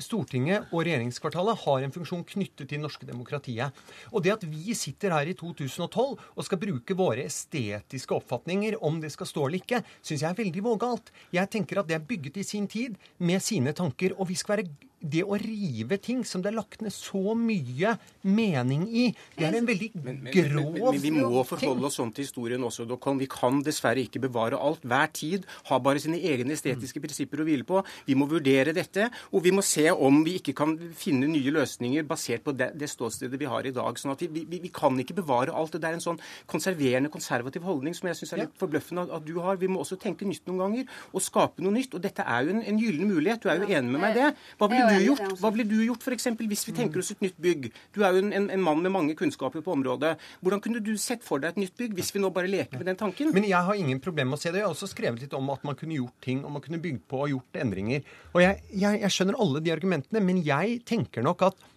Stortinget 0.00 0.70
og 0.70 0.84
regjeringskvartalet, 0.86 1.58
har 1.64 1.84
en 1.84 1.94
funksjon 1.94 2.22
knyttet 2.24 2.68
til 2.68 2.76
det 2.76 2.82
norske 2.84 3.06
demokratiet. 3.08 3.74
Og 4.14 4.22
det 4.24 4.34
at 4.36 4.46
vi 4.48 4.74
sitter 4.78 5.14
her 5.14 5.30
i 5.30 5.36
2012 5.36 6.14
og 6.36 6.46
skal 6.46 6.60
bruke 6.62 6.96
våre 6.96 7.26
estetiske 7.26 8.14
oppfatninger 8.16 8.78
om 8.86 9.00
det 9.02 9.10
skal 9.14 9.28
stå 9.28 9.48
eller 9.48 9.60
ikke, 9.60 9.82
syns 10.00 10.22
jeg 10.22 10.30
er 10.30 10.38
veldig 10.38 10.64
vågalt. 10.64 11.10
Jeg 11.34 11.50
tenker 11.50 11.82
at 11.82 11.90
det 11.90 11.98
er 11.98 12.06
bygget 12.06 12.40
i 12.40 12.46
sin 12.46 12.70
tid 12.70 12.96
med 13.18 13.42
sine 13.42 13.74
tanker, 13.76 14.14
og 14.16 14.30
vi 14.30 14.38
skal 14.38 14.58
være 14.60 14.70
det 15.00 15.22
å 15.24 15.36
rive 15.40 15.96
ting 16.02 16.20
som 16.28 16.42
det 16.44 16.50
er 16.50 16.58
lagt 16.58 16.82
ned 16.84 16.92
så 16.92 17.32
mye 17.38 17.94
mening 18.28 18.84
i, 18.88 19.06
det 19.36 19.46
er 19.48 19.56
en 19.56 19.68
veldig 19.68 19.88
Men, 19.94 20.18
men, 20.26 20.32
grov 20.34 20.74
men, 20.74 20.82
men 20.84 21.00
vi 21.00 21.12
må 21.14 21.44
forholde 21.48 21.88
oss 21.88 21.96
sånn 21.96 22.12
til 22.14 22.26
historien 22.26 22.64
også. 22.66 22.84
Dokon. 22.88 23.20
Vi 23.20 23.28
kan 23.30 23.62
dessverre 23.64 24.02
ikke 24.04 24.20
bevare 24.26 24.58
alt. 24.60 24.84
Hver 24.84 25.12
tid 25.16 25.46
har 25.70 25.80
bare 25.84 26.02
sine 26.02 26.20
egne 26.20 26.52
estetiske 26.56 27.00
prinsipper 27.00 27.40
å 27.40 27.46
hvile 27.48 27.66
på. 27.66 27.80
Vi 28.06 28.16
må 28.18 28.28
vurdere 28.28 28.74
dette, 28.76 29.08
og 29.32 29.44
vi 29.46 29.54
må 29.56 29.64
se 29.64 29.86
om 29.90 30.20
vi 30.26 30.36
ikke 30.40 30.54
kan 30.58 30.76
finne 30.96 31.30
nye 31.30 31.54
løsninger 31.56 32.04
basert 32.08 32.44
på 32.44 32.54
det, 32.56 32.72
det 32.80 32.90
ståstedet 32.92 33.40
vi 33.40 33.48
har 33.48 33.66
i 33.66 33.74
dag. 33.76 33.98
sånn 33.98 34.12
at 34.14 34.24
vi, 34.26 34.44
vi, 34.44 34.60
vi 34.66 34.72
kan 34.74 34.96
ikke 35.00 35.16
bevare 35.22 35.54
alt. 35.56 35.78
Det 35.80 35.88
er 35.88 35.96
en 35.96 36.04
sånn 36.04 36.20
konserverende, 36.50 37.12
konservativ 37.12 37.64
holdning 37.64 37.96
som 37.96 38.10
jeg 38.10 38.20
syns 38.20 38.36
er 38.36 38.44
litt 38.44 38.60
forbløffende 38.60 39.08
at, 39.08 39.16
at 39.16 39.26
du 39.26 39.40
har. 39.40 39.56
Vi 39.60 39.70
må 39.70 39.80
også 39.80 39.96
tenke 40.00 40.28
nytt 40.28 40.44
noen 40.50 40.64
ganger 40.66 41.00
og 41.14 41.24
skape 41.24 41.64
noe 41.64 41.72
nytt. 41.78 41.96
Og 41.96 42.04
dette 42.04 42.26
er 42.26 42.44
jo 42.44 42.54
en, 42.56 42.62
en 42.68 42.80
gyllen 42.80 43.08
mulighet. 43.08 43.40
Du 43.40 43.48
er 43.48 43.64
jo 43.64 43.70
enig 43.70 43.96
med 43.96 44.04
meg 44.04 44.16
i 44.16 44.20
det. 44.20 44.30
Hva 44.60 44.68
enig 44.70 44.89
du 44.98 45.06
gjort? 45.06 45.34
Hva 45.40 45.50
ville 45.54 45.66
du 45.68 45.76
gjort 45.84 46.04
f.eks. 46.06 46.28
hvis 46.40 46.66
vi 46.68 46.74
tenker 46.76 47.02
oss 47.02 47.12
et 47.14 47.24
nytt 47.24 47.38
bygg? 47.40 47.70
Du 47.94 48.02
er 48.04 48.16
jo 48.16 48.22
en, 48.24 48.32
en, 48.36 48.48
en 48.54 48.64
mann 48.64 48.82
med 48.84 48.94
mange 48.94 49.16
kunnskaper 49.18 49.64
på 49.64 49.74
området. 49.76 50.16
Hvordan 50.40 50.62
kunne 50.64 50.82
du 50.84 50.92
sett 51.00 51.24
for 51.26 51.42
deg 51.42 51.54
et 51.54 51.62
nytt 51.64 51.76
bygg 51.78 51.96
hvis 51.98 52.12
vi 52.14 52.22
nå 52.22 52.32
bare 52.34 52.50
leker 52.50 52.80
med 52.80 52.90
den 52.90 53.00
tanken? 53.00 53.32
Men 53.36 53.48
jeg 53.48 53.68
har 53.68 53.80
ingen 53.80 54.02
problem 54.02 54.32
med 54.32 54.40
å 54.40 54.42
se 54.42 54.52
det. 54.52 54.62
Jeg 54.62 54.68
har 54.68 54.76
også 54.76 54.90
skrevet 54.92 55.24
litt 55.24 55.36
om 55.36 55.50
at 55.54 55.66
man 55.66 55.78
kunne 55.78 55.98
gjort 55.98 56.16
ting, 56.24 56.44
og 56.44 56.54
man 56.56 56.64
kunne 56.64 56.82
bygd 56.82 57.04
på 57.10 57.24
og 57.24 57.34
gjort 57.34 57.60
endringer. 57.62 58.06
Og 58.34 58.42
jeg, 58.44 58.62
jeg, 58.72 59.02
jeg 59.04 59.16
skjønner 59.16 59.40
alle 59.42 59.64
de 59.64 59.74
argumentene, 59.74 60.24
men 60.24 60.42
jeg 60.46 60.80
tenker 60.88 61.26
nok 61.26 61.46
at 61.50 61.69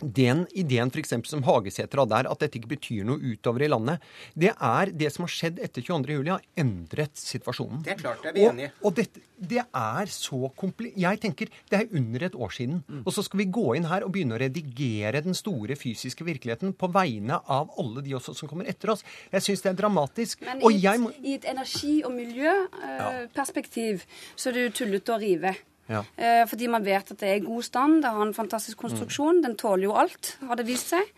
den 0.00 0.44
ideen 0.58 0.90
for 0.90 1.00
eksempel 1.00 1.30
som 1.30 1.44
Hagesæter 1.46 2.02
hadde 2.02 2.18
her, 2.18 2.28
at 2.30 2.42
dette 2.42 2.58
ikke 2.58 2.72
betyr 2.74 3.04
noe 3.06 3.20
utover 3.34 3.64
i 3.64 3.70
landet, 3.70 4.02
det 4.34 4.52
er 4.54 4.90
det 4.90 5.12
som 5.14 5.26
har 5.26 5.32
skjedd 5.32 5.60
etter 5.62 5.84
22. 5.84 6.16
juli, 6.18 6.32
har 6.32 6.44
endret 6.60 7.14
situasjonen. 7.18 7.84
Det 7.86 7.94
er 7.94 8.00
klart, 8.00 8.22
det 8.24 8.32
er 8.32 8.36
vi 8.36 8.46
enige 8.48 8.70
i. 8.70 8.74
Og, 8.80 8.88
og 8.90 8.96
dette, 8.98 9.22
det 9.34 9.62
er 9.64 10.10
så 10.12 10.50
kompli... 10.58 10.92
Jeg 11.00 11.20
tenker 11.22 11.50
det 11.70 11.78
er 11.78 11.96
under 11.98 12.26
et 12.26 12.34
år 12.34 12.54
siden. 12.54 12.80
Og 13.04 13.12
så 13.14 13.24
skal 13.26 13.42
vi 13.42 13.48
gå 13.54 13.66
inn 13.78 13.88
her 13.90 14.06
og 14.06 14.12
begynne 14.14 14.36
å 14.36 14.40
redigere 14.40 15.22
den 15.24 15.36
store 15.36 15.76
fysiske 15.78 16.26
virkeligheten 16.26 16.74
på 16.78 16.90
vegne 16.94 17.40
av 17.50 17.72
alle 17.80 18.04
de 18.04 18.14
også 18.18 18.34
som 18.38 18.50
kommer 18.50 18.68
etter 18.70 18.94
oss. 18.94 19.04
Jeg 19.32 19.46
syns 19.46 19.64
det 19.64 19.72
er 19.72 19.78
dramatisk. 19.82 20.42
Men 20.46 20.62
og 20.64 20.72
i, 20.72 20.82
jeg 20.84 21.02
må... 21.02 21.12
et, 21.14 21.22
i 21.22 21.36
et 21.38 21.46
energi- 21.54 22.02
og 22.06 22.14
miljøperspektiv 22.16 24.04
så 24.34 24.50
er 24.50 24.58
det 24.58 24.66
jo 24.68 24.74
tullete 24.82 25.14
å 25.14 25.20
rive. 25.22 25.54
Ja. 25.88 26.00
Eh, 26.16 26.46
fordi 26.48 26.66
man 26.72 26.84
vet 26.84 27.10
at 27.12 27.18
det 27.20 27.28
er 27.28 27.34
i 27.40 27.44
god 27.44 27.62
stand, 27.62 28.02
det 28.02 28.10
har 28.10 28.22
en 28.24 28.34
fantastisk 28.34 28.78
konstruksjon, 28.80 29.42
den 29.44 29.56
tåler 29.60 29.84
jo 29.84 29.92
alt, 30.00 30.36
har 30.48 30.56
det 30.56 30.66
vist 30.66 30.88
seg. 30.94 31.10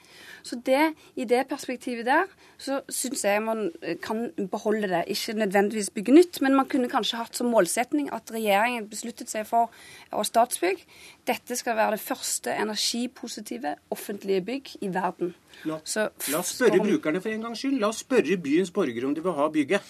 Så 0.46 0.56
det, 0.62 0.94
i 1.18 1.24
det 1.26 1.48
perspektivet 1.50 2.06
der, 2.06 2.26
så 2.58 2.80
syns 2.88 3.24
jeg 3.24 3.42
man 3.42 3.70
eh, 3.82 3.96
kan 4.02 4.30
beholde 4.50 4.88
det. 4.90 5.04
Ikke 5.10 5.34
nødvendigvis 5.38 5.90
bygge 5.90 6.14
nytt, 6.14 6.40
men 6.42 6.54
man 6.54 6.66
kunne 6.70 6.88
kanskje 6.90 7.18
hatt 7.18 7.34
som 7.38 7.50
målsetning 7.50 8.10
at 8.14 8.30
regjeringen 8.34 8.86
besluttet 8.90 9.30
seg 9.30 9.46
for, 9.46 9.70
og 10.14 10.26
Statsbygg, 10.26 10.82
dette 11.26 11.56
skal 11.58 11.76
være 11.76 11.96
det 11.96 12.00
første 12.00 12.54
energipositive 12.62 13.74
offentlige 13.90 14.40
bygg 14.46 14.76
i 14.82 14.88
verden. 14.94 15.34
La, 15.64 15.78
Så 15.84 16.08
la 16.30 16.38
oss 16.38 16.54
spørre 16.54 16.76
for- 16.78 16.86
brukerne 16.86 17.20
for 17.22 17.28
en 17.30 17.42
gangs 17.42 17.58
skyld. 17.58 17.78
La 17.80 17.88
oss 17.88 18.02
spørre 18.04 18.36
byens 18.36 18.70
borgere 18.70 19.06
om 19.06 19.14
de 19.14 19.22
vil 19.22 19.32
ha 19.32 19.48
bygget. 19.48 19.82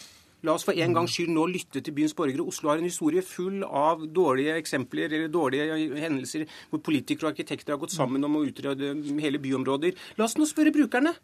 La 0.47 0.55
oss 0.55 0.65
for 0.67 0.79
en 0.79 0.95
gangs 0.95 1.11
skyld 1.17 1.33
nå 1.35 1.45
lytte 1.51 1.83
til 1.83 1.95
byens 1.97 2.15
borgere. 2.17 2.45
Oslo 2.47 2.71
har 2.71 2.79
en 2.79 2.87
historie 2.87 3.23
full 3.27 3.65
av 3.67 4.05
dårlige 4.15 4.55
eksempler 4.61 5.11
eller 5.11 5.29
dårlige 5.33 5.67
hendelser 5.99 6.47
hvor 6.71 6.83
politikere 6.87 7.27
og 7.29 7.35
arkitekter 7.35 7.75
har 7.75 7.83
gått 7.83 7.95
sammen 7.97 8.23
om 8.25 8.39
å 8.39 8.45
utrede 8.47 8.93
hele 9.23 9.41
byområder. 9.43 9.97
La 10.21 10.29
oss 10.29 10.37
nå 10.39 10.47
spørre 10.47 10.71
brukerne. 10.77 11.17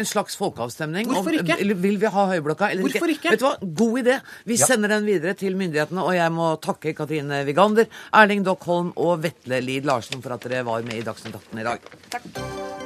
En 0.00 0.06
slags 0.08 0.36
folkeavstemning. 0.40 1.06
Hvorfor 1.10 1.34
om- 1.34 1.44
ikke? 1.44 1.60
eller 1.60 1.74
vil 1.74 1.98
vi 2.00 2.06
ha 2.06 2.26
Høyblokka 2.30 2.70
eller 2.70 2.82
Hvorfor 2.88 3.10
ikke? 3.12 3.30
Vet 3.34 3.38
du 3.42 3.44
hva? 3.44 3.74
God 3.82 3.98
idé. 4.02 4.20
Vi 4.46 4.56
sender 4.56 4.88
den 4.88 5.04
videre 5.04 5.34
til 5.36 5.54
myndighetene, 5.54 6.02
og 6.02 6.14
jeg 6.14 6.32
må 6.32 6.50
takke 6.60 6.94
Katrine 6.96 7.44
Vigander, 7.44 7.86
Erling 8.14 8.42
Dockholm 8.44 8.92
og 8.96 9.20
Vetle 9.22 9.60
Lid 9.62 9.84
Larsen 9.84 10.22
for 10.22 10.32
at 10.32 10.40
dere 10.48 10.64
var 10.64 10.82
med 10.82 10.94
i 10.94 11.02
Dagsnytt 11.02 11.34
18 11.34 11.58
i 11.60 11.62
dag. 11.64 11.80
Takk. 12.10 12.79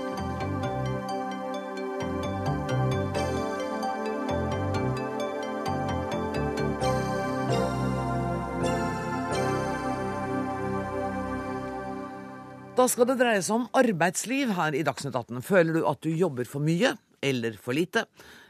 Da 12.84 12.88
skal 12.92 13.06
det 13.08 13.14
dreie 13.16 13.40
seg 13.40 13.54
om 13.56 13.62
arbeidsliv 13.80 14.50
her 14.58 14.74
i 14.76 14.82
Dagsnytt 14.84 15.14
18. 15.16 15.38
Føler 15.40 15.78
du 15.78 15.86
at 15.88 16.02
du 16.04 16.10
jobber 16.12 16.44
for 16.44 16.60
mye? 16.60 16.90
eller 17.24 17.54
for 17.56 17.72
lite? 17.72 18.02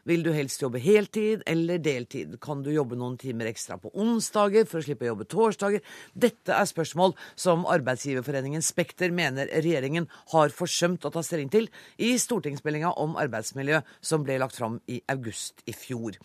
Vil 0.04 0.24
du 0.24 0.30
helst 0.36 0.60
jobbe 0.60 0.80
heltid 0.84 1.42
eller 1.48 1.80
deltid? 1.80 2.36
Kan 2.44 2.62
du 2.64 2.70
jobbe 2.74 2.96
noen 3.00 3.16
timer 3.20 3.48
ekstra 3.48 3.78
på 3.80 3.92
onsdager 3.96 4.66
for 4.68 4.82
å 4.82 4.84
slippe 4.84 5.06
å 5.06 5.12
jobbe 5.12 5.26
torsdager? 5.32 5.84
Dette 6.12 6.52
er 6.52 6.68
spørsmål 6.68 7.14
som 7.40 7.64
Arbeidsgiverforeningen 7.72 8.64
Spekter 8.64 9.14
mener 9.14 9.48
regjeringen 9.54 10.08
har 10.34 10.52
forsømt 10.52 11.06
å 11.08 11.12
ta 11.14 11.22
stilling 11.24 11.48
til 11.52 11.70
i 11.96 12.14
stortingsmeldinga 12.20 12.92
om 13.00 13.16
arbeidsmiljø 13.20 13.80
som 14.04 14.26
ble 14.26 14.36
lagt 14.42 14.58
fram 14.60 14.76
i 14.92 15.00
august 15.12 15.64
i 15.64 15.76
fjor. 15.76 16.18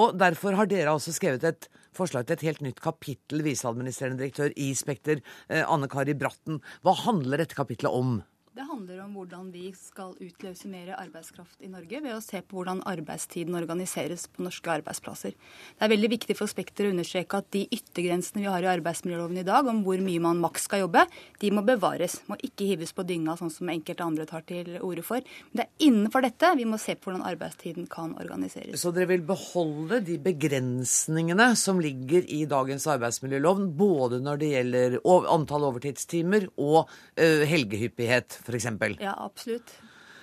Og 0.00 0.16
derfor 0.16 0.56
har 0.56 0.70
dere 0.70 0.94
altså 0.96 1.12
skrevet 1.12 1.44
et 1.44 1.68
forslag 1.96 2.26
til 2.26 2.36
et 2.36 2.46
helt 2.48 2.64
nytt 2.64 2.80
kapittel, 2.84 3.44
viseadministrerende 3.44 4.22
direktør 4.22 4.56
i 4.56 4.72
Spekter, 4.76 5.20
eh, 5.48 5.64
Anne 5.64 5.88
Kari 5.88 6.16
Bratten. 6.16 6.60
Hva 6.84 6.96
handler 7.04 7.44
dette 7.44 7.56
kapitlet 7.56 7.92
om? 7.92 8.22
Det 8.56 8.64
handler 8.64 9.02
om 9.04 9.10
hvordan 9.12 9.50
vi 9.52 9.66
skal 9.76 10.14
utløse 10.16 10.64
mer 10.72 10.94
arbeidskraft 10.96 11.60
i 11.60 11.68
Norge 11.68 11.98
ved 12.00 12.14
å 12.16 12.22
se 12.24 12.38
på 12.40 12.56
hvordan 12.56 12.78
arbeidstiden 12.88 13.52
organiseres 13.58 14.22
på 14.32 14.46
norske 14.46 14.70
arbeidsplasser. 14.72 15.34
Det 15.76 15.84
er 15.84 15.90
veldig 15.92 16.08
viktig 16.14 16.36
for 16.38 16.48
Spekter 16.48 16.88
å 16.88 16.92
understreke 16.94 17.36
at 17.36 17.50
de 17.52 17.66
yttergrensene 17.76 18.40
vi 18.40 18.48
har 18.48 18.64
i 18.64 18.70
arbeidsmiljøloven 18.72 19.42
i 19.42 19.44
dag 19.44 19.68
om 19.68 19.82
hvor 19.84 20.00
mye 20.00 20.22
man 20.24 20.40
maks 20.40 20.64
skal 20.70 20.86
jobbe, 20.86 21.02
de 21.42 21.50
må 21.52 21.66
bevares. 21.68 22.14
Må 22.30 22.38
ikke 22.48 22.70
hives 22.70 22.96
på 22.96 23.04
dynga, 23.04 23.34
sånn 23.36 23.52
som 23.52 23.68
enkelte 23.74 24.06
andre 24.06 24.24
tar 24.30 24.46
til 24.48 24.72
orde 24.78 25.04
for. 25.04 25.20
Men 25.50 25.60
det 25.60 25.66
er 25.66 25.90
innenfor 25.90 26.24
dette 26.24 26.54
vi 26.56 26.64
må 26.72 26.80
se 26.80 26.96
på 26.96 27.10
hvordan 27.10 27.28
arbeidstiden 27.28 27.90
kan 27.92 28.16
organiseres. 28.16 28.80
Så 28.80 28.94
dere 28.96 29.10
vil 29.12 29.28
beholde 29.28 30.00
de 30.08 30.16
begrensningene 30.30 31.50
som 31.60 31.84
ligger 31.84 32.24
i 32.24 32.40
dagens 32.48 32.88
arbeidsmiljølov, 32.96 33.66
både 33.76 34.24
når 34.24 34.40
det 34.40 34.50
gjelder 34.54 34.98
antall 35.04 35.68
overtidstimer 35.74 36.48
og 36.56 36.88
helgehyppighet? 37.20 38.40
f.eks. 38.46 38.70
Ja, 39.02 39.16
absolutt. 39.18 39.74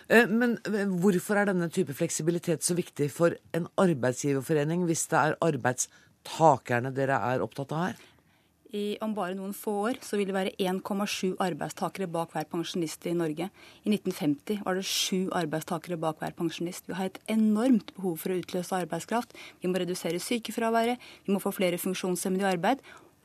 Eh, 0.07 0.27
men 0.27 0.57
hvorfor 1.01 1.39
er 1.39 1.51
denne 1.51 1.69
type 1.73 1.95
fleksibilitet 1.97 2.65
så 2.65 2.75
viktig 2.77 3.09
for 3.13 3.35
en 3.55 3.69
arbeidsgiverforening, 3.79 4.87
hvis 4.89 5.05
det 5.11 5.19
er 5.19 5.37
arbeidstakerne 5.43 6.93
dere 6.95 7.19
er 7.33 7.45
opptatt 7.45 7.75
av 7.75 7.87
her? 7.87 8.01
I, 8.73 8.97
om 9.05 9.11
bare 9.13 9.35
noen 9.37 9.51
få 9.53 9.71
år 9.91 9.99
så 10.01 10.17
vil 10.17 10.31
det 10.31 10.33
være 10.33 10.55
1,7 10.57 11.35
arbeidstakere 11.45 12.07
bak 12.09 12.31
hver 12.33 12.47
pensjonist 12.49 13.05
i 13.05 13.13
Norge. 13.13 13.51
I 13.85 13.91
1950 13.91 14.63
var 14.65 14.79
det 14.79 14.85
sju 14.89 15.29
arbeidstakere 15.37 15.99
bak 16.01 16.17
hver 16.23 16.33
pensjonist. 16.39 16.87
Vi 16.89 16.97
har 16.97 17.11
et 17.11 17.19
enormt 17.29 17.93
behov 17.93 18.17
for 18.23 18.33
å 18.33 18.39
utløse 18.41 18.79
arbeidskraft. 18.79 19.37
Vi 19.61 19.69
må 19.69 19.77
redusere 19.77 20.21
sykefraværet, 20.21 20.97
vi 21.27 21.35
må 21.35 21.41
få 21.43 21.53
flere 21.53 21.77
funksjonshemmede 21.77 22.47
i 22.47 22.49
arbeid. 22.55 22.81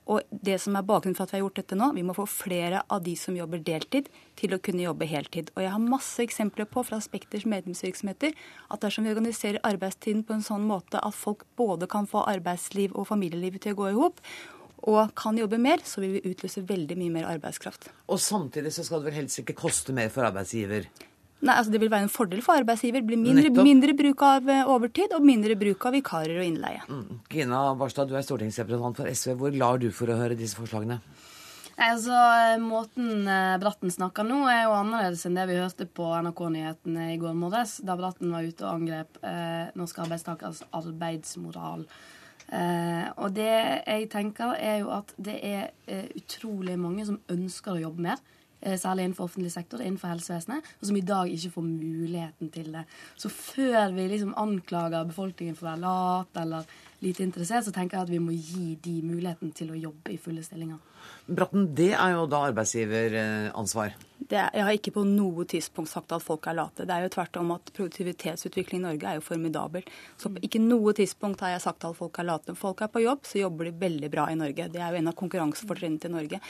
Og 0.08 0.24
det 0.32 0.56
som 0.62 0.76
er 0.78 0.86
bakgrunnen 0.88 1.16
for 1.16 1.28
at 1.28 1.34
vi 1.34 1.36
har 1.36 1.44
gjort 1.44 1.58
dette 1.60 1.76
nå, 1.76 1.90
vi 1.92 2.04
må 2.06 2.14
få 2.16 2.24
flere 2.30 2.80
av 2.88 3.02
de 3.04 3.12
som 3.20 3.36
jobber 3.36 3.60
deltid, 3.64 4.08
til 4.40 4.54
å 4.54 4.60
kunne 4.62 4.86
jobbe 4.86 5.08
heltid. 5.10 5.50
Og 5.56 5.64
jeg 5.64 5.72
har 5.74 5.82
masse 5.82 6.22
eksempler 6.24 6.68
på 6.70 6.84
fra 6.86 7.00
Spekters 7.04 7.44
medlemsvirksomheter 7.50 8.32
at 8.72 8.84
dersom 8.84 9.04
vi 9.04 9.12
organiserer 9.12 9.60
arbeidstiden 9.68 10.24
på 10.24 10.38
en 10.38 10.46
sånn 10.46 10.64
måte 10.68 11.02
at 11.02 11.16
folk 11.16 11.44
både 11.60 11.90
kan 11.90 12.08
få 12.08 12.24
arbeidsliv 12.30 12.96
og 12.96 13.10
familielivet 13.10 13.66
til 13.66 13.76
å 13.76 13.80
gå 13.82 13.90
i 13.90 13.98
hop, 13.98 14.22
og 14.88 15.10
kan 15.18 15.36
jobbe 15.36 15.58
mer, 15.58 15.82
så 15.84 16.00
vil 16.00 16.16
vi 16.16 16.30
utløse 16.30 16.62
veldig 16.64 16.96
mye 17.00 17.14
mer 17.16 17.28
arbeidskraft. 17.32 17.90
Og 18.08 18.20
samtidig 18.22 18.70
så 18.72 18.84
skal 18.86 19.02
det 19.02 19.10
vel 19.10 19.20
helst 19.24 19.42
ikke 19.42 19.58
koste 19.58 19.92
mer 19.96 20.12
for 20.14 20.28
arbeidsgiver? 20.28 20.86
Nei, 21.38 21.54
altså 21.54 21.70
Det 21.70 21.80
vil 21.82 21.90
være 21.92 22.08
en 22.08 22.12
fordel 22.12 22.42
for 22.42 22.58
arbeidsgiver. 22.58 23.04
Blir 23.06 23.20
mindre, 23.20 23.52
mindre, 23.62 23.94
bruk 23.98 24.24
av 24.26 24.48
eh, 24.50 24.66
overtid 24.66 25.14
og 25.14 25.22
mindre 25.26 25.54
bruk 25.58 25.86
av 25.86 25.94
vikarer 25.94 26.40
og 26.40 26.48
innleie. 26.48 26.82
Mm. 26.90 27.20
Gina 27.30 27.62
Barstad, 27.78 28.10
du 28.10 28.18
er 28.18 28.26
stortingsrepresentant 28.26 28.98
for 28.98 29.10
SV. 29.10 29.36
Hvor 29.38 29.54
glad 29.54 29.78
er 29.78 29.86
du 29.86 29.94
for 29.94 30.10
å 30.10 30.18
høre 30.18 30.38
disse 30.38 30.58
forslagene? 30.58 30.98
Nei, 31.78 31.92
altså, 31.92 32.18
Måten 32.58 33.28
eh, 33.30 33.54
Bratten 33.62 33.92
snakker 33.94 34.26
nå, 34.26 34.40
er 34.50 34.64
jo 34.64 34.74
annerledes 34.80 35.22
enn 35.28 35.38
det 35.38 35.46
vi 35.46 35.60
hørte 35.60 35.86
på 35.86 36.10
NRK-nyhetene 36.26 37.12
i 37.12 37.18
går 37.22 37.36
morges, 37.38 37.76
da 37.86 37.94
Bratten 38.00 38.34
var 38.34 38.42
ute 38.42 38.66
og 38.66 38.72
angrep 38.80 39.20
eh, 39.22 39.68
norske 39.78 40.02
arbeidstakers 40.02 40.64
arbeidsmoral. 40.74 41.86
Eh, 42.48 43.06
og 43.20 43.30
det 43.36 43.52
jeg 43.52 44.08
tenker, 44.10 44.56
er 44.58 44.80
jo 44.82 44.90
at 44.96 45.14
det 45.22 45.36
er 45.44 45.70
eh, 45.86 46.08
utrolig 46.18 46.74
mange 46.80 47.06
som 47.06 47.20
ønsker 47.30 47.76
å 47.76 47.82
jobbe 47.84 48.08
mer. 48.08 48.26
Eh, 48.60 48.78
særlig 48.78 49.04
innenfor 49.04 49.24
offentlig 49.24 49.52
sektor, 49.52 49.80
innenfor 49.80 50.08
helsevesenet, 50.08 50.64
og 50.80 50.86
som 50.86 50.96
i 50.96 51.00
dag 51.00 51.30
ikke 51.30 51.50
får 51.50 51.62
muligheten 51.62 52.50
til 52.50 52.72
det. 52.72 52.84
Så 53.16 53.28
før 53.28 53.92
vi 53.94 54.08
liksom 54.08 54.34
anklager 54.36 55.04
befolkningen 55.06 55.56
for 55.56 55.68
å 55.68 55.70
være 55.70 55.82
lat 55.84 56.40
eller 56.42 56.64
lite 57.00 57.22
interessert, 57.22 57.64
så 57.64 57.72
tenker 57.72 57.98
jeg 57.98 58.08
at 58.08 58.10
vi 58.10 58.18
må 58.18 58.34
gi 58.34 58.74
de 58.82 58.96
muligheten 59.02 59.52
til 59.54 59.70
å 59.70 59.78
jobbe 59.78 60.12
i 60.12 60.18
fulle 60.18 60.42
stillinger. 60.42 60.78
Bratten, 61.28 61.66
det 61.76 61.90
er 61.92 62.14
jo 62.16 62.28
da 62.30 62.46
arbeidsgiveransvar? 62.48 63.96
Er, 64.28 64.48
jeg 64.52 64.64
har 64.64 64.74
ikke 64.74 64.92
på 64.96 65.02
noe 65.08 65.44
tidspunkt 65.48 65.90
sagt 65.90 66.12
at 66.12 66.24
folk 66.24 66.46
er 66.48 66.56
late. 66.56 66.86
Det 66.88 66.94
er 66.94 67.04
jo 67.04 67.10
tvert 67.12 67.36
om 67.40 67.52
at 67.54 67.70
produktivitetsutvikling 67.76 68.80
i 68.80 68.84
Norge 68.86 69.10
er 69.10 69.18
jo 69.18 69.24
formidabel. 69.24 69.84
Så 70.20 70.32
på 70.32 70.42
ikke 70.44 70.60
noe 70.60 70.92
tidspunkt 70.96 71.44
har 71.44 71.54
jeg 71.54 71.62
sagt 71.64 71.84
at 71.84 71.96
folk 71.96 72.18
er 72.20 72.28
late. 72.30 72.56
Folk 72.58 72.82
er 72.84 72.90
på 72.92 73.04
jobb, 73.04 73.22
så 73.28 73.42
jobber 73.42 73.68
de 73.68 73.74
veldig 73.84 74.10
bra 74.12 74.26
i 74.32 74.36
Norge. 74.40 74.68
Det 74.72 74.82
er 74.82 74.96
jo 74.96 75.02
en 75.02 75.12
av 75.12 75.16
konkurransefortrinnene 75.20 76.02
til 76.02 76.14
Norge. 76.16 76.42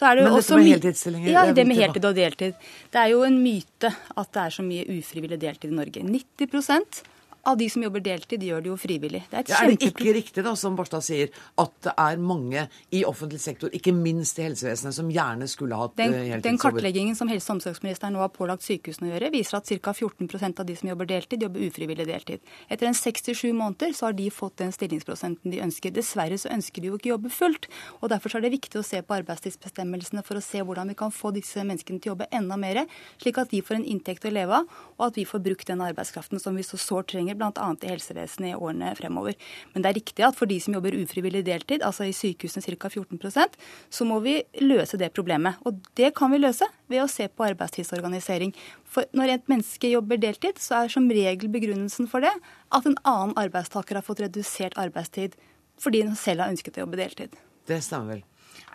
Men 0.00 0.24
dette 0.26 0.58
med 0.58 0.70
heltidsstillinger? 0.72 1.32
Ja, 1.32 1.46
det 1.52 1.68
med 1.68 1.80
heltid 1.80 2.08
og 2.08 2.18
deltid. 2.18 2.68
Det 2.92 3.04
er 3.04 3.14
jo 3.14 3.24
en 3.28 3.40
myte 3.44 3.92
at 3.92 4.32
det 4.32 4.46
er 4.46 4.60
så 4.60 4.66
mye 4.66 4.88
ufrivillig 4.98 5.40
deltid 5.44 5.72
i 5.72 5.80
Norge. 5.82 6.08
90 6.08 7.02
av 7.44 7.56
de 7.58 7.66
som 7.70 7.82
jobber 7.82 8.02
deltid, 8.04 8.40
de 8.40 8.50
gjør 8.52 8.62
det 8.62 8.70
jo 8.70 8.76
frivillig. 8.78 9.22
Det 9.30 9.40
er, 9.40 9.48
ja, 9.50 9.60
er 9.64 9.72
det 9.72 9.88
ikke 9.90 10.14
riktig, 10.14 10.44
da, 10.46 10.52
som 10.58 10.76
Barstad 10.78 11.02
sier, 11.02 11.32
at 11.58 11.72
det 11.82 11.94
er 11.98 12.20
mange 12.22 12.66
i 12.94 13.02
offentlig 13.08 13.40
sektor, 13.42 13.72
ikke 13.74 13.94
minst 13.96 14.38
i 14.38 14.46
helsevesenet, 14.46 14.94
som 14.94 15.10
gjerne 15.10 15.48
skulle 15.50 15.78
hatt 15.78 15.96
den, 15.98 16.14
eh, 16.14 16.28
heltidsjobber? 16.30 16.46
Den 16.46 16.60
kartleggingen 16.62 17.18
som 17.18 17.30
helse- 17.32 17.50
og 17.50 17.58
omsorgsministeren 17.58 18.14
nå 18.14 18.22
har 18.22 18.30
pålagt 18.30 18.62
sykehusene 18.62 19.10
å 19.10 19.14
gjøre, 19.14 19.32
viser 19.34 19.58
at 19.58 19.66
ca. 19.82 19.92
14% 19.92 20.60
av 20.60 20.66
de 20.66 20.76
som 20.76 20.88
jobber 20.88 21.06
deltid, 21.10 21.42
jobber 21.42 21.66
ufrivillig 21.66 22.06
deltid. 22.06 22.40
Etter 22.70 22.86
en 22.86 22.94
67 22.94 23.52
måneder 23.52 23.92
så 23.92 24.06
har 24.06 24.12
de 24.12 24.30
fått 24.30 24.56
den 24.62 24.70
stillingsprosenten 24.70 25.50
de 25.50 25.60
ønsker. 25.60 25.92
Dessverre 25.92 26.38
så 26.38 26.50
ønsker 26.54 26.80
de 26.80 26.88
jo 26.92 26.98
ikke 26.98 27.10
jobbe 27.10 27.30
fullt. 27.30 27.66
og 28.00 28.08
Derfor 28.10 28.36
er 28.36 28.42
det 28.42 28.52
viktig 28.52 28.78
å 28.78 28.84
se 28.84 29.02
på 29.02 29.18
arbeidstidsbestemmelsene 29.18 30.24
for 30.24 30.36
å 30.36 30.42
se 30.42 30.62
hvordan 30.62 30.88
vi 30.88 30.94
kan 30.94 31.10
få 31.10 31.32
disse 31.34 31.58
menneskene 31.58 32.00
til 32.00 32.12
å 32.12 32.14
jobbe 32.14 32.30
enda 32.30 32.56
mer, 32.56 32.86
slik 33.18 33.38
at 33.38 33.50
de 33.50 33.60
får 33.60 33.80
en 33.80 33.84
inntekt 33.84 34.24
å 34.24 34.32
leve 34.32 34.52
av, 34.62 34.66
og 34.98 35.06
at 35.06 35.16
vi 35.16 35.24
får 35.24 35.42
brukt 35.42 35.66
den 35.66 35.80
arbeidskraften 35.80 36.40
som 36.40 36.54
vi 36.54 36.62
så 36.62 36.78
sårt 36.78 37.10
trenger 37.12 37.31
trenger 37.32 37.52
bl.a. 37.52 37.76
i 37.82 37.90
helsevesenet 37.90 38.52
i 38.52 38.54
årene 38.54 38.94
fremover. 38.96 39.34
Men 39.72 39.82
det 39.82 39.90
er 39.90 39.98
riktig 39.98 40.24
at 40.24 40.36
for 40.36 40.46
de 40.46 40.58
som 40.60 40.74
jobber 40.74 40.94
ufrivillig 40.94 41.44
deltid, 41.44 41.82
altså 41.82 42.04
i 42.04 42.12
sykehusene 42.12 42.62
ca. 42.76 42.88
14% 42.88 43.56
så 43.90 44.04
må 44.04 44.20
vi 44.20 44.42
løse 44.60 44.98
det 44.98 45.12
problemet. 45.14 45.56
Og 45.64 45.80
det 45.96 46.14
kan 46.14 46.30
vi 46.30 46.38
løse 46.38 46.66
ved 46.88 47.02
å 47.02 47.08
se 47.10 47.28
på 47.28 47.46
arbeidstidsorganisering. 47.46 48.52
For 48.84 49.04
når 49.12 49.36
et 49.36 49.48
menneske 49.48 49.88
jobber 49.92 50.18
deltid, 50.18 50.58
så 50.58 50.82
er 50.82 50.92
som 50.92 51.08
regel 51.08 51.48
begrunnelsen 51.52 52.08
for 52.08 52.20
det 52.20 52.32
at 52.72 52.86
en 52.86 52.98
annen 53.04 53.36
arbeidstaker 53.36 53.96
har 53.98 54.06
fått 54.06 54.24
redusert 54.24 54.76
arbeidstid 54.80 55.38
fordi 55.82 56.04
hun 56.04 56.14
selv 56.18 56.44
har 56.44 56.52
ønsket 56.52 56.76
å 56.78 56.84
jobbe 56.84 57.00
deltid. 57.00 57.32
Det 57.66 57.80
stemmer 57.82 58.18
vel. 58.18 58.28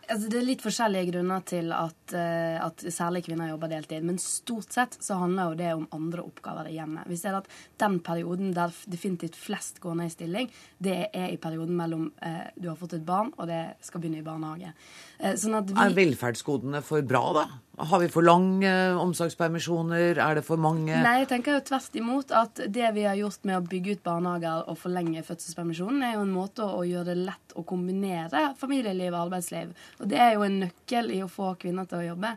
Altså, 0.07 0.29
det 0.31 0.39
er 0.39 0.45
litt 0.47 0.63
forskjellige 0.63 1.09
grunner 1.11 1.43
til 1.47 1.71
at, 1.75 1.97
uh, 2.15 2.57
at, 2.63 2.83
særlig 2.93 3.25
kvinner 3.25 3.51
jobber 3.51 3.71
deltid. 3.71 4.05
Men 4.07 4.19
stort 4.21 4.71
sett 4.75 4.97
så 5.03 5.19
handler 5.19 5.51
jo 5.51 5.59
det 5.59 5.71
om 5.75 5.87
andre 5.97 6.23
oppgaver 6.23 6.69
i 6.71 6.77
hjemmet. 6.77 7.09
Vi 7.11 7.19
ser 7.19 7.35
at 7.39 7.49
den 7.81 7.99
perioden 8.05 8.53
der 8.55 8.73
definitivt 8.87 9.35
flest 9.39 9.81
går 9.83 9.99
ned 9.99 10.11
i 10.11 10.15
stilling, 10.15 10.49
det 10.79 10.97
er 11.11 11.29
i 11.33 11.39
perioden 11.41 11.75
mellom 11.77 12.09
uh, 12.23 12.47
du 12.55 12.69
har 12.71 12.79
fått 12.79 12.97
et 12.97 13.05
barn 13.07 13.33
og 13.35 13.49
det 13.49 13.61
skal 13.83 14.03
begynne 14.03 14.23
i 14.23 14.27
barnehage. 14.27 14.73
Uh, 15.19 15.33
sånn 15.35 15.59
vi... 15.67 15.77
Er 15.81 15.97
velferdsgodene 15.97 16.83
for 16.85 17.03
bra, 17.07 17.23
da? 17.35 17.47
Har 17.77 17.99
vi 18.01 18.07
for 18.09 18.25
lange 18.25 18.69
omsorgspermisjoner? 18.97 20.17
Er 20.17 20.39
det 20.39 20.41
for 20.47 20.57
mange 20.57 20.97
Nei, 20.97 21.19
jeg 21.21 21.27
tenker 21.29 21.53
jo 21.53 21.65
tvert 21.67 21.97
imot 21.99 22.31
at 22.33 22.63
det 22.73 22.87
vi 22.95 23.03
har 23.05 23.19
gjort 23.19 23.45
med 23.45 23.59
å 23.59 23.65
bygge 23.69 23.97
ut 23.97 24.01
barnehager 24.07 24.63
og 24.71 24.79
forlenge 24.81 25.21
fødselspermisjonen, 25.27 26.01
er 26.01 26.15
jo 26.15 26.23
en 26.25 26.33
måte 26.33 26.65
å 26.65 26.81
gjøre 26.87 27.11
det 27.11 27.27
lett 27.27 27.53
å 27.53 27.61
kombinere 27.69 28.47
familieliv 28.57 29.11
og 29.11 29.27
arbeidsliv. 29.27 29.75
Og 29.99 30.09
det 30.11 30.21
er 30.21 30.33
jo 30.37 30.45
en 30.47 30.59
nøkkel 30.65 31.13
i 31.15 31.21
å 31.25 31.29
få 31.31 31.53
kvinner 31.61 31.87
til 31.89 32.01
å 32.01 32.07
jobbe. 32.11 32.33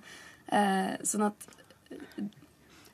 Eh, 0.50 0.92
sånn 1.06 1.28
at 1.28 1.50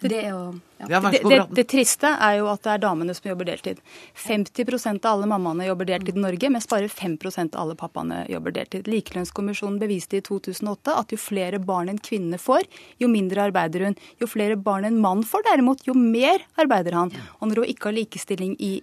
det, 0.00 0.22
jo, 0.29 0.61
ja. 0.76 1.00
det, 1.00 1.20
det, 1.24 1.38
det, 1.57 1.64
triste 1.72 2.11
er 2.20 2.35
jo 2.37 2.50
at 2.52 2.61
det 2.66 2.72
er 2.74 2.81
damene 2.83 3.14
som 3.16 3.31
jobber 3.31 3.48
deltid. 3.48 3.79
50% 4.20 5.07
av 5.09 5.16
alle 5.16 5.29
mammaene 5.31 5.68
jobber 5.70 5.88
deltid 5.88 6.18
i 6.18 6.20
Norge, 6.20 6.50
mens 6.52 6.68
bare 6.68 6.90
5% 6.92 7.57
av 7.57 7.62
alle 7.62 7.76
pappaene 7.81 8.18
jobber 8.29 8.52
deltid. 8.59 8.90
Likelønnskommisjonen 8.92 9.79
beviste 9.81 10.20
i 10.20 10.24
2008 10.26 10.98
at 11.00 11.14
jo 11.14 11.20
flere 11.20 11.62
barn 11.62 11.88
en 11.92 12.02
kvinne 12.02 12.37
får, 12.40 12.68
jo 13.00 13.09
mindre 13.09 13.48
arbeider 13.48 13.88
hun. 13.88 13.96
Jo 14.20 14.29
flere 14.29 14.59
barn 14.61 14.85
en 14.88 15.00
mann 15.00 15.24
får 15.24 15.48
derimot, 15.48 15.87
jo 15.88 15.96
mer 15.96 16.44
arbeider 16.61 16.98
han. 16.98 17.14
Og 17.40 17.48
når 17.48 17.62
hun 17.62 17.72
ikke 17.72 17.90
har 17.90 17.98
likestilling 18.02 18.52
i 18.61 18.74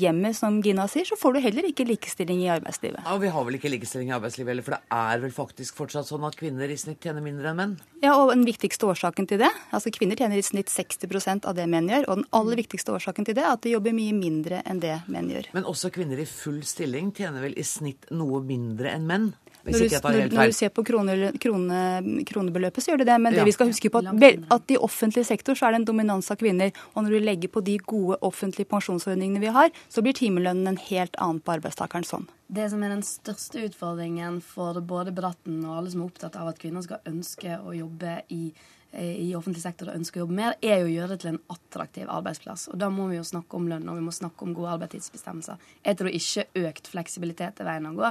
hjemmet, 0.00 0.36
som 0.36 0.60
Gina 0.62 0.86
sier, 0.90 1.06
så 1.08 1.18
får 1.18 1.36
du 1.36 1.40
heller 1.44 1.66
ikke 1.68 1.86
likestilling 1.88 2.42
i 2.44 2.50
arbeidslivet. 2.54 3.02
Ja, 3.02 3.14
og 3.14 3.22
Vi 3.22 3.30
har 3.34 3.46
vel 3.46 3.58
ikke 3.58 3.70
likestilling 3.72 4.10
i 4.12 4.16
arbeidslivet 4.16 4.52
heller, 4.52 4.66
for 4.66 4.76
det 4.76 4.98
er 4.98 5.22
vel 5.22 5.34
faktisk 5.34 5.78
fortsatt 5.78 6.08
sånn 6.08 6.24
at 6.28 6.38
kvinner 6.38 6.70
i 6.70 6.78
snitt 6.80 7.02
tjener 7.02 7.24
mindre 7.24 7.52
enn 7.52 7.58
menn? 7.58 7.76
Ja, 8.02 8.16
og 8.18 8.32
den 8.32 8.44
viktigste 8.46 8.88
årsaken 8.90 9.28
til 9.30 9.38
det 9.38 9.50
Altså 9.70 9.92
kvinner 9.94 10.18
tjener 10.18 10.40
i 10.40 10.44
snitt 10.44 10.70
60% 10.72 11.46
av 11.48 11.54
det 11.58 11.68
menn 11.70 11.90
gjør, 11.90 12.08
og 12.08 12.22
den 12.22 12.28
aller 12.34 12.58
viktigste 12.62 12.94
årsaken 12.96 13.28
til 13.28 13.38
det 13.38 13.44
er 13.44 13.52
at 13.54 13.62
de 13.64 13.74
jobber 13.74 13.94
mye 13.96 14.16
mindre 14.16 14.62
enn 14.68 14.82
det 14.82 14.98
menn 15.12 15.30
gjør. 15.32 15.52
Men 15.56 15.68
også 15.68 15.92
kvinner 15.94 16.20
i 16.20 16.28
full 16.28 16.62
stilling 16.66 17.12
tjener 17.16 17.44
vel 17.44 17.56
i 17.58 17.66
snitt 17.66 18.10
noe 18.10 18.42
mindre 18.44 18.92
enn 18.92 19.08
menn? 19.08 19.32
Hvis 19.62 19.76
når, 19.76 19.84
ikke 19.86 20.00
du, 20.02 20.08
helt 20.18 20.32
når, 20.32 20.38
når 20.38 20.50
du 20.52 20.56
ser 20.58 20.72
på 20.74 20.84
krone, 20.86 21.16
krone, 21.42 22.24
kronebeløpet, 22.26 22.82
så 22.82 22.92
gjør 22.92 23.02
det 23.04 23.06
det. 23.12 23.18
Men 23.20 23.32
Ja. 23.32 23.38
det 23.38 23.46
vi 23.46 23.52
skal 23.52 23.70
huske 23.70 23.90
på 23.94 24.02
at, 24.02 24.44
at 24.50 24.74
i 24.74 24.76
offentlig 24.76 25.24
sektor 25.26 25.54
så 25.54 25.68
er 25.68 25.76
det 25.76 25.82
en 25.82 25.88
dominans 25.92 26.30
av 26.30 26.36
kvinner. 26.36 26.72
Og 26.94 27.04
når 27.04 27.10
du 27.10 27.18
legger 27.20 27.48
på 27.48 27.62
de 27.64 27.78
gode 27.78 28.18
offentlige 28.22 28.66
pensjonsordningene 28.66 29.40
vi 29.40 29.52
har, 29.54 29.70
så 29.88 30.02
blir 30.02 30.12
timelønnen 30.18 30.66
en 30.74 30.76
helt 30.88 31.14
annen 31.18 31.40
på 31.40 31.54
arbeidstakerens 31.54 32.10
hånd. 32.10 32.28
Det 32.52 32.68
som 32.70 32.82
er 32.82 32.88
den 32.92 33.02
største 33.06 33.62
utfordringen 33.64 34.42
for 34.44 34.80
både 34.80 35.14
Bratten 35.14 35.64
og 35.64 35.78
alle 35.78 35.90
som 35.90 36.02
er 36.02 36.10
opptatt 36.10 36.36
av 36.36 36.48
at 36.50 36.58
kvinner 36.60 36.82
skal 36.84 37.00
ønske 37.08 37.58
å 37.62 37.72
jobbe 37.76 38.22
i, 38.28 38.52
i 39.00 39.34
offentlig 39.36 39.62
sektor 39.62 39.88
og 39.88 39.96
ønsker 39.96 40.20
å 40.20 40.24
jobbe 40.26 40.36
mer, 40.36 40.56
er 40.60 40.82
jo 40.82 40.88
å 40.90 40.92
gjøre 40.92 41.14
det 41.14 41.22
til 41.22 41.30
en 41.32 41.40
attraktiv 41.54 42.10
arbeidsplass. 42.12 42.66
Og 42.72 42.80
da 42.80 42.90
må 42.92 43.06
vi 43.08 43.16
jo 43.16 43.24
snakke 43.24 43.56
om 43.56 43.68
lønn, 43.70 43.88
og 43.88 43.96
vi 43.96 44.04
må 44.04 44.12
snakke 44.12 44.44
om 44.44 44.52
gode 44.56 44.74
arbeidstidsbestemmelser. 44.76 45.60
Jeg 45.86 45.98
tror 45.98 46.16
ikke 46.18 46.46
økt 46.68 46.90
fleksibilitet 46.92 47.62
er 47.62 47.70
veien 47.70 47.88
å 47.88 47.94
gå. 47.96 48.10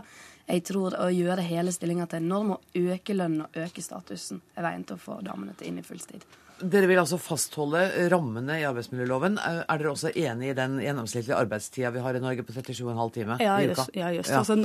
Jeg 0.50 0.66
tror 0.68 0.98
å 0.98 1.10
gjøre 1.14 1.46
hele 1.46 1.74
stillinga 1.76 2.10
til 2.10 2.24
en 2.24 2.32
norm 2.34 2.56
og 2.58 2.80
øke 2.82 3.16
lønnen 3.18 3.46
og 3.46 3.60
øke 3.62 3.86
statusen 3.86 4.42
er 4.56 4.66
veien 4.66 4.88
til 4.88 4.98
å 4.98 5.04
få 5.04 5.20
damene 5.26 5.54
til 5.58 5.70
inn 5.70 5.84
i 5.84 5.86
fulltid. 5.86 6.26
Dere 6.62 6.88
vil 6.90 7.00
altså 7.02 7.18
fastholde 7.22 7.82
rammene 8.12 8.60
i 8.62 8.66
arbeidsmiljøloven. 8.70 9.40
Er 9.42 9.62
er 9.66 9.80
dere 9.82 9.92
også 9.92 10.12
enig 10.14 10.52
i 10.52 10.56
den 10.58 10.78
gjennomsnittlige 10.82 11.38
arbeidstida 11.38 11.92
vi 11.96 12.02
har 12.04 12.18
i 12.18 12.22
Norge 12.22 12.44
på 12.46 12.54
37,5 12.54 13.14
timer 13.16 13.42
Ja, 13.42 13.58
i 13.60 13.70
uka? 13.72 13.82
uka? 13.82 13.86
Ja, 13.98 14.12
just. 14.14 14.30
Ja. 14.30 14.40
Altså, 14.40 14.56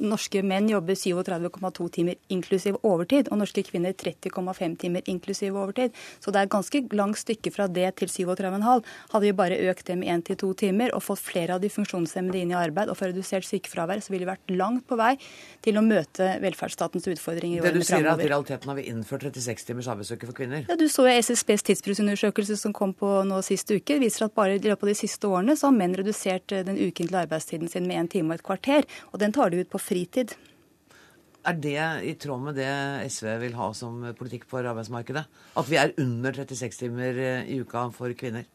norske 0.00 0.42
menn 0.42 0.68
jobber 0.70 0.94
37,2 0.94 1.88
timer 1.92 2.14
inklusiv 2.30 2.78
overtid, 2.82 3.28
og 3.30 3.38
norske 3.38 3.64
kvinner 3.66 3.92
30,5 3.92 4.76
timer 4.78 5.02
inklusiv 5.06 5.56
overtid. 5.56 5.92
Så 6.20 6.32
det 6.32 6.40
er 6.40 6.48
et 6.48 6.54
ganske 6.54 6.82
langt 6.92 7.18
stykke 7.18 7.52
fra 7.52 7.68
det 7.68 7.96
til 7.96 8.08
37,5. 8.08 8.84
Hadde 9.12 9.24
vi 9.26 9.32
bare 9.32 9.58
økt 9.70 9.86
det 9.86 9.98
med 9.98 10.24
1-2 10.24 10.54
timer 10.56 10.94
og 10.94 11.02
fått 11.02 11.20
flere 11.20 11.54
av 11.54 11.60
de 11.60 11.68
funksjonshemmede 11.68 12.40
inn 12.40 12.54
i 12.54 12.58
arbeid 12.58 12.88
og 12.88 12.96
få 12.96 13.10
redusert 13.10 13.44
sykefravær, 13.44 14.00
så 14.00 14.12
ville 14.12 14.24
vi 14.26 14.32
vært 14.32 14.56
langt 14.56 14.86
på 14.88 14.96
vei 14.96 15.16
til 15.62 15.76
å 15.76 15.84
møte 15.84 16.38
velferdsstatens 16.42 17.06
utfordringer 17.12 17.58
i 17.58 17.60
årene. 17.60 17.72
Det 17.72 17.82
du 17.82 17.86
sier 17.86 18.06
er 18.06 18.14
at 18.14 18.24
i 18.24 18.30
realiteten 18.30 18.68
har 18.68 18.78
vi 18.78 18.88
innført 18.90 19.26
36 19.28 19.66
timers 19.68 19.88
arbeidsuke 19.92 20.26
for 20.26 20.36
kvinner? 20.36 20.64
Ja, 20.68 20.76
du 20.76 20.88
så 20.88 21.06
jo 21.06 21.12
SSBs 21.42 21.64
tidsbruksundersøkelse 21.66 22.56
som 22.60 22.74
kom 22.76 22.92
på 22.94 23.08
nå 23.26 23.40
sist 23.42 23.70
uke. 23.70 23.98
viser 23.98 24.26
at 24.26 24.34
bare 24.34 24.56
i 24.56 24.62
løpet 24.62 24.86
av 24.86 24.90
de 24.92 24.94
siste 24.94 25.26
årene 25.26 25.56
så 25.58 25.68
har 25.68 25.76
menn 25.76 25.96
redusert 25.98 26.52
eh, 26.52 26.62
den 26.62 26.78
ukentlige 26.78 27.24
arbeidstiden 27.26 27.68
sin 27.68 27.88
med 27.88 27.98
en 27.98 28.08
time 28.08 28.30
og 28.30 28.38
et 28.38 28.46
kvarter. 28.46 28.88
Og 29.10 29.18
den 29.18 29.34
tar 29.34 29.50
de 29.50 29.62
ut 29.62 29.70
på 29.70 29.80
fritid. 29.82 30.36
Er 31.42 31.58
det 31.58 31.82
i 32.06 32.14
tråd 32.14 32.44
med 32.44 32.54
det 32.60 32.70
SV 33.10 33.32
vil 33.42 33.56
ha 33.58 33.72
som 33.74 34.04
politikk 34.14 34.46
for 34.46 34.62
arbeidsmarkedet? 34.62 35.24
At 35.58 35.70
vi 35.70 35.80
er 35.80 35.94
under 35.98 36.38
36 36.44 36.84
timer 36.84 37.18
eh, 37.18 37.50
i 37.50 37.58
uka 37.62 37.88
for 37.96 38.14
kvinner? 38.14 38.46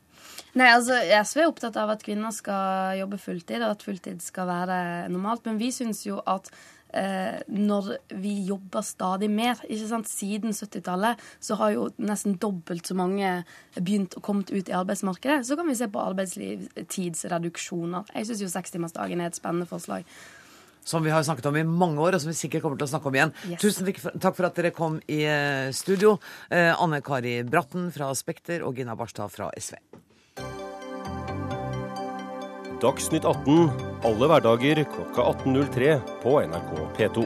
Nei, 0.58 0.70
altså 0.72 0.96
SV 0.96 1.44
er 1.44 1.52
opptatt 1.52 1.76
av 1.78 1.92
at 1.92 2.04
kvinner 2.06 2.32
skal 2.34 2.96
jobbe 3.02 3.20
fulltid, 3.20 3.60
og 3.62 3.76
at 3.76 3.84
fulltid 3.84 4.24
skal 4.24 4.48
være 4.48 4.80
normalt. 5.12 5.44
Men 5.50 5.60
vi 5.60 5.74
syns 5.76 6.06
jo 6.08 6.22
at 6.24 6.48
når 6.94 7.98
vi 8.16 8.46
jobber 8.48 8.82
stadig 8.86 9.28
mer 9.30 9.56
ikke 9.68 9.88
sant? 9.90 10.08
Siden 10.08 10.54
70-tallet 10.56 11.20
så 11.44 11.56
har 11.60 11.72
jo 11.76 11.90
nesten 12.00 12.38
dobbelt 12.42 12.88
så 12.88 12.96
mange 12.98 13.44
begynt 13.76 14.16
å 14.18 14.22
komme 14.24 14.44
ut 14.48 14.70
i 14.72 14.76
arbeidsmarkedet. 14.78 15.44
Så 15.48 15.56
kan 15.60 15.68
vi 15.68 15.76
se 15.76 15.88
på 15.92 16.00
arbeidslivstidsreduksjoner. 16.02 18.04
Jeg 18.16 18.26
syns 18.30 18.42
jo 18.46 18.50
sekstimersdagen 18.52 19.22
er 19.22 19.28
et 19.32 19.40
spennende 19.40 19.68
forslag. 19.70 20.04
Som 20.88 21.04
vi 21.04 21.12
har 21.12 21.24
snakket 21.28 21.50
om 21.50 21.58
i 21.60 21.66
mange 21.68 22.00
år, 22.00 22.16
og 22.16 22.22
som 22.24 22.32
vi 22.32 22.38
sikkert 22.40 22.64
kommer 22.64 22.78
til 22.80 22.88
å 22.88 22.94
snakke 22.94 23.10
om 23.10 23.16
igjen. 23.18 23.34
Yes. 23.52 23.60
Tusen 23.60 23.84
takk 23.92 24.36
for- 24.38 24.48
at 24.48 24.56
dere 24.56 24.72
kom 24.72 25.02
i 25.12 25.20
eh, 25.28 25.72
studio. 25.76 26.16
Eh, 26.50 26.72
Anne 26.82 27.02
Kari 27.02 27.44
Bratten 27.44 27.92
fra 27.92 28.14
Spekter 28.16 28.64
og 28.64 28.76
Gina 28.78 28.96
Barstad 28.96 29.28
fra 29.30 29.52
SV. 29.58 29.76
Dagsnytt 32.78 33.26
18 33.26 33.70
alle 34.06 34.28
hverdager 34.30 34.84
klokka 34.86 35.24
18.03 35.32 35.96
på 36.22 36.34
NRK 36.46 36.74
P2. 36.98 37.24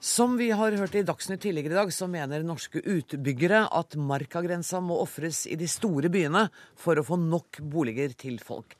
Som 0.00 0.36
vi 0.36 0.50
har 0.52 0.76
hørt 0.76 0.94
i 0.94 1.06
Dagsnytt 1.08 1.40
tidligere 1.40 1.72
i 1.72 1.78
dag, 1.78 1.92
så 1.96 2.04
mener 2.04 2.44
norske 2.44 2.82
utbyggere 2.84 3.64
at 3.72 3.96
markagrensa 3.96 4.82
må 4.84 5.00
ofres 5.00 5.46
i 5.48 5.56
de 5.56 5.70
store 5.72 6.12
byene 6.12 6.50
for 6.76 7.00
å 7.00 7.06
få 7.06 7.16
nok 7.16 7.62
boliger 7.64 8.12
til 8.12 8.36
folk. 8.44 8.76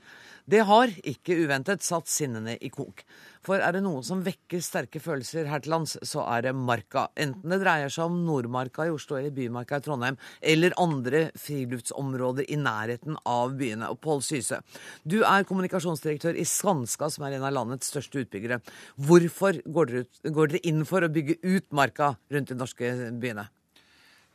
Det 0.50 0.64
har, 0.66 0.90
ikke 1.07 1.37
uventet, 1.44 1.85
satt 1.87 2.11
sinnene 2.11 2.57
i 2.59 2.70
kok. 2.72 3.05
For 3.46 3.62
er 3.62 3.74
det 3.74 3.83
noe 3.85 4.02
som 4.07 4.22
vekker 4.22 4.62
sterke 4.62 5.00
følelser 5.02 5.48
her 5.50 5.62
til 5.62 5.72
lands, 5.74 5.94
så 6.07 6.24
er 6.31 6.46
det 6.46 6.52
Marka. 6.55 7.09
Enten 7.18 7.55
det 7.55 7.61
dreier 7.62 7.90
seg 7.90 8.11
om 8.11 8.20
Nordmarka 8.26 8.87
i 8.87 8.92
Oslo 8.94 9.18
eller 9.18 9.35
Bymarka 9.35 9.78
i 9.78 9.87
Trondheim, 9.87 10.18
eller 10.52 10.76
andre 10.83 11.24
friluftsområder 11.38 12.50
i 12.50 12.59
nærheten 12.59 13.18
av 13.22 13.55
byene. 13.59 13.90
Og 13.90 14.02
Pål 14.02 14.22
Syse, 14.26 14.61
du 15.07 15.20
er 15.22 15.46
kommunikasjonsdirektør 15.48 16.38
i 16.38 16.46
Skanska, 16.48 17.11
som 17.11 17.26
er 17.26 17.38
en 17.38 17.48
av 17.48 17.55
landets 17.55 17.90
største 17.94 18.22
utbyggere. 18.26 18.62
Hvorfor 18.98 19.62
går 19.66 19.90
dere, 19.90 20.07
ut, 20.07 20.22
går 20.38 20.55
dere 20.55 20.66
inn 20.70 20.87
for 20.88 21.02
å 21.07 21.11
bygge 21.12 21.40
ut 21.42 21.70
Marka 21.74 22.14
rundt 22.35 22.50
de 22.50 22.59
norske 22.59 22.94
byene? 23.22 23.48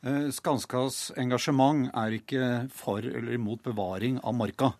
Eh, 0.06 0.28
Skanskas 0.30 1.08
engasjement 1.18 1.88
er 1.90 2.14
ikke 2.20 2.42
for 2.70 3.02
eller 3.02 3.34
imot 3.34 3.64
bevaring 3.66 4.20
av 4.22 4.36
marka, 4.38 4.70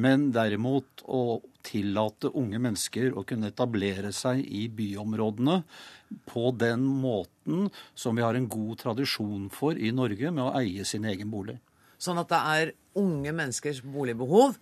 men 0.00 0.30
derimot 0.32 1.02
å 1.04 1.42
tillate 1.66 2.30
unge 2.32 2.56
mennesker 2.56 3.12
å 3.12 3.24
kunne 3.28 3.50
etablere 3.52 4.14
seg 4.16 4.40
i 4.40 4.64
byområdene 4.72 5.58
på 6.24 6.54
den 6.56 6.86
måten 7.02 7.68
som 7.92 8.16
vi 8.16 8.24
har 8.24 8.38
en 8.38 8.48
god 8.48 8.80
tradisjon 8.80 9.50
for 9.52 9.76
i 9.76 9.92
Norge, 9.92 10.32
med 10.32 10.46
å 10.46 10.54
eie 10.62 10.86
sin 10.88 11.04
egen 11.04 11.28
bolig. 11.32 11.58
Sånn 12.00 12.20
at 12.22 12.32
det 12.32 12.40
er 12.40 12.72
unge 12.98 13.28
menneskers 13.28 13.82
boligbehov 13.84 14.56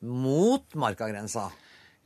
mot 0.00 0.78
markagrensa. 0.78 1.48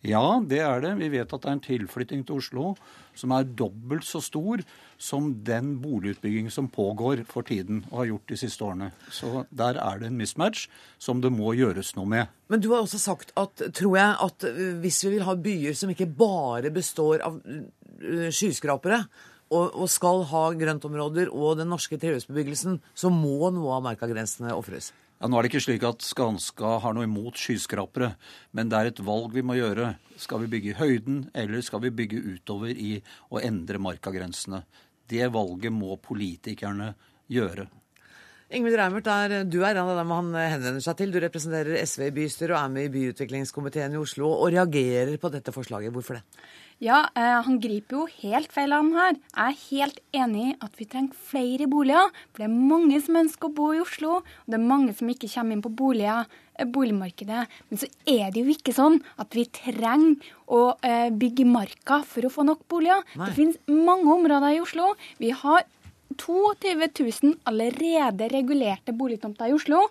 Ja, 0.04 0.40
det 0.40 0.60
er 0.64 0.82
det. 0.84 0.96
Vi 1.00 1.12
vet 1.12 1.30
at 1.32 1.44
det 1.44 1.48
er 1.48 1.56
en 1.58 1.64
tilflytting 1.64 2.24
til 2.24 2.40
Oslo 2.40 2.72
som 3.16 3.32
er 3.36 3.46
dobbelt 3.48 4.04
så 4.04 4.20
stor 4.24 4.64
som 5.04 5.28
den 5.44 5.74
boligutbygging 5.82 6.48
som 6.52 6.70
pågår 6.72 7.24
for 7.28 7.44
tiden 7.46 7.82
og 7.90 7.98
har 8.00 8.08
gjort 8.12 8.32
de 8.32 8.38
siste 8.40 8.64
årene. 8.64 8.88
Så 9.12 9.44
der 9.52 9.76
er 9.82 10.00
det 10.00 10.08
en 10.08 10.16
mismatch 10.20 10.64
som 11.02 11.20
det 11.20 11.32
må 11.34 11.52
gjøres 11.58 11.92
noe 11.98 12.08
med. 12.08 12.32
Men 12.48 12.64
du 12.64 12.70
har 12.72 12.80
også 12.84 13.02
sagt 13.02 13.34
at, 13.40 13.66
tror 13.76 13.98
jeg, 14.00 14.16
at 14.28 14.48
hvis 14.80 15.02
vi 15.04 15.14
vil 15.16 15.28
ha 15.28 15.36
byer 15.36 15.76
som 15.76 15.92
ikke 15.92 16.08
bare 16.08 16.72
består 16.72 17.24
av 17.26 17.38
uh, 17.44 18.28
skyskrapere, 18.32 19.04
og, 19.54 19.74
og 19.76 19.90
skal 19.92 20.24
ha 20.30 20.44
grøntområder 20.56 21.28
og 21.30 21.58
den 21.60 21.68
norske 21.70 21.98
trehusbebyggelsen, 22.00 22.80
så 22.96 23.10
må 23.12 23.50
noe 23.54 23.76
av 23.76 23.84
markagrensene 23.84 24.54
ofres. 24.56 24.90
Ja, 25.20 25.28
nå 25.30 25.38
er 25.38 25.46
det 25.46 25.52
ikke 25.52 25.64
slik 25.64 25.84
at 25.86 26.04
Skanska 26.04 26.78
har 26.82 26.94
noe 26.96 27.06
imot 27.06 27.38
skyskrapere, 27.40 28.10
men 28.52 28.68
det 28.68 28.80
er 28.80 28.90
et 28.90 29.04
valg 29.06 29.32
vi 29.36 29.44
må 29.46 29.56
gjøre. 29.56 29.94
Skal 30.20 30.42
vi 30.42 30.50
bygge 30.56 30.72
i 30.72 30.78
høyden, 30.78 31.20
eller 31.32 31.62
skal 31.64 31.84
vi 31.84 31.94
bygge 31.94 32.22
utover 32.34 32.74
i 32.74 32.98
å 33.30 33.40
endre 33.40 33.80
markagrensene? 33.82 34.64
Det 35.10 35.26
valget 35.32 35.72
må 35.72 35.96
politikerne 36.02 36.92
gjøre. 37.30 37.66
Ingvild 38.54 38.76
Reimert, 38.78 39.08
er, 39.08 39.44
du 39.48 39.62
er 39.64 39.72
en 39.72 39.88
av 39.88 39.96
dem 39.98 40.12
han 40.14 40.28
henvender 40.36 40.82
seg 40.84 40.98
til. 40.98 41.14
Du 41.14 41.18
representerer 41.22 41.80
SV 41.82 42.06
i 42.06 42.14
bystyret 42.14 42.54
og 42.54 42.60
er 42.60 42.74
med 42.74 42.86
i 42.86 42.92
byutviklingskomiteen 42.92 43.96
i 43.96 44.00
Oslo 44.00 44.28
og 44.30 44.52
reagerer 44.54 45.16
på 45.18 45.32
dette 45.32 45.54
forslaget. 45.54 45.94
Hvorfor 45.94 46.20
det? 46.20 46.24
Ja, 46.82 47.04
eh, 47.14 47.40
han 47.46 47.60
griper 47.62 48.00
jo 48.00 48.06
helt 48.22 48.52
feil 48.54 48.72
an 48.74 48.92
her. 48.96 49.18
Jeg 49.30 49.44
er 49.44 49.60
helt 49.70 50.00
enig 50.16 50.46
i 50.48 50.56
at 50.64 50.78
vi 50.78 50.86
trenger 50.90 51.18
flere 51.30 51.68
boliger. 51.70 52.10
For 52.32 52.42
det 52.42 52.48
er 52.48 52.56
mange 52.72 52.98
som 53.04 53.20
ønsker 53.20 53.48
å 53.48 53.54
bo 53.54 53.68
i 53.74 53.82
Oslo, 53.82 54.16
og 54.22 54.48
det 54.50 54.58
er 54.58 54.64
mange 54.64 54.94
som 54.96 55.10
ikke 55.10 55.30
kommer 55.30 55.54
inn 55.54 55.62
på 55.64 55.74
boliger, 55.74 56.26
eh, 56.58 56.66
boligmarkedet. 56.66 57.46
Men 57.70 57.78
så 57.78 57.90
er 58.06 58.32
det 58.34 58.42
jo 58.42 58.54
ikke 58.54 58.74
sånn 58.74 59.00
at 59.18 59.30
vi 59.34 59.46
trenger 59.46 60.16
å 60.48 60.74
eh, 60.82 61.10
bygge 61.10 61.46
marka 61.46 62.02
for 62.04 62.26
å 62.26 62.32
få 62.32 62.44
nok 62.44 62.66
boliger. 62.68 63.04
Nei. 63.14 63.28
Det 63.28 63.38
finnes 63.38 63.60
mange 63.68 64.10
områder 64.10 64.56
i 64.56 64.60
Oslo. 64.64 64.94
Vi 65.18 65.30
har 65.30 65.64
22 66.16 66.74
000 67.22 67.38
allerede 67.48 68.28
regulerte 68.30 68.92
boligtomter 68.92 69.50
i 69.50 69.54
Oslo. 69.56 69.88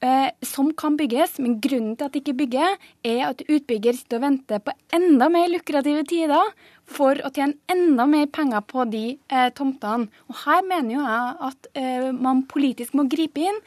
Eh, 0.00 0.30
som 0.40 0.70
kan 0.72 0.94
bygges, 0.96 1.34
men 1.44 1.58
grunnen 1.60 1.92
til 1.92 2.06
at 2.06 2.14
det 2.14 2.22
ikke 2.22 2.38
bygger, 2.38 2.76
er 3.04 3.18
at 3.26 3.42
utbygger 3.44 3.98
sitter 3.98 4.16
og 4.16 4.22
venter 4.24 4.62
på 4.64 4.72
enda 4.96 5.28
mer 5.28 5.50
lukrative 5.52 6.06
tider 6.08 6.54
for 6.88 7.20
å 7.20 7.28
tjene 7.36 7.58
enda 7.68 8.06
mer 8.08 8.30
penger 8.32 8.64
på 8.64 8.86
de 8.88 9.02
eh, 9.28 9.50
tomtene. 9.52 10.08
Og 10.32 10.38
her 10.46 10.64
mener 10.64 10.94
jo 10.94 11.04
jeg 11.04 11.36
at 11.50 11.68
eh, 11.76 12.08
man 12.16 12.46
politisk 12.48 12.96
må 12.96 13.04
gripe 13.12 13.44
inn 13.44 13.60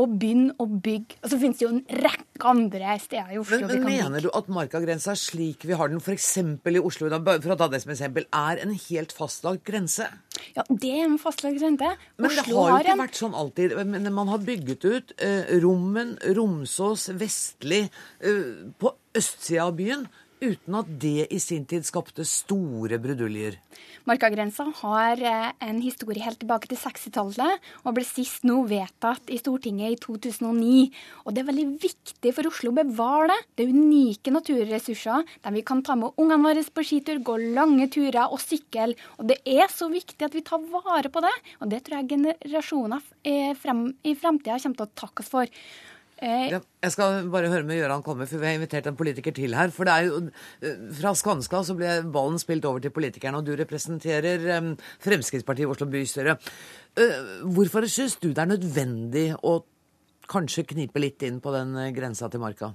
og 0.00 0.14
begynne 0.20 0.54
å 0.60 0.66
bygge. 0.66 1.18
Og 1.22 1.30
så 1.32 1.38
finnes 1.40 1.58
det 1.60 1.66
jo 1.66 1.70
en 1.74 1.82
rekke 2.04 2.48
andre 2.50 2.94
steder 3.02 3.34
i 3.34 3.38
Oslo 3.40 3.58
Men, 3.60 3.68
vi 3.68 3.74
kan 3.76 3.84
bygge. 3.86 3.96
mener 4.08 4.24
du 4.24 4.30
at 4.34 4.48
markagrensa 4.48 5.14
slik 5.20 5.66
vi 5.68 5.76
har 5.76 5.92
den 5.92 6.00
f.eks. 6.00 6.30
i 6.40 6.80
Oslo 6.80 7.10
for 7.10 7.54
å 7.54 7.58
ta 7.60 7.68
det 7.68 7.82
som 7.84 7.92
eksempel, 7.92 8.24
er 8.32 8.62
en 8.64 8.72
helt 8.88 9.12
fastlagt 9.16 9.64
grense? 9.68 10.06
Ja, 10.56 10.64
det 10.70 10.90
er 10.94 11.04
en 11.04 11.18
fastlagt 11.20 11.58
grense. 11.60 11.92
Men 12.16 12.30
det 12.34 12.46
har 12.46 12.70
jo 12.70 12.78
ikke 12.80 12.94
en- 12.96 13.02
vært 13.04 13.20
sånn 13.20 13.34
alltid. 13.36 13.76
Men 13.86 14.12
man 14.14 14.28
har 14.32 14.38
bygget 14.38 14.84
ut 14.88 15.12
eh, 15.18 15.58
Rommen, 15.60 16.16
Romsås, 16.36 17.08
Vestli 17.20 17.82
eh, 17.84 18.72
på 18.80 18.94
østsida 19.14 19.66
av 19.66 19.74
byen 19.76 20.04
uten 20.40 20.76
at 20.78 20.88
det 21.02 21.28
i 21.30 21.38
sin 21.42 21.66
tid 21.68 21.86
skapte 21.86 22.24
store 22.28 22.98
bruduljer? 23.02 23.58
Markagrensa 24.08 24.64
har 24.80 25.20
eh, 25.20 25.50
en 25.66 25.80
historie 25.84 26.24
helt 26.24 26.40
tilbake 26.40 26.70
til 26.70 26.80
60-tallet, 26.80 27.66
og 27.84 27.96
ble 27.96 28.04
sist 28.06 28.46
nå 28.48 28.62
vedtatt 28.68 29.30
i 29.30 29.38
Stortinget 29.40 29.94
i 29.94 29.98
2009. 30.00 30.86
Og 31.24 31.36
det 31.36 31.42
er 31.42 31.48
veldig 31.50 31.66
viktig 31.82 32.32
for 32.36 32.50
Oslo 32.50 32.72
å 32.72 32.78
bevare 32.80 33.30
det. 33.32 33.38
Det 33.54 33.66
er 33.66 33.74
unike 33.76 34.34
naturressurser 34.34 35.28
der 35.44 35.56
vi 35.56 35.64
kan 35.66 35.84
ta 35.86 35.98
med 36.00 36.16
ungene 36.20 36.48
våre 36.48 36.64
på 36.64 36.86
skitur, 36.86 37.20
gå 37.24 37.36
lange 37.58 37.90
turer 37.92 38.24
og 38.26 38.40
sykle. 38.42 38.94
Og 39.20 39.28
det 39.30 39.40
er 39.44 39.68
så 39.72 39.90
viktig 39.92 40.26
at 40.26 40.36
vi 40.36 40.44
tar 40.46 40.64
vare 40.72 41.12
på 41.12 41.22
det, 41.24 41.36
og 41.60 41.70
det 41.72 41.84
tror 41.84 42.00
jeg 42.00 42.10
generasjoner 42.14 43.04
eh, 43.22 43.52
i 43.52 44.16
framtida 44.16 44.58
kommer 44.60 44.80
til 44.80 44.88
å 44.88 44.94
takke 45.04 45.24
oss 45.24 45.32
for. 45.32 45.56
Ja, 46.20 46.58
jeg 46.60 46.92
skal 46.92 47.30
bare 47.32 47.48
høre 47.48 47.64
med 47.64 47.78
Gøran 47.80 48.02
komme, 48.04 48.26
for 48.28 48.42
vi 48.42 48.48
har 48.50 48.58
invitert 48.58 48.90
en 48.90 48.96
politiker 48.98 49.32
til 49.32 49.54
her. 49.56 49.72
For 49.72 49.88
det 49.88 49.94
er 49.94 50.08
jo 50.10 50.18
eh, 50.60 50.82
Fra 50.98 51.14
Skanska 51.16 51.62
så 51.64 51.76
ble 51.78 51.94
ballen 52.12 52.36
spilt 52.42 52.66
over 52.68 52.82
til 52.84 52.92
politikerne, 52.92 53.40
og 53.40 53.48
du 53.48 53.54
representerer 53.56 54.44
um, 54.58 54.74
Fremskrittspartiet 55.00 55.64
i 55.64 55.70
Oslo 55.70 55.88
bystyre. 55.88 56.36
Hvorfor 57.54 57.86
syns 57.88 58.18
du 58.20 58.30
det 58.34 58.42
er 58.42 58.52
nødvendig 58.52 59.26
å 59.46 59.60
kanskje 60.30 60.66
knipe 60.74 61.00
litt 61.00 61.24
inn 61.26 61.40
på 61.42 61.54
den 61.54 61.72
grensa 61.96 62.28
til 62.28 62.42
Marka? 62.42 62.74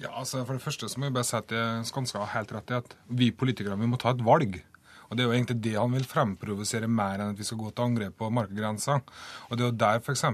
Ja, 0.00 0.10
altså 0.10 0.42
For 0.42 0.56
det 0.56 0.64
første 0.64 0.90
så 0.90 0.98
må 0.98 1.06
jeg 1.06 1.14
bare 1.14 1.28
si 1.28 1.38
at 1.38 1.52
Skanska 1.86 2.24
har 2.24 2.32
helt 2.40 2.54
rett 2.56 2.72
i 2.72 2.78
at 2.80 2.96
vi 3.06 3.30
politikere 3.30 3.78
vi 3.78 3.90
må 3.90 4.00
ta 4.00 4.16
et 4.16 4.24
valg. 4.26 4.58
Og 5.08 5.16
Det 5.16 5.24
er 5.24 5.28
jo 5.28 5.36
egentlig 5.36 5.60
det 5.62 5.76
han 5.78 5.96
vil 5.96 6.08
fremprovosere 6.08 6.88
mer 6.90 7.20
enn 7.20 7.34
at 7.34 7.40
vi 7.40 7.46
skal 7.46 7.60
gå 7.60 7.70
til 7.70 7.84
angrep 7.84 8.18
på 8.18 8.30
markagrensa. 8.30 9.00
Og 9.48 9.56
Det 9.56 9.64
er 9.64 9.72
jo 9.72 9.80
der 9.84 10.00
f.eks. 10.00 10.24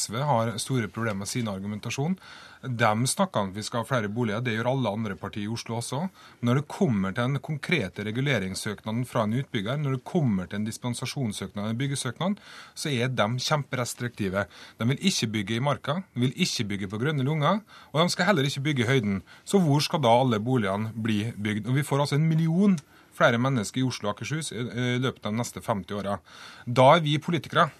SV 0.00 0.18
har 0.22 0.56
store 0.58 0.88
problemer 0.88 1.24
med 1.24 1.30
sin 1.30 1.48
argumentasjon. 1.48 2.18
De 2.64 3.06
snakker 3.06 3.40
om 3.40 3.50
at 3.50 3.56
vi 3.58 3.62
skal 3.66 3.82
ha 3.82 3.84
flere 3.84 4.08
boliger, 4.08 4.40
det 4.40 4.54
gjør 4.54 4.70
alle 4.70 4.92
andre 4.96 5.16
partier 5.20 5.44
i 5.44 5.52
Oslo 5.52 5.76
også. 5.82 5.98
Når 6.40 6.60
det 6.60 6.68
kommer 6.72 7.12
til 7.12 7.26
den 7.26 7.42
konkrete 7.44 8.06
reguleringssøknaden 8.06 9.02
fra 9.04 9.26
en 9.26 9.36
utbygger, 9.36 9.76
når 9.76 9.98
det 9.98 10.06
kommer 10.08 10.48
til 10.48 10.62
en 10.62 10.64
dispensasjonssøknad 10.64 11.68
en 11.68 11.80
byggesøknad, 11.82 12.38
så 12.72 12.88
er 12.88 13.12
de 13.12 13.26
kjemperestriktive. 13.36 14.46
De 14.80 14.88
vil 14.88 15.04
ikke 15.10 15.28
bygge 15.36 15.58
i 15.58 15.64
marka, 15.64 15.98
de 16.14 16.24
vil 16.24 16.32
ikke 16.46 16.68
bygge 16.72 16.88
på 16.88 17.02
grønne 17.04 17.26
lunger, 17.26 17.60
og 17.92 18.00
de 18.00 18.16
skal 18.16 18.30
heller 18.30 18.48
ikke 18.48 18.64
bygge 18.70 18.86
i 18.86 18.88
høyden. 18.94 19.20
Så 19.44 19.60
hvor 19.60 19.84
skal 19.84 20.00
da 20.00 20.16
alle 20.22 20.40
boligene 20.40 20.94
bli 20.96 21.20
bygd? 21.36 21.68
Og 21.68 21.74
Vi 21.74 21.84
får 21.84 22.00
altså 22.00 22.16
en 22.16 22.28
million 22.28 22.78
flere 23.16 23.40
mennesker 23.40 23.82
i 23.82 23.86
Oslo 23.86 24.10
og 24.10 24.16
Akershus 24.16 24.52
i 24.54 24.98
løpet 25.02 25.24
av 25.24 25.32
de 25.32 25.40
neste 25.40 25.62
50 25.64 25.98
åra. 26.00 26.18
Da 26.66 26.90
er 26.96 27.04
vi 27.04 27.18
politikere 27.22 27.70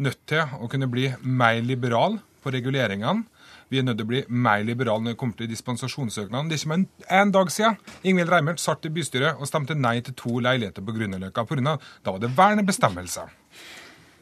nødt 0.00 0.22
til 0.30 0.56
å 0.60 0.68
kunne 0.70 0.88
bli 0.90 1.10
mer 1.22 1.60
liberale 1.64 2.20
på 2.40 2.52
reguleringene. 2.54 3.26
Vi 3.70 3.78
er 3.78 3.84
nødt 3.86 4.00
til 4.00 4.08
å 4.08 4.10
bli 4.10 4.22
mer 4.28 4.64
liberale 4.66 5.04
når 5.04 5.14
det 5.14 5.20
kommer 5.20 5.38
til 5.38 5.50
dispensasjonssøknaden. 5.50 6.48
Det 6.50 6.56
er 6.56 6.62
ikke 6.62 6.72
mer 6.72 7.20
en 7.20 7.34
dag 7.34 7.52
siden 7.54 7.76
Ingvild 8.02 8.32
Reimert 8.32 8.62
satt 8.62 8.88
i 8.88 8.94
bystyret 8.94 9.38
og 9.38 9.46
stemte 9.46 9.76
nei 9.78 10.00
til 10.02 10.16
to 10.18 10.40
leiligheter 10.42 10.82
på 10.82 10.96
Grünerløkka 10.96 11.46
da 11.60 11.76
var 12.10 12.18
det 12.18 12.32
vernebestemmelser. 12.36 13.30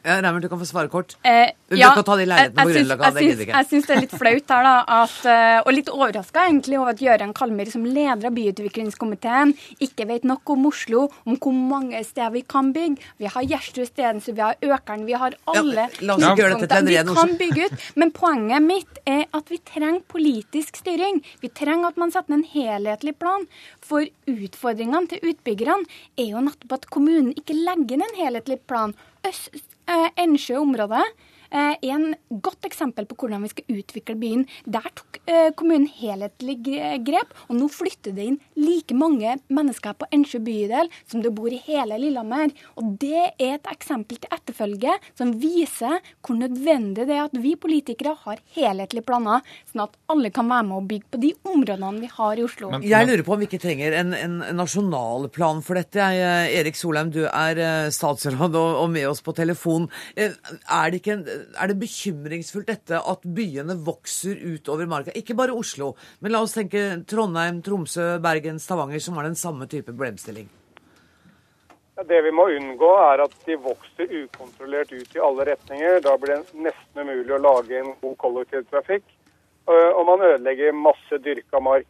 Ja, 0.09 0.17
Reimer, 0.25 0.41
du 0.41 0.49
kan 0.49 0.59
få 0.59 0.65
svare 0.65 0.89
kort. 0.89 1.13
Eh, 1.21 1.51
du 1.69 1.77
ja, 1.77 1.91
kan 1.93 2.05
ta 2.07 2.15
de 2.17 2.25
leilighetene 2.25 2.65
på 2.65 2.71
Grünerløkka. 2.71 3.09
Det 3.13 3.25
gidder. 3.27 3.51
Jeg 3.53 3.67
syns 3.69 3.87
det 3.89 3.95
er 3.95 4.01
litt 4.05 4.15
flaut 4.17 4.53
her, 4.55 4.65
da, 4.65 4.75
at, 5.03 5.17
eh, 5.29 5.57
og 5.61 5.69
litt 5.75 5.91
overraska 5.93 6.45
egentlig 6.49 6.79
over 6.79 6.95
at 6.95 7.03
Gøran 7.03 7.33
Kalmyr, 7.37 7.69
som 7.69 7.85
leder 7.85 8.29
av 8.29 8.33
byutviklingskomiteen, 8.33 9.53
ikke 9.85 10.07
vet 10.09 10.25
nok 10.25 10.49
om 10.55 10.65
Oslo, 10.71 11.03
om 11.29 11.37
hvor 11.37 11.53
mange 11.53 12.01
steder 12.07 12.33
vi 12.33 12.41
kan 12.55 12.73
bygge. 12.73 13.05
Vi 13.21 13.29
har 13.29 13.45
Gjerstrud 13.53 13.91
Stedensrud, 13.91 14.35
vi 14.39 14.45
har 14.47 14.57
Økeren, 14.65 15.05
vi 15.05 15.13
har 15.13 15.37
alle 15.53 15.87
la 16.01 16.17
oss 16.17 16.39
gjøre 16.39 16.57
dette 16.57 16.71
til 16.73 16.97
en 16.97 17.11
Vi 17.13 17.15
kan 17.21 17.35
bygge 17.39 17.69
ut. 17.69 17.87
Men 18.01 18.13
poenget 18.15 18.65
mitt 18.65 19.01
er 19.05 19.25
at 19.35 19.53
vi 19.53 19.61
trenger 19.61 20.01
politisk 20.09 20.81
styring. 20.81 21.21
Vi 21.43 21.53
trenger 21.53 21.93
at 21.93 22.01
man 22.01 22.13
setter 22.15 22.39
en 22.39 22.45
helhetlig 22.49 23.17
plan. 23.21 23.45
For 23.85 24.09
utfordringene 24.29 25.11
til 25.11 25.31
utbyggerne 25.33 25.85
er 26.17 26.33
jo 26.33 26.43
nettopp 26.49 26.79
at 26.79 26.89
kommunen 26.93 27.33
ikke 27.37 27.57
legger 27.57 27.99
inn 27.99 28.07
en 28.07 28.19
helhetlig 28.19 28.61
plan. 28.69 28.95
Øst, 29.27 29.51
eh, 29.89 30.09
er 30.15 30.29
en 31.51 32.15
godt 32.29 32.65
eksempel 32.67 33.07
på 33.09 33.17
hvordan 33.19 33.43
vi 33.45 33.51
skal 33.51 33.79
utvikle 33.79 34.15
byen. 34.19 34.45
Der 34.69 34.85
tok 34.95 35.19
eh, 35.25 35.49
kommunen 35.57 35.87
helhetlig 35.99 36.57
grep, 37.05 37.33
og 37.47 37.57
nå 37.57 37.69
flytter 37.73 38.13
det 38.15 38.27
inn 38.29 38.39
like 38.59 38.95
mange 38.97 39.37
mennesker 39.49 39.97
på 39.97 40.09
Ensjø 40.15 40.41
bydel 40.45 40.91
som 41.09 41.23
det 41.23 41.33
bor 41.35 41.49
i 41.51 41.61
hele 41.65 41.97
Lillehammer. 42.01 42.53
Og 42.79 42.95
det 43.01 43.31
er 43.39 43.55
et 43.55 43.69
eksempel 43.71 44.19
til 44.21 44.33
etterfølge 44.35 44.95
som 45.17 45.33
viser 45.41 45.99
hvor 46.25 46.37
nødvendig 46.37 47.07
det 47.09 47.17
er 47.17 47.27
at 47.27 47.37
vi 47.39 47.55
politikere 47.59 48.15
har 48.25 48.41
helhetlige 48.55 49.05
planer, 49.07 49.43
sånn 49.71 49.85
at 49.87 49.97
alle 50.11 50.31
kan 50.35 50.49
være 50.49 50.67
med 50.69 50.77
å 50.77 50.85
bygge 50.89 51.13
på 51.13 51.21
de 51.23 51.33
områdene 51.49 52.03
vi 52.03 52.11
har 52.13 52.39
i 52.39 52.45
Oslo. 52.45 52.71
Jeg 52.83 53.09
lurer 53.09 53.25
på 53.25 53.35
om 53.35 53.41
vi 53.41 53.49
ikke 53.49 53.61
trenger 53.63 53.95
en, 53.99 54.13
en 54.17 54.39
nasjonal 54.57 55.29
plan 55.33 55.63
for 55.65 55.79
dette. 55.79 55.99
Jeg, 55.99 56.21
eh, 56.25 56.59
Erik 56.59 56.77
Solheim, 56.79 57.11
du 57.13 57.23
er 57.27 57.59
eh, 57.63 57.89
statsråd 57.93 58.53
og, 58.53 58.81
og 58.83 58.89
med 58.93 59.07
oss 59.09 59.23
på 59.25 59.35
telefon. 59.37 59.89
Eh, 60.15 60.35
Er 60.69 60.91
det, 60.91 61.01
ikke 61.01 61.15
en, 61.17 61.25
er 61.55 61.71
det 61.71 61.79
bekymringsfullt 61.81 62.69
dette 62.69 62.99
at 62.99 63.25
byene 63.25 63.75
vokser 63.85 64.39
utover 64.39 64.89
marka? 64.89 65.15
Ikke 65.17 65.37
bare 65.37 65.55
Oslo, 65.55 65.93
men 66.19 66.33
la 66.33 66.43
oss 66.45 66.55
tenke 66.57 67.03
Trondheim, 67.09 67.61
Tromsø, 67.65 68.15
Bergen, 68.23 68.59
Stavanger, 68.61 69.01
som 69.03 69.19
har 69.19 69.29
den 69.29 69.37
samme 69.39 69.67
type 69.71 69.91
problemstilling. 69.91 70.49
Det 72.07 72.21
vi 72.23 72.31
må 72.31 72.45
unngå, 72.55 72.89
er 73.11 73.25
at 73.25 73.33
de 73.43 73.57
vokser 73.59 74.07
ukontrollert 74.21 74.91
ut 74.95 75.15
i 75.17 75.23
alle 75.23 75.49
retninger. 75.49 75.97
Da 76.05 76.13
blir 76.15 76.37
det 76.37 76.61
nesten 76.69 77.01
umulig 77.03 77.33
å 77.35 77.41
lage 77.43 77.75
en 77.75 77.91
god 77.99 78.15
kollektivtrafikk, 78.23 79.03
og 79.67 80.03
man 80.07 80.23
ødelegger 80.29 80.77
masse 80.77 81.19
dyrka 81.25 81.59
mark. 81.59 81.89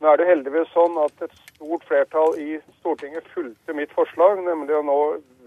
Nå 0.00 0.10
er 0.12 0.20
det 0.20 0.26
heldigvis 0.28 0.68
sånn 0.74 0.98
at 1.00 1.22
et 1.24 1.32
stort 1.54 1.84
flertall 1.88 2.34
i 2.42 2.58
Stortinget 2.80 3.24
fulgte 3.32 3.72
mitt 3.72 3.92
forslag, 3.96 4.42
nemlig 4.44 4.76
å 4.76 4.82
nå 4.84 4.98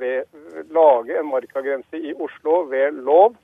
ved, 0.01 0.25
lage 0.73 1.19
en 1.19 1.29
markagrense 1.29 1.99
i 1.99 2.15
Oslo 2.17 2.63
ved 2.71 2.97
lov. 3.05 3.35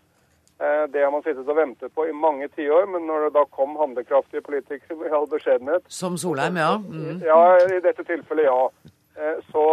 Eh, 0.57 0.87
Det 0.89 1.03
har 1.03 1.11
man 1.11 1.21
sittet 1.21 1.47
og 1.47 1.57
ventet 1.59 1.93
på 1.93 2.07
i 2.07 2.15
mange 2.15 2.47
tiår, 2.55 2.87
men 2.89 3.05
når 3.05 3.27
det 3.27 3.33
da 3.37 3.45
kom 3.51 3.75
handlekraftige 3.77 4.41
politikere 4.41 5.05
i 5.09 5.13
all 5.13 5.27
beskjedenhet 5.27 5.83
Som 5.91 6.17
Solheim, 6.17 6.57
ja. 6.57 6.77
Mm. 6.79 7.21
ja, 7.21 7.39
i 7.75 7.79
dette 7.83 8.03
tilfellet 8.07 8.47
ja. 8.49 8.69
Eh, 9.17 9.41
Så, 9.51 9.65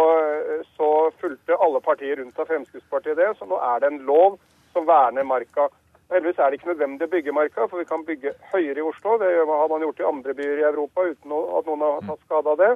så 0.77 0.89
fulgte 1.21 1.57
alle 1.59 1.81
partier 1.81 2.19
rundt 2.19 2.39
av 2.39 2.45
Fremskrittspartiet 2.51 3.17
det, 3.17 3.31
så 3.39 3.47
nå 3.47 3.57
er 3.57 3.79
det 3.79 3.89
en 3.93 4.03
lov 4.05 4.37
som 4.73 4.85
verner 4.85 5.23
marka. 5.23 5.69
Heldigvis 6.13 6.39
er 6.39 6.49
det 6.51 6.59
ikke 6.59 6.69
nødvendig 6.69 7.07
å 7.07 7.09
bygge 7.09 7.33
marka, 7.33 7.65
for 7.67 7.81
vi 7.81 7.89
kan 7.89 8.03
bygge 8.05 8.35
høyere 8.51 8.81
i 8.81 8.85
Oslo. 8.85 9.17
Det 9.17 9.29
har 9.49 9.69
man 9.71 9.81
gjort 9.81 10.01
i 10.03 10.09
andre 10.09 10.35
byer 10.37 10.59
i 10.61 10.67
Europa 10.67 11.07
uten 11.09 11.33
at 11.33 11.69
noen 11.69 11.85
har 11.87 12.05
tatt 12.05 12.25
skade 12.27 12.51
av 12.53 12.59
det. 12.59 12.73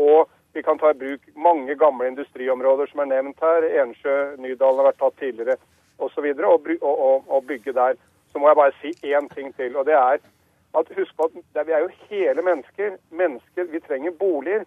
Og 0.00 0.30
vi 0.56 0.62
kan 0.64 0.80
ta 0.80 0.90
i 0.94 0.98
bruk 1.02 1.26
mange 1.36 1.76
gamle 1.76 2.08
industriområder 2.08 2.88
som 2.90 3.04
er 3.04 3.10
nevnt 3.12 3.44
her. 3.44 3.66
Ensjø, 3.84 4.16
Nydalen 4.40 4.80
har 4.80 4.88
vært 4.88 5.00
tatt 5.02 5.18
tidligere 5.20 5.58
osv. 6.00 6.26
Og, 6.32 6.70
og, 6.80 6.94
og, 6.94 7.28
og 7.28 7.46
bygge 7.52 7.76
der. 7.76 8.00
Så 8.32 8.40
må 8.40 8.48
jeg 8.48 8.60
bare 8.62 8.76
si 8.80 8.94
én 9.12 9.28
ting 9.34 9.52
til. 9.58 9.76
og 9.76 9.84
det 9.86 9.98
er 9.98 10.18
at 10.78 10.92
Husk 10.96 11.16
på 11.18 11.26
at 11.28 11.66
vi 11.66 11.72
er 11.72 11.84
jo 11.84 11.94
hele 12.08 12.42
mennesker. 12.42 12.96
Mennesker, 13.10 13.64
Vi 13.64 13.80
trenger 13.80 14.10
boliger. 14.10 14.64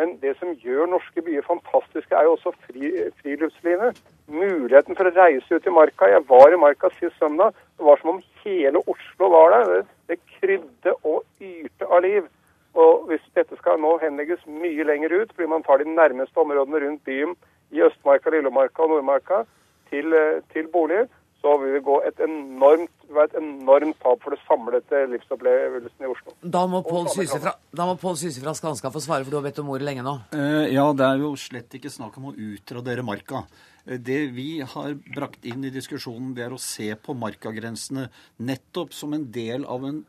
Men 0.00 0.14
det 0.22 0.32
som 0.38 0.54
gjør 0.56 0.88
norske 0.88 1.22
byer 1.24 1.44
fantastiske, 1.44 2.16
er 2.16 2.24
jo 2.24 2.36
også 2.36 2.54
fri, 2.64 2.90
friluftslivet. 3.20 3.98
Muligheten 4.32 4.96
for 4.96 5.08
å 5.08 5.14
reise 5.16 5.52
ut 5.52 5.66
i 5.68 5.74
marka. 5.74 6.08
Jeg 6.08 6.24
var 6.30 6.52
i 6.52 6.60
marka 6.60 6.88
sist 6.96 7.18
søndag. 7.20 7.58
Det 7.76 7.84
var 7.84 8.00
som 8.00 8.14
om 8.14 8.22
hele 8.44 8.80
Oslo 8.88 9.28
var 9.34 9.52
der. 9.56 9.72
Det, 9.72 9.82
det 10.08 10.38
krydde 10.38 10.94
og 11.02 11.24
yrte 11.40 11.88
av 11.88 12.04
liv. 12.06 12.28
Og 12.72 13.08
hvis 13.10 13.24
dette 13.36 13.58
skal 13.60 13.80
nå 13.80 13.98
henlegges 14.00 14.44
mye 14.48 14.86
lenger 14.88 15.12
ut, 15.12 15.32
fordi 15.34 15.50
man 15.52 15.64
tar 15.66 15.82
de 15.82 15.92
nærmeste 15.92 16.40
områdene 16.40 16.80
rundt 16.86 17.04
byen 17.04 17.34
i 17.72 17.82
Østmarka, 17.84 18.32
Lillemarka 18.32 18.86
og 18.86 18.94
Nordmarka 18.94 19.42
til, 19.92 20.14
eh, 20.16 20.40
til 20.52 20.68
boliger, 20.72 21.10
så 21.42 21.56
vil 21.58 21.74
det 21.76 21.82
gå 21.84 21.96
et 22.06 22.20
enormt, 22.22 22.92
være 23.10 23.30
et 23.30 23.38
enormt 23.40 23.98
tap 24.02 24.22
for 24.22 24.34
det 24.34 24.38
samlede 24.46 25.00
livsopplevelsen 25.10 26.06
i 26.06 26.10
Oslo. 26.10 26.34
Da 26.54 26.62
må 26.70 26.82
Pål 26.86 27.10
Syse 27.10 27.40
fra, 27.42 27.56
fra 27.74 28.54
Skanska 28.58 28.92
få 28.94 29.02
svare, 29.02 29.26
for 29.26 29.34
du 29.34 29.38
har 29.40 29.46
bedt 29.48 29.58
om 29.62 29.72
ordet 29.74 29.88
lenge 29.88 30.06
nå. 30.06 30.14
Uh, 30.34 30.70
Ja, 30.70 30.86
det 30.96 31.08
er 31.08 31.20
jo 31.24 31.34
slett 31.40 31.74
ikke 31.78 31.90
snakk 31.92 32.16
om 32.20 32.30
å 32.30 32.36
utradere 32.36 33.04
marka. 33.06 33.42
Eh, 33.86 33.98
Det 33.98 34.20
vi 34.36 34.60
har 34.62 34.94
brakt 35.16 35.44
inn 35.44 35.66
i 35.66 35.74
diskusjonen, 35.74 36.34
det 36.36 36.46
er 36.46 36.54
å 36.54 36.62
se 36.62 36.92
på 36.94 37.16
markagrensene 37.18 38.08
nettopp 38.38 38.94
som 38.94 39.12
en 39.18 39.26
del 39.34 39.66
av 39.66 39.84
en 39.88 40.04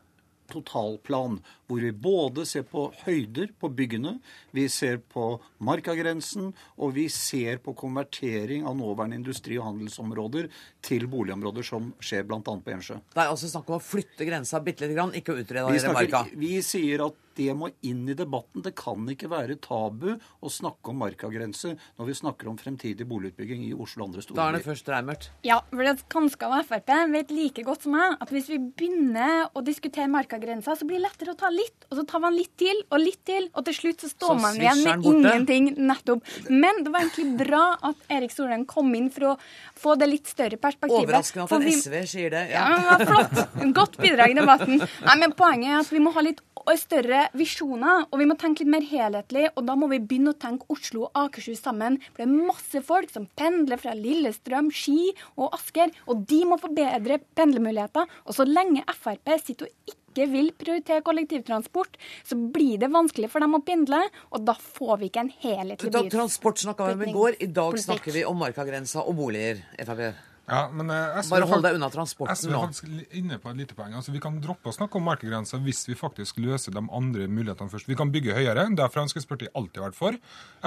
totalplan, 0.52 1.40
hvor 1.66 1.80
vi 1.80 1.92
både 1.92 2.44
ser 2.48 2.66
på 2.68 2.86
høyder 3.04 3.52
på 3.60 3.70
byggene, 3.72 4.18
vi 4.54 4.66
ser 4.72 4.98
på 4.98 5.40
markagrensen, 5.64 6.52
og 6.78 6.94
vi 6.98 7.08
ser 7.12 7.60
på 7.64 7.74
konvertering 7.78 8.66
av 8.68 8.76
nåværende 8.78 9.18
industri- 9.20 9.58
og 9.60 9.68
handelsområder 9.70 10.50
til 10.84 11.08
boligområder, 11.10 11.66
som 11.66 11.92
skjer 12.04 12.26
bl.a. 12.28 12.40
på 12.42 12.74
Ensjø. 12.76 13.00
Det 13.14 13.22
er 13.24 13.32
altså 13.32 13.50
snakk 13.50 13.70
om 13.70 13.78
å 13.78 13.84
flytte 13.84 14.28
grensa 14.28 14.60
bitte 14.64 14.86
lite 14.86 14.98
grann, 14.98 15.14
ikke 15.16 15.34
å 15.34 15.40
utrede 15.40 15.70
Vi, 15.70 15.78
hele 15.80 15.96
marka. 15.96 16.24
vi 16.34 16.56
sier 16.64 17.06
at 17.08 17.20
det 17.34 17.50
må 17.58 17.70
inn 17.86 18.04
i 18.08 18.14
debatten. 18.14 18.62
Det 18.62 18.74
kan 18.78 19.08
ikke 19.10 19.30
være 19.32 19.56
tabu 19.62 20.12
å 20.14 20.50
snakke 20.52 20.92
om 20.92 21.00
markagrense 21.02 21.74
når 21.98 22.08
vi 22.10 22.16
snakker 22.20 22.50
om 22.50 22.58
fremtidig 22.60 23.06
boligutbygging 23.10 23.64
i 23.68 23.72
Oslo 23.74 24.04
og 24.04 24.10
andre 24.10 24.24
store 24.24 24.38
Da 24.38 24.48
er 24.48 24.58
det 24.58 24.64
først 24.66 24.90
Reimert. 24.92 25.28
Ja, 25.46 25.60
for 25.72 25.82
det 25.86 25.96
Kanskje 26.12 26.50
og 26.50 26.66
Frp 26.68 26.92
vet 27.14 27.32
like 27.34 27.64
godt 27.66 27.86
som 27.86 27.96
meg 27.96 28.18
at 28.22 28.30
hvis 28.34 28.50
vi 28.52 28.60
begynner 28.62 29.48
å 29.54 29.64
diskutere 29.64 30.10
markagrensa, 30.12 30.76
så 30.78 30.86
blir 30.86 31.00
det 31.00 31.08
lettere 31.08 31.34
å 31.34 31.38
ta 31.38 31.50
litt, 31.54 31.86
og 31.90 31.98
så 32.00 32.04
tar 32.10 32.22
man 32.24 32.34
litt 32.36 32.50
til 32.60 32.80
og 32.90 32.98
litt 33.02 33.20
til, 33.28 33.48
og 33.54 33.64
til 33.68 33.76
slutt 33.76 34.04
så 34.04 34.10
står 34.10 34.32
Så 34.34 34.40
man 34.42 34.56
igjen 34.58 34.82
med 34.84 35.04
ingenting. 35.10 35.68
Nettopp. 35.88 36.22
Men 36.50 36.82
det 36.84 36.92
var 36.94 37.04
egentlig 37.06 37.36
bra 37.38 37.64
at 37.90 37.96
Erik 38.10 38.32
Solheim 38.34 38.64
kom 38.66 38.90
inn 38.98 39.10
for 39.14 39.32
å 39.32 39.36
få 39.78 39.94
det 40.00 40.08
litt 40.10 40.26
større 40.30 40.58
perspektivet. 40.58 41.06
Overraskende 41.06 41.46
at 41.46 41.52
en 41.58 41.66
vi- 41.68 41.76
SV 41.78 41.94
sier 42.14 42.30
det. 42.34 42.44
Ja, 42.50 42.66
det 42.74 42.88
var 42.90 43.06
flott. 43.12 43.74
Godt 43.80 43.98
bidrag 44.02 44.30
i 44.34 44.40
debatten. 44.40 44.78
Nei, 45.04 45.16
men 45.22 45.32
Poenget 45.38 45.70
er 45.70 45.78
at 45.80 45.90
vi 45.94 45.98
må 46.02 46.12
ha 46.14 46.20
litt 46.24 46.40
større 46.80 47.28
visjoner, 47.36 48.06
og 48.10 48.18
vi 48.18 48.24
må 48.24 48.36
tenke 48.40 48.62
litt 48.64 48.70
mer 48.72 48.84
helhetlig. 48.88 49.50
Og 49.56 49.66
da 49.66 49.74
må 49.76 49.88
vi 49.90 49.98
begynne 50.00 50.32
å 50.32 50.38
tenke 50.40 50.64
Oslo 50.72 51.04
og 51.08 51.12
Akershus 51.26 51.60
sammen. 51.60 51.98
For 52.14 52.24
det 52.24 52.28
er 52.30 52.46
masse 52.46 52.82
folk 52.86 53.10
som 53.12 53.26
pendler 53.36 53.76
fra 53.82 53.92
Lillestrøm, 53.94 54.70
Ski 54.72 55.12
og 55.36 55.52
Asker, 55.52 55.92
og 56.08 56.24
de 56.26 56.40
må 56.48 56.58
få 56.58 56.72
bedre 56.74 57.20
pendlermuligheter. 57.36 58.08
Og 58.26 58.34
så 58.34 58.46
lenge 58.48 58.82
Frp 58.94 59.28
sitter 59.44 59.66
og 59.68 59.72
ikke 59.92 60.00
vil 60.30 60.52
prioritere 60.58 61.02
kollektivtransport, 61.06 61.98
så 62.26 62.38
blir 62.38 62.78
det 62.82 62.90
vanskelig 62.94 63.30
for 63.32 63.44
dem 63.44 63.58
å 63.58 63.62
pendle, 63.66 64.00
og 64.30 64.46
da 64.46 64.54
får 64.54 65.00
vi 65.00 65.10
ikke 65.10 65.24
en 65.26 65.32
helhetlig 65.42 65.94
Da, 65.94 66.04
transport 66.12 66.62
snakka 66.62 66.92
vi 66.92 66.94
om 66.94 67.02
i 67.08 67.16
går. 67.18 67.40
I 67.42 67.50
dag 67.50 67.78
snakker 67.78 68.14
vi 68.14 68.24
om 68.28 68.38
markagrensa 68.38 69.02
og 69.02 69.18
boliger. 69.18 69.64
Frp. 69.80 70.33
Ja, 70.44 70.66
men 70.68 70.90
jeg 70.92 71.24
Bare 71.30 71.40
er 71.40 71.48
hold 71.48 71.62
deg 71.64 71.76
unna 71.78 71.88
transporten 71.88 72.36
SV 72.36 72.50
er 72.50 72.52
nå. 72.52 72.58
faktisk 72.66 72.88
li- 72.90 73.06
inne 73.16 73.38
på 73.40 73.48
et 73.48 73.56
lite 73.62 73.74
poeng. 73.78 73.94
Altså, 73.96 74.12
vi 74.12 74.20
kan 74.20 74.34
droppe 74.44 74.68
å 74.68 74.74
snakke 74.76 74.98
om 75.00 75.06
markegrenser 75.08 75.62
hvis 75.64 75.86
vi 75.88 75.94
faktisk 75.96 76.36
løser 76.44 76.74
de 76.76 76.82
andre 76.92 77.28
mulighetene 77.32 77.70
først. 77.72 77.88
Vi 77.88 77.96
kan 77.96 78.10
bygge 78.12 78.34
høyere. 78.36 78.66
Det 78.76 78.84
har 78.84 78.92
Fremskrittspartiet 78.92 79.48
alltid 79.56 79.80
vært 79.80 79.96
for. 79.96 80.18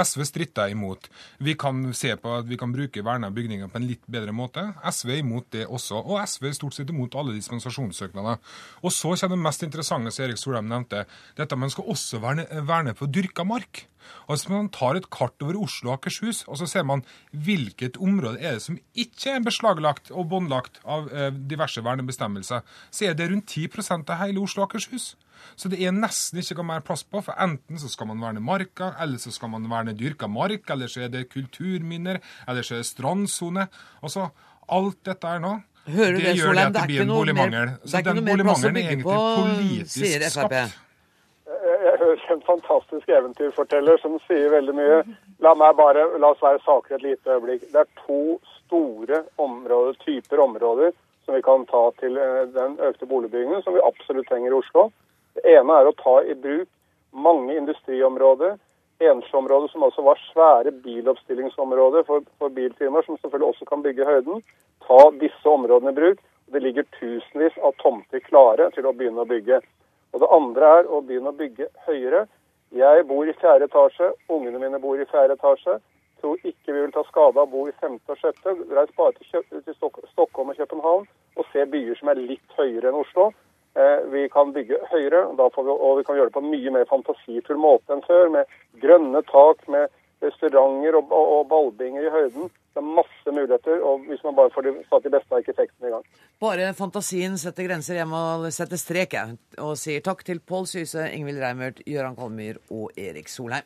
SV 0.01 0.25
stritter 0.25 0.73
imot. 0.73 1.05
Vi 1.39 1.53
kan 1.53 1.93
se 1.93 2.15
på 2.17 2.39
at 2.39 2.45
vi 2.49 2.57
kan 2.57 2.73
bruke 2.73 3.03
verna 3.05 3.29
bygninger 3.29 3.69
på 3.69 3.75
en 3.77 3.85
litt 3.87 4.01
bedre 4.09 4.33
måte. 4.33 4.65
SV 4.89 5.09
er 5.13 5.21
imot 5.21 5.45
det 5.53 5.67
også. 5.67 6.01
Og 6.03 6.23
SV 6.25 6.49
er 6.49 6.57
stort 6.57 6.73
sett 6.73 6.89
imot 6.89 7.13
alle 7.13 7.37
dispensasjonssøknader. 7.37 8.39
Og 8.81 8.91
så 8.91 9.13
kommer 9.13 9.35
det 9.37 9.43
mest 9.45 9.63
interessante 9.67 10.11
som 10.11 10.25
Erik 10.25 10.41
Solheim 10.41 10.67
nevnte. 10.71 11.05
Dette 11.37 11.55
man 11.55 11.69
skal 11.69 11.85
også 11.85 12.19
verne, 12.19 12.47
verne 12.65 12.95
på 12.97 13.05
dyrka 13.05 13.45
mark. 13.45 13.85
Og 14.27 14.35
Hvis 14.35 14.47
man 14.49 14.69
tar 14.69 14.95
et 14.99 15.09
kart 15.13 15.41
over 15.43 15.59
Oslo 15.63 15.91
og 15.91 15.99
Akershus, 15.99 16.43
og 16.47 16.57
så 16.59 16.67
ser 16.69 16.83
man 16.87 17.03
hvilket 17.31 17.97
område 17.97 18.41
er 18.41 18.57
det 18.57 18.65
som 18.65 18.79
ikke 18.95 19.35
er 19.37 19.45
beslaglagt 19.45 20.11
og 20.11 20.29
båndlagt 20.31 20.81
av 20.85 21.07
eh, 21.13 21.29
diverse 21.31 21.83
vernebestemmelser, 21.83 22.65
så 22.91 23.05
er 23.09 23.13
det 23.17 23.29
rundt 23.31 23.53
10% 23.53 24.09
av 24.13 24.21
hele 24.23 24.43
Oslo 24.43 24.63
og 24.63 24.69
Akershus. 24.71 25.15
Så 25.55 25.69
det 25.69 25.79
er 25.85 25.93
nesten 25.95 26.41
ikke 26.41 26.65
mer 26.65 26.81
plass 26.85 27.03
på, 27.05 27.21
for 27.23 27.37
enten 27.39 27.79
så 27.79 27.89
skal 27.91 28.09
man 28.09 28.21
verne 28.21 28.41
marka, 28.43 28.91
eller 29.01 29.21
så 29.21 29.31
skal 29.31 29.51
man 29.53 29.69
verne 29.69 29.93
dyrka 29.97 30.27
mark, 30.27 30.65
eller 30.73 30.91
så 30.91 31.05
er 31.05 31.13
det 31.13 31.27
kulturminner, 31.29 32.19
eller 32.47 32.65
så 32.65 32.77
er 32.77 32.83
det 32.83 32.89
strandsone. 32.89 33.67
Altså, 34.01 34.29
alt 34.67 35.01
dette 35.07 35.27
her 35.27 35.39
nå 35.43 35.59
Hører 35.87 36.17
du 36.17 36.19
det, 36.19 36.33
gjør 36.35 36.49
Solheim? 36.49 36.67
at 36.67 36.73
Det 36.73 36.81
er 36.81 36.87
blir 36.89 36.97
ikke 36.97 37.03
en 37.05 37.13
boligmangel. 37.15 37.69
Så 37.85 37.97
er 37.97 38.01
den 38.03 38.25
boligmangelen 38.25 38.75
er 38.75 38.89
egentlig 38.89 39.05
politisk 39.07 40.31
skapt. 40.33 40.81
Jeg 42.07 42.19
en 42.31 42.41
fantastisk 42.47 43.09
eventyrforteller 43.09 43.97
som 43.99 44.13
sier 44.27 44.47
veldig 44.53 44.75
mye. 44.77 44.99
La 45.43 45.51
meg 45.59 45.73
bare, 45.75 46.05
la 46.21 46.29
oss 46.31 46.43
være 46.43 46.61
saklige 46.63 47.01
et 47.01 47.03
lite 47.03 47.33
øyeblikk. 47.35 47.65
Det 47.73 47.81
er 47.81 47.89
to 48.05 48.37
store 48.61 49.23
områder, 49.43 49.97
typer 50.05 50.39
områder 50.39 50.93
som 51.25 51.35
vi 51.35 51.41
kan 51.43 51.65
ta 51.67 51.81
til 51.99 52.15
eh, 52.15 52.45
den 52.55 52.77
økte 52.79 53.09
boligbyggingen 53.11 53.65
som 53.65 53.75
vi 53.75 53.83
absolutt 53.83 54.29
trenger 54.31 54.53
i 54.53 54.59
Oslo. 54.61 54.87
Det 55.35 55.43
ene 55.57 55.81
er 55.81 55.89
å 55.89 55.95
ta 55.99 56.21
i 56.23 56.37
bruk 56.39 56.69
mange 57.11 57.57
industriområder, 57.59 58.55
ensområder 59.03 59.67
som 59.73 59.83
også 59.83 60.05
var 60.07 60.21
svære 60.29 60.71
biloppstillingsområder 60.85 62.07
for, 62.07 62.23
for 62.39 62.53
bilfirmaer, 62.55 63.03
som 63.03 63.19
selvfølgelig 63.19 63.51
også 63.51 63.67
kan 63.67 63.83
bygge 63.83 64.07
høyden. 64.07 64.43
Ta 64.87 65.01
disse 65.19 65.49
områdene 65.49 65.91
i 65.91 65.99
bruk. 65.99 66.23
Det 66.47 66.63
ligger 66.63 66.87
tusenvis 66.95 67.59
av 67.59 67.75
tomter 67.83 68.23
klare 68.23 68.69
til 68.71 68.87
å 68.87 68.95
begynne 68.95 69.25
å 69.25 69.27
bygge. 69.27 69.59
Og 70.13 70.23
det 70.23 70.31
andre 70.33 70.71
er 70.79 70.89
å 70.89 71.01
begynne 71.05 71.33
å 71.33 71.37
bygge 71.37 71.69
høyere. 71.87 72.25
Jeg 72.75 73.05
bor 73.07 73.27
i 73.27 73.35
fjerde 73.41 73.67
etasje, 73.69 74.11
ungene 74.33 74.59
mine 74.59 74.79
bor 74.83 74.99
i 74.99 75.07
fjerde 75.07 75.37
etasje. 75.37 75.77
Tror 76.21 76.39
ikke 76.41 76.73
vi 76.73 76.79
vil 76.81 76.93
ta 76.95 77.03
skade 77.07 77.37
av 77.37 77.45
å 77.45 77.51
bo 77.51 77.67
i 77.69 77.75
femte 77.81 78.13
og 78.13 78.19
sjette. 78.21 78.55
Reis 78.73 78.93
bare 78.97 79.13
til, 79.19 79.43
til 79.51 79.75
Stockholm 79.77 80.53
og 80.53 80.57
København 80.57 81.05
og 81.37 81.51
se 81.51 81.65
byer 81.69 81.99
som 81.99 82.09
er 82.11 82.23
litt 82.23 82.57
høyere 82.57 82.89
enn 82.89 82.99
Oslo. 83.03 83.29
Eh, 83.77 83.99
vi 84.09 84.23
kan 84.33 84.53
bygge 84.55 84.79
høyere, 84.89 85.27
vi, 85.37 85.47
og 85.75 85.99
vi 85.99 86.05
kan 86.07 86.17
gjøre 86.17 86.31
det 86.31 86.35
på 86.39 86.41
en 86.41 86.49
mye 86.49 86.73
mer 86.73 86.87
fantasifull 86.89 87.59
måte 87.61 87.93
enn 87.93 88.05
før. 88.07 88.31
Med 88.33 88.55
grønne 88.81 89.21
tak, 89.29 89.61
med 89.69 89.91
restauranter 90.23 90.97
og, 90.99 91.11
og, 91.11 91.33
og 91.37 91.43
ballbinger 91.51 92.07
i 92.07 92.13
høyden. 92.13 92.49
Det 92.73 92.83
er 92.83 92.89
masse 92.99 93.33
muligheter, 93.33 93.79
og 93.81 94.03
hvis 94.09 94.23
man 94.25 94.35
bare 94.37 94.53
får 94.53 94.67
de, 94.67 94.73
de 95.05 95.13
beste 95.13 95.39
arkitektene 95.39 95.89
i 95.89 95.93
gang. 95.95 96.03
Bare 96.41 96.67
fantasien 96.77 97.37
setter 97.41 97.69
grenser. 97.69 97.97
Jeg 97.97 98.09
må 98.09 98.21
sette 98.53 98.77
strek, 98.81 99.17
jeg. 99.17 99.39
Og 99.63 99.73
sier 99.81 100.03
takk 100.05 100.21
til 100.27 100.43
Pål 100.43 100.69
Syse, 100.69 101.07
Ingvild 101.13 101.41
Reimert, 101.41 101.81
Gøran 101.87 102.17
Kalmyr 102.19 102.61
og 102.69 102.93
Erik 102.97 103.33
Solheim. 103.33 103.65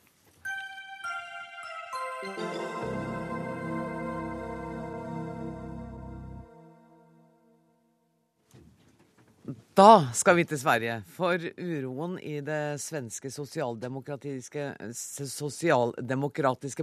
Da 9.72 10.12
skal 10.12 10.36
vi 10.36 10.44
til 10.44 10.60
Sverige, 10.60 10.98
for 11.16 11.40
uroen 11.40 12.18
i 12.20 12.44
det 12.44 12.76
svenske 12.84 13.30
sosialdemokratiske, 13.32 14.76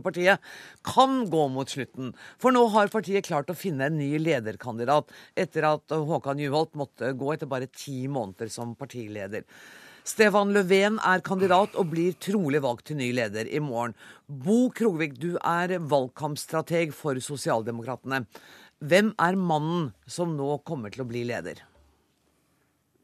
partiet 0.06 0.40
kan 0.88 1.18
gå 1.28 1.42
mot 1.52 1.68
slutten. 1.68 2.16
For 2.40 2.48
nå 2.56 2.64
har 2.72 2.88
partiet 2.88 3.28
klart 3.28 3.52
å 3.52 3.58
finne 3.60 3.90
en 3.90 4.00
ny 4.00 4.16
lederkandidat, 4.22 5.12
etter 5.36 5.68
at 5.68 5.84
Håkan 5.92 6.40
Juholt 6.40 6.72
måtte 6.80 7.12
gå 7.12 7.36
etter 7.36 7.52
bare 7.52 7.68
ti 7.68 8.08
måneder 8.08 8.48
som 8.56 8.72
partileder. 8.72 9.44
Stefan 10.08 10.56
Löfven 10.56 10.96
er 11.04 11.20
kandidat 11.20 11.76
og 11.76 11.92
blir 11.92 12.16
trolig 12.16 12.64
valgt 12.64 12.88
til 12.88 13.04
ny 13.04 13.12
leder 13.12 13.44
i 13.52 13.60
morgen. 13.60 13.92
Bo 14.24 14.72
Krogvik, 14.72 15.20
du 15.20 15.36
er 15.36 15.76
valgkampstrateg 15.76 16.96
for 16.96 17.20
Sosialdemokratene. 17.20 18.24
Hvem 18.80 19.12
er 19.20 19.36
mannen 19.36 19.92
som 20.08 20.40
nå 20.40 20.64
kommer 20.64 20.88
til 20.88 21.04
å 21.04 21.12
bli 21.12 21.28
leder? 21.28 21.68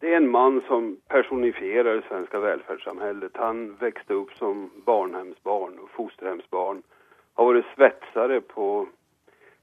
Det 0.04 0.12
är 0.12 0.16
en 0.16 0.30
man 0.30 0.62
som 0.68 0.96
personifierar 1.08 1.94
det 1.94 2.02
svenska 2.08 2.40
välfärdssamhället. 2.40 3.32
Han 3.34 3.74
växte 3.74 4.14
upp 4.14 4.32
som 4.32 4.70
barnhemsbarn 4.84 5.78
och 5.78 5.90
fosterhemsbarn. 5.90 6.82
Har 7.34 7.44
varit 7.44 7.64
svetsare 7.76 8.40
på 8.40 8.86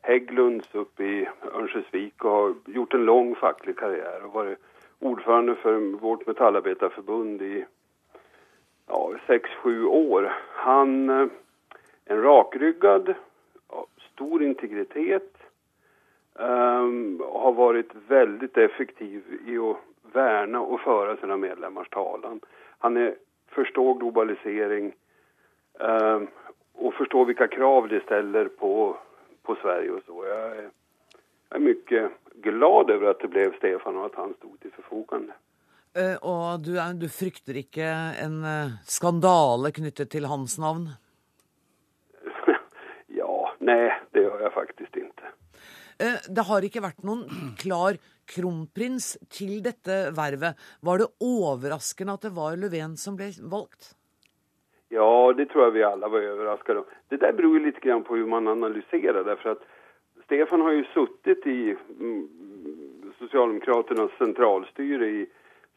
Hägglunds 0.01 0.75
uppe 0.75 1.03
i 1.03 1.29
Örnsköldsvik 1.53 2.23
och 2.23 2.31
har 2.31 2.53
gjort 2.65 2.93
en 2.93 3.05
lång 3.05 3.35
facklig 3.35 3.77
karriär 3.77 4.23
och 4.25 4.33
varit 4.33 4.57
ordförande 4.99 5.55
för 5.55 5.77
vårt 5.97 6.27
metallarbetarförbund 6.27 7.41
i 7.41 7.65
ja, 8.87 9.11
sex, 9.27 9.49
sju 9.49 9.85
år. 9.85 10.33
Han 10.53 11.09
eh, 11.09 11.27
en 12.05 12.21
rakryggad, 12.21 13.13
stor 14.13 14.43
integritet 14.43 15.37
um, 16.33 17.21
har 17.29 17.51
varit 17.51 17.91
väldigt 18.07 18.57
effektiv 18.57 19.23
i 19.45 19.57
att 19.57 19.77
värna 20.13 20.59
och 20.59 20.79
föra 20.81 21.17
sina 21.17 21.37
medlemmars 21.37 21.89
talan. 21.89 22.39
Han 22.79 22.97
är, 22.97 23.15
förstår 23.47 23.95
globalisering 23.95 24.93
eh, 25.79 26.19
och 26.73 26.93
förstår 26.93 27.25
vilka 27.25 27.47
krav 27.47 27.87
det 27.87 28.01
ställer 28.03 28.45
på, 28.45 28.97
på 29.43 29.55
Sverige 29.61 29.91
och 29.91 30.03
så. 30.05 30.25
Jag 30.25 30.39
är, 30.57 30.69
jag 31.49 31.55
är 31.55 31.59
mycket 31.59 32.11
glad 32.35 32.89
över 32.89 33.07
att 33.07 33.19
det 33.19 33.27
blev 33.27 33.57
Stefan 33.57 33.97
och 33.97 34.05
att 34.05 34.15
han 34.15 34.33
stod 34.37 34.59
till 34.59 34.71
förfogande. 34.71 35.33
Eh, 35.93 36.15
Og 36.23 36.61
du, 36.63 36.77
er, 36.79 36.93
du 36.95 37.09
frykter 37.11 37.57
ikke 37.59 37.83
en 38.23 38.37
eh, 38.47 38.69
skandale 38.87 39.73
knyttet 39.75 40.07
til 40.13 40.23
hans 40.31 40.55
navn? 40.59 40.85
Ja, 43.07 43.53
nej, 43.59 44.01
det 44.11 44.19
gör 44.21 44.41
jag 44.41 44.53
faktiskt 44.53 44.95
inte. 44.95 45.23
Eh, 45.99 46.13
Det 46.35 46.41
har 46.47 46.63
ikke 46.63 46.81
vært 46.81 47.03
noen 47.03 47.25
klar 47.59 47.99
kronprins 48.31 49.13
til 49.31 49.59
dette 49.65 50.11
vervet. 50.17 50.59
Var 50.81 51.01
det 51.01 51.09
overraskende 51.25 52.15
at 52.17 52.27
det 52.27 52.35
var 52.37 52.59
Löfven 52.59 52.95
som 52.99 53.17
ble 53.19 53.31
valgt? 53.51 53.93
Ja, 54.91 55.31
det 55.37 55.47
tror 55.51 55.69
jeg 55.69 55.77
vi 55.77 55.83
alle 55.87 56.09
var 56.11 56.25
overrasket 56.33 56.81
om. 56.81 56.89
Det 57.09 57.21
der 57.21 57.35
beror 57.35 57.55
jo 57.55 57.63
litt 57.63 57.79
på 57.79 58.01
hvordan 58.01 58.33
man 58.33 58.51
analyserer 58.51 59.23
det, 59.23 59.37
for 59.39 59.55
at 59.55 59.63
Stefan 60.25 60.63
har 60.65 60.75
jo 60.75 60.87
sittet 60.91 61.47
i 61.47 61.59
Sosialdemokraternas 63.19 63.19
Socialdemokraternas 63.21 64.17
centralstyre 64.17 65.07
i, 65.07 65.23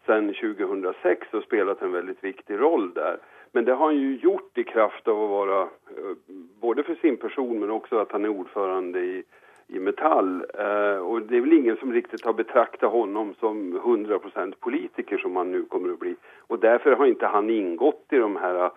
sedan 0.07 0.33
2006 0.35 1.33
og 1.37 1.45
spilt 1.47 1.83
en 1.83 1.95
veldig 1.95 2.17
viktig 2.23 2.59
roll 2.61 2.91
der. 2.97 3.23
Men 3.55 3.65
det 3.65 3.77
har 3.79 3.93
han 3.93 4.01
jo 4.01 4.17
gjort 4.23 4.59
i 4.59 4.65
kraft 4.67 5.09
av 5.09 5.21
å 5.21 5.31
vara, 5.31 5.61
eh, 5.95 6.17
både 6.61 6.83
for 6.83 6.99
sin 7.01 7.17
person 7.17 7.55
men 7.61 7.71
også 7.71 8.01
at 8.03 8.13
han 8.13 8.25
er 8.25 8.35
ordförande 8.35 8.99
i 8.99 9.23
i 9.69 9.79
Metall. 9.79 10.45
Eh, 10.59 10.97
och 10.97 11.23
det 11.23 11.37
är 11.37 11.41
väl 11.41 11.53
ingen 11.53 11.77
som 11.77 11.93
riktigt 11.93 12.25
har 12.25 12.33
betraktat 12.33 12.93
honom 12.93 13.35
som 13.41 13.81
100% 13.81 14.55
politiker 14.61 15.19
som 15.19 15.37
han 15.37 15.53
nu 15.53 15.65
kommer 15.65 15.93
att 15.93 15.99
bli. 15.99 16.17
Och 16.39 16.59
därför 16.59 16.93
har 16.93 17.07
inte 17.07 17.27
han 17.27 17.51
ingått 17.51 18.07
i 18.11 18.17
de 18.17 18.37
här 18.37 18.71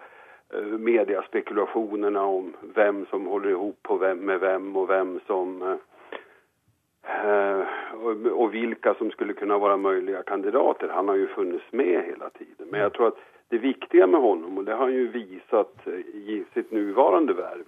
eh, 0.54 0.62
mediaspekulationerna 0.62 2.24
om 2.26 2.54
vem 2.76 3.06
som 3.06 3.26
håller 3.26 3.50
ihop 3.50 3.80
på 3.84 3.98
vem, 3.98 4.18
med 4.18 4.40
vem 4.40 4.76
och 4.76 4.90
vem 4.90 5.20
som 5.28 5.62
eh, 5.62 7.30
eh, 7.30 7.66
och, 8.04 8.42
och 8.42 8.54
vilka 8.54 8.94
som 8.94 9.12
skulle 9.12 9.34
kunna 9.34 9.58
vara 9.58 9.78
möjliga 9.78 10.24
kandidater. 10.24 10.88
Han 10.88 11.08
har 11.08 11.16
ju 11.16 11.28
funnits 11.28 11.66
med 11.72 12.06
hela 12.06 12.30
tiden. 12.30 12.68
Men 12.70 12.80
jag 12.80 12.94
tror 12.94 13.08
att 13.08 13.18
det 13.50 13.58
viktiga 13.58 14.08
med 14.08 14.22
honom, 14.22 14.58
och 14.58 14.64
det 14.64 14.72
har 14.72 14.84
han 14.84 14.94
ju 14.94 15.08
visat 15.08 15.88
i 16.14 16.44
sitt 16.54 16.72
nuvarande 16.72 17.34
värv, 17.34 17.64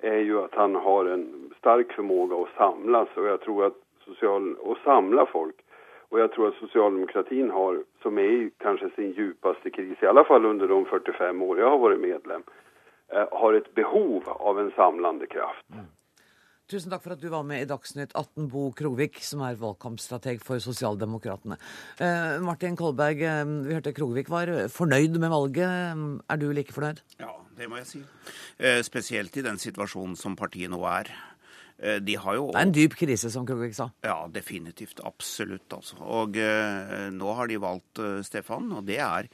är 0.00 0.18
ju 0.18 0.40
att 0.44 0.54
han 0.54 0.74
har 0.74 1.04
en 1.04 1.50
stark 1.58 1.92
förmåga 1.92 2.36
att 2.36 2.56
samlas 2.56 3.08
och 3.14 3.26
jag 3.26 3.40
tror 3.40 3.66
att 3.66 3.76
social, 4.04 4.56
och 4.56 4.78
samla 4.84 5.26
folk. 5.26 5.54
Och 6.08 6.20
jag 6.20 6.32
tror 6.32 6.48
att 6.48 6.54
socialdemokratin 6.54 7.50
har, 7.50 7.84
som 8.02 8.18
är 8.18 8.22
i 8.22 8.50
kanske 8.58 8.90
sin 8.90 9.10
djupaste 9.10 9.70
kris, 9.70 10.02
i 10.02 10.06
alla 10.06 10.24
fall 10.24 10.44
under 10.44 10.68
de 10.68 10.84
45 10.84 11.42
år 11.42 11.58
jag 11.58 11.70
har 11.70 11.78
varit 11.78 12.00
medlem, 12.00 12.42
eh, 13.08 13.28
har 13.30 13.52
ett 13.54 13.74
behov 13.74 14.22
av 14.26 14.60
en 14.60 14.70
samlande 14.70 15.26
kraft. 15.26 15.66
Tusen 16.70 16.92
takk 16.92 17.02
for 17.02 17.16
at 17.16 17.22
du 17.22 17.26
var 17.32 17.42
med 17.42 17.64
i 17.64 17.66
Dagsnytt 17.66 18.12
18, 18.14 18.44
Bo 18.52 18.68
Krogvik, 18.78 19.16
som 19.26 19.40
er 19.42 19.56
valgkampstrateg 19.58 20.38
for 20.44 20.62
Sosialdemokratene. 20.62 21.56
Eh, 21.98 22.36
Martin 22.46 22.76
Kolberg, 22.78 23.24
eh, 23.26 23.42
vi 23.66 23.74
hørte 23.74 23.92
Krogvik 23.96 24.30
var 24.30 24.52
fornøyd 24.70 25.18
med 25.18 25.32
valget. 25.34 26.22
Er 26.30 26.38
du 26.38 26.52
like 26.54 26.70
fornøyd? 26.70 27.02
Ja, 27.18 27.32
det 27.58 27.68
må 27.68 27.80
jeg 27.80 27.86
si. 27.90 28.04
Eh, 28.60 28.82
spesielt 28.86 29.36
i 29.36 29.42
den 29.42 29.58
situasjonen 29.58 30.14
som 30.16 30.36
partiet 30.36 30.70
nå 30.70 30.84
er. 30.86 31.10
Eh, 31.82 31.98
de 31.98 32.14
har 32.14 32.34
jo 32.36 32.50
Det 32.52 32.60
er 32.60 32.66
en 32.68 32.72
dyp 32.72 32.94
krise, 32.94 33.30
som 33.32 33.46
Krogvik 33.46 33.74
sa. 33.74 33.90
Ja, 34.04 34.28
definitivt. 34.28 35.00
Absolutt, 35.02 35.72
altså. 35.72 35.96
Og 36.04 36.36
eh, 36.36 37.08
nå 37.10 37.34
har 37.34 37.48
de 37.48 37.56
valgt 37.58 37.98
eh, 37.98 38.22
Stefan, 38.22 38.70
og 38.72 38.86
det 38.86 38.98
er 39.00 39.28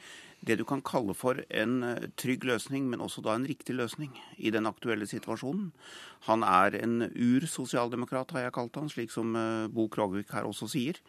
det 0.45 0.57
du 0.59 0.63
kan 0.67 0.83
kalle 0.85 1.15
for 1.17 1.39
en 1.49 1.81
eh, 1.83 2.07
trygg 2.19 2.45
løsning, 2.47 2.87
men 2.91 3.01
også 3.03 3.23
da 3.25 3.35
en 3.35 3.47
riktig 3.47 3.75
løsning 3.77 4.13
i 4.37 4.51
den 4.53 4.69
aktuelle 4.69 5.07
situasjonen. 5.09 5.71
Han 6.27 6.45
er 6.45 6.77
en 6.77 7.09
ur-sosialdemokrat, 7.09 8.31
har 8.35 8.47
jeg 8.47 8.55
kalt 8.57 8.77
han, 8.79 8.91
slik 8.93 9.13
som 9.13 9.35
eh, 9.37 9.67
Bo 9.73 9.87
Krogvik 9.91 10.31
her 10.35 10.47
også 10.47 10.69
sier. 10.71 11.01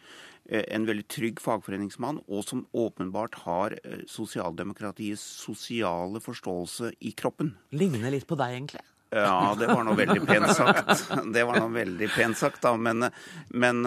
Eh, 0.49 0.65
en 0.73 0.89
veldig 0.89 1.07
trygg 1.13 1.43
fagforeningsmann, 1.45 2.23
og 2.27 2.47
som 2.49 2.67
åpenbart 2.73 3.43
har 3.45 3.77
sosialdemokratiets 4.09 5.25
sosiale 5.45 6.23
forståelse 6.25 6.95
i 7.05 7.13
kroppen. 7.19 7.55
Ligner 7.77 8.15
litt 8.15 8.29
på 8.29 8.39
deg, 8.39 8.57
egentlig? 8.57 8.87
Ja, 9.15 9.55
det 9.57 9.71
var 9.71 9.87
noe 9.87 9.97
veldig 9.97 10.21
pent 10.29 10.51
sagt. 10.53 11.07
Det 11.33 11.45
var 11.49 11.61
noe 11.63 11.73
veldig 11.73 12.09
pent 12.13 12.37
sagt, 12.37 12.61
da. 12.65 12.75
Men, 12.77 13.07
men, 13.57 13.81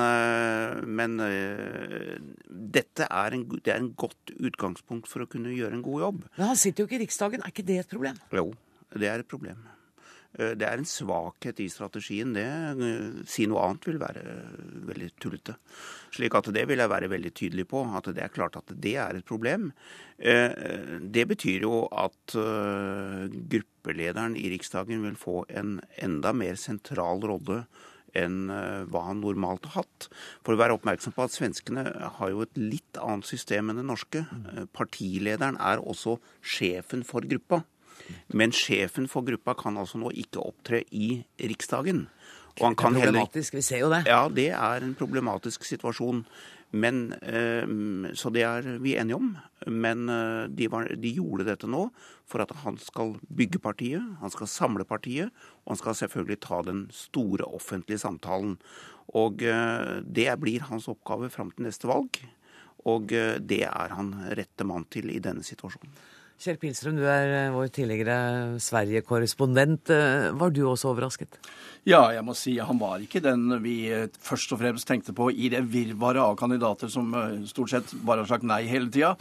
men 1.01 1.19
dette 2.73 3.05
er, 3.05 3.37
en, 3.37 3.43
det 3.59 3.73
er 3.75 3.83
en 3.83 3.91
godt 3.93 4.33
utgangspunkt 4.39 5.11
for 5.11 5.25
å 5.25 5.29
kunne 5.29 5.53
gjøre 5.53 5.77
en 5.77 5.85
god 5.85 6.07
jobb. 6.07 6.23
Men 6.39 6.51
han 6.53 6.59
sitter 6.59 6.83
jo 6.83 6.89
ikke 6.89 6.97
i 6.97 7.03
Riksdagen. 7.03 7.45
Er 7.45 7.53
ikke 7.53 7.67
det 7.67 7.83
et 7.83 7.93
problem? 7.93 8.17
Jo, 8.33 8.47
det 8.97 9.11
er 9.11 9.21
et 9.21 9.29
problem. 9.29 9.61
Det 10.31 10.63
er 10.63 10.79
en 10.79 10.87
svakhet 10.87 11.59
i 11.59 11.67
strategien. 11.71 12.31
Det 12.35 13.25
Si 13.27 13.45
noe 13.51 13.65
annet 13.67 13.87
vil 13.89 13.99
være 13.99 14.21
veldig 14.87 15.09
tullete. 15.19 15.57
Slik 16.15 16.35
at 16.39 16.47
det 16.55 16.63
vil 16.69 16.79
jeg 16.79 16.91
være 16.91 17.11
veldig 17.11 17.33
tydelig 17.35 17.65
på. 17.71 17.83
At 17.97 18.07
det 18.15 18.23
er 18.23 18.31
klart 18.33 18.55
at 18.59 18.71
det 18.71 18.95
er 19.01 19.19
et 19.19 19.27
problem. 19.27 19.71
Det 20.17 21.25
betyr 21.33 21.67
jo 21.67 21.83
at 21.91 22.35
gruppelederen 23.55 24.37
i 24.39 24.47
Riksdagen 24.53 25.03
vil 25.03 25.19
få 25.19 25.43
en 25.49 25.79
enda 25.99 26.31
mer 26.31 26.55
sentral 26.59 27.19
rolle 27.27 27.65
enn 28.17 28.51
hva 28.91 29.01
han 29.07 29.21
normalt 29.23 29.65
har 29.71 29.85
hatt. 29.85 30.09
For 30.43 30.55
å 30.55 30.59
være 30.59 30.75
oppmerksom 30.75 31.13
på 31.15 31.23
at 31.23 31.35
svenskene 31.35 31.83
har 32.19 32.31
jo 32.31 32.43
et 32.43 32.57
litt 32.59 32.99
annet 32.99 33.27
system 33.27 33.71
enn 33.71 33.79
det 33.79 33.87
norske. 33.87 34.25
Partilederen 34.75 35.59
er 35.59 35.83
også 35.83 36.17
sjefen 36.43 37.05
for 37.07 37.23
gruppa. 37.27 37.63
Men 38.33 38.53
sjefen 38.55 39.07
for 39.11 39.25
gruppa 39.27 39.55
kan 39.59 39.79
altså 39.79 39.99
nå 40.01 40.13
ikke 40.23 40.43
opptre 40.43 40.83
i 40.91 41.17
Riksdagen. 41.41 42.07
det 42.51 42.65
er 42.67 42.75
problematisk, 42.75 43.55
vi 43.55 43.61
ser 43.63 43.83
jo 43.83 43.91
det. 43.93 44.01
Ja, 44.09 44.25
det 44.27 44.49
er 44.51 44.83
en 44.83 44.95
problematisk 44.97 45.63
situasjon. 45.67 46.25
Men, 46.71 47.11
så 48.15 48.31
det 48.31 48.43
er 48.47 48.67
vi 48.83 48.95
enige 48.99 49.17
om. 49.19 49.33
Men 49.67 50.05
de, 50.55 50.67
var, 50.71 50.87
de, 50.87 51.11
gjorde 51.17 51.47
dette 51.47 51.67
nå 51.67 51.89
for 52.29 52.43
at 52.43 52.53
han 52.63 52.77
skal 52.79 53.17
bygge 53.27 53.59
partiet, 53.59 54.05
han 54.21 54.31
skal 54.31 54.47
samle 54.47 54.87
partiet, 54.87 55.33
og 55.65 55.73
han 55.73 55.81
skal 55.81 55.97
selvfølgelig 55.99 56.39
ta 56.45 56.61
den 56.67 56.85
store 56.95 57.47
offentlige 57.47 57.99
samtalen. 58.05 58.55
Og 59.19 59.43
det 59.43 60.29
blir 60.39 60.69
hans 60.69 60.87
oppgave 60.91 61.31
fram 61.33 61.51
til 61.51 61.67
neste 61.67 61.91
valg. 61.91 62.21
Og 62.87 63.11
det 63.11 63.65
er 63.67 63.97
han 63.97 64.15
rette 64.39 64.65
mann 64.65 64.87
til 64.89 65.11
i 65.11 65.19
denne 65.23 65.43
situasjonen. 65.45 65.91
Kjell 66.41 66.57
Pilstrøm, 66.57 66.95
du 66.97 67.03
er 67.05 67.51
vår 67.53 67.67
tidligere 67.69 68.15
Sverige-korrespondent. 68.65 69.91
Var 70.33 70.53
du 70.55 70.63
også 70.65 70.89
overrasket? 70.89 71.37
Ja, 71.85 72.07
jeg 72.15 72.25
må 72.25 72.33
si 72.37 72.55
han 72.57 72.79
var 72.81 73.03
ikke 73.03 73.21
den 73.21 73.59
vi 73.61 73.75
først 74.25 74.55
og 74.55 74.61
fremst 74.63 74.89
tenkte 74.89 75.13
på 75.13 75.29
i 75.29 75.51
det 75.53 75.61
virvaret 75.69 76.23
av 76.23 76.33
kandidater 76.41 76.89
som 76.89 77.13
stort 77.49 77.75
sett 77.75 77.93
bare 78.01 78.23
har 78.23 78.31
sagt 78.31 78.47
nei 78.49 78.63
hele 78.71 78.89
tida. 78.89 79.13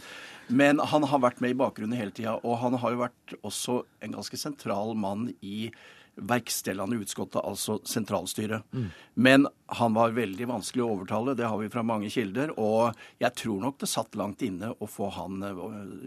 Men 0.49 0.81
han 0.81 1.05
har 1.11 1.21
vært 1.21 1.45
med 1.45 1.53
i 1.53 1.59
bakgrunnen 1.61 1.97
hele 1.99 2.15
tida, 2.15 2.39
og 2.41 2.57
han 2.63 2.79
har 2.81 2.95
jo 2.95 3.03
vært 3.03 3.35
også 3.45 3.77
en 4.01 4.17
ganske 4.17 4.41
sentral 4.41 4.97
mann 4.97 5.29
i 5.45 5.69
verkstellende 6.17 6.97
utskottet, 7.01 7.39
altså 7.45 7.77
sentralstyret. 7.87 8.65
Mm. 8.73 8.89
Men 9.13 9.45
han 9.77 9.95
var 9.95 10.15
veldig 10.15 10.47
vanskelig 10.49 10.83
å 10.83 10.89
overtale, 10.97 11.35
det 11.37 11.47
har 11.47 11.59
vi 11.61 11.69
fra 11.71 11.83
mange 11.85 12.09
kilder. 12.11 12.51
Og 12.59 12.97
jeg 13.21 13.35
tror 13.39 13.61
nok 13.63 13.79
det 13.81 13.89
satt 13.91 14.17
langt 14.19 14.43
inne 14.45 14.73
å 14.75 14.89
få 14.89 15.11
han 15.15 15.39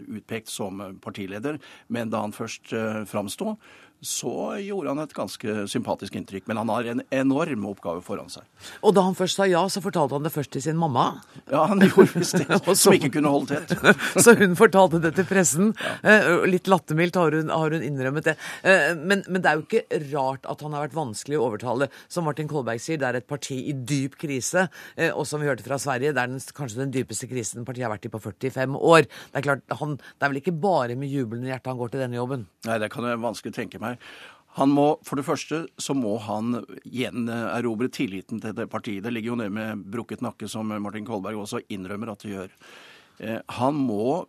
utpekt 0.05 0.51
som 0.53 0.83
partileder. 1.01 1.57
Men 1.87 2.13
da 2.13 2.21
han 2.25 2.35
først 2.35 2.73
uh, 2.75 3.01
framsto, 3.09 3.55
så 4.05 4.31
gjorde 4.61 4.91
han 4.91 5.01
et 5.01 5.13
ganske 5.15 5.53
sympatisk 5.71 6.15
inntrykk. 6.19 6.45
Men 6.49 6.59
han 6.61 6.69
har 6.69 6.89
en 6.91 7.01
enorm 7.15 7.65
oppgave 7.71 8.03
foran 8.05 8.29
seg. 8.29 8.45
Og 8.85 8.93
da 8.95 9.05
han 9.07 9.17
først 9.17 9.39
sa 9.39 9.47
ja, 9.49 9.63
så 9.71 9.81
fortalte 9.81 10.17
han 10.17 10.27
det 10.27 10.33
først 10.33 10.53
til 10.53 10.63
sin 10.65 10.77
mamma? 10.79 11.07
Ja, 11.49 11.65
han 11.71 11.81
gjorde 11.81 12.19
visst 12.19 12.37
det. 12.37 12.59
som 12.81 12.95
ikke 12.95 13.13
kunne 13.17 13.31
holde 13.33 13.61
tett. 13.63 13.97
så 14.23 14.35
hun 14.37 14.57
fortalte 14.59 15.01
det 15.03 15.15
til 15.17 15.27
pressen. 15.29 15.73
Ja. 16.03 16.35
Litt 16.45 16.69
lattermildt 16.69 17.17
har, 17.19 17.37
har, 17.49 17.73
hun 17.75 17.85
innrømmet 17.85 18.29
det. 18.29 18.35
Men, 18.99 19.23
men, 19.25 19.41
det 19.41 19.49
er 19.49 19.59
jo 19.59 19.65
ikke 19.65 20.01
rart 20.11 20.45
at 20.49 20.61
han 20.65 20.75
har 20.75 20.85
vært 20.85 20.97
vanskelig 20.97 21.39
å 21.39 21.47
overtale. 21.49 21.89
Som 22.11 22.27
Martin 22.29 22.49
Kolberg 22.51 22.83
sier, 22.83 23.01
det 23.01 23.09
er 23.09 23.19
et 23.21 23.29
parti 23.29 23.54
i 23.71 23.73
dyp 23.87 24.17
krise. 24.21 24.67
Og 25.15 25.23
som 25.27 25.41
vi 25.41 25.49
hørte 25.49 25.65
fra 25.65 25.79
Sverige, 25.81 26.13
det 26.15 26.21
er 26.21 26.31
den, 26.31 26.43
kanskje 26.55 26.81
den 26.83 26.93
dypeste 26.93 27.29
krisen 27.31 27.65
partiet 27.67 27.87
har 27.87 27.93
vært 27.95 28.07
i 28.07 28.13
på 28.13 28.21
45 28.23 28.79
år. 28.79 29.07
Det 29.07 29.41
er 29.41 29.47
klart, 29.47 29.65
han, 29.81 29.97
det 29.97 30.27
er 30.27 30.33
vel 30.33 30.41
ikke 30.41 30.55
bare 30.65 30.97
med 30.99 31.11
jubelen 31.11 31.47
i 31.47 31.51
hjertet 31.53 31.71
han 31.73 31.81
går 31.81 31.93
til 31.93 32.05
denne 32.05 32.19
jobben? 32.19 32.47
Nei, 32.67 32.79
det 32.81 32.91
kan 32.93 33.07
jeg 33.07 33.23
vanskelig 33.23 33.55
tenke 33.55 33.81
meg. 33.83 34.01
Han 34.55 34.71
må, 34.71 34.85
For 35.03 35.19
det 35.19 35.25
første 35.27 35.65
så 35.81 35.95
må 35.97 36.15
han 36.23 36.61
gjenerobre 36.87 37.89
tilliten 37.91 38.39
til 38.43 38.55
det 38.55 38.69
partiet. 38.71 39.03
Det 39.03 39.11
ligger 39.11 39.33
jo 39.33 39.39
nede 39.41 39.51
med 39.51 39.83
brukket 39.91 40.23
nakke, 40.23 40.47
som 40.51 40.71
Martin 40.71 41.07
Kolberg 41.07 41.41
også 41.41 41.59
innrømmer 41.75 42.13
at 42.13 42.23
det 42.23 42.31
gjør. 42.31 42.53
Eh, 43.19 43.41
han 43.59 43.75
må 43.75 44.23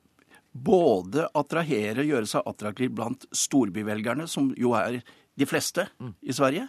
både 0.57 1.29
attrahere, 1.37 2.07
gjøre 2.09 2.27
seg 2.31 2.49
attraktiv 2.49 2.91
blant 2.97 3.29
storbyvelgerne, 3.37 4.27
som 4.31 4.51
jo 4.59 4.75
er 4.79 4.99
de 5.37 5.47
fleste 5.47 5.85
i 6.25 6.35
Sverige, 6.35 6.67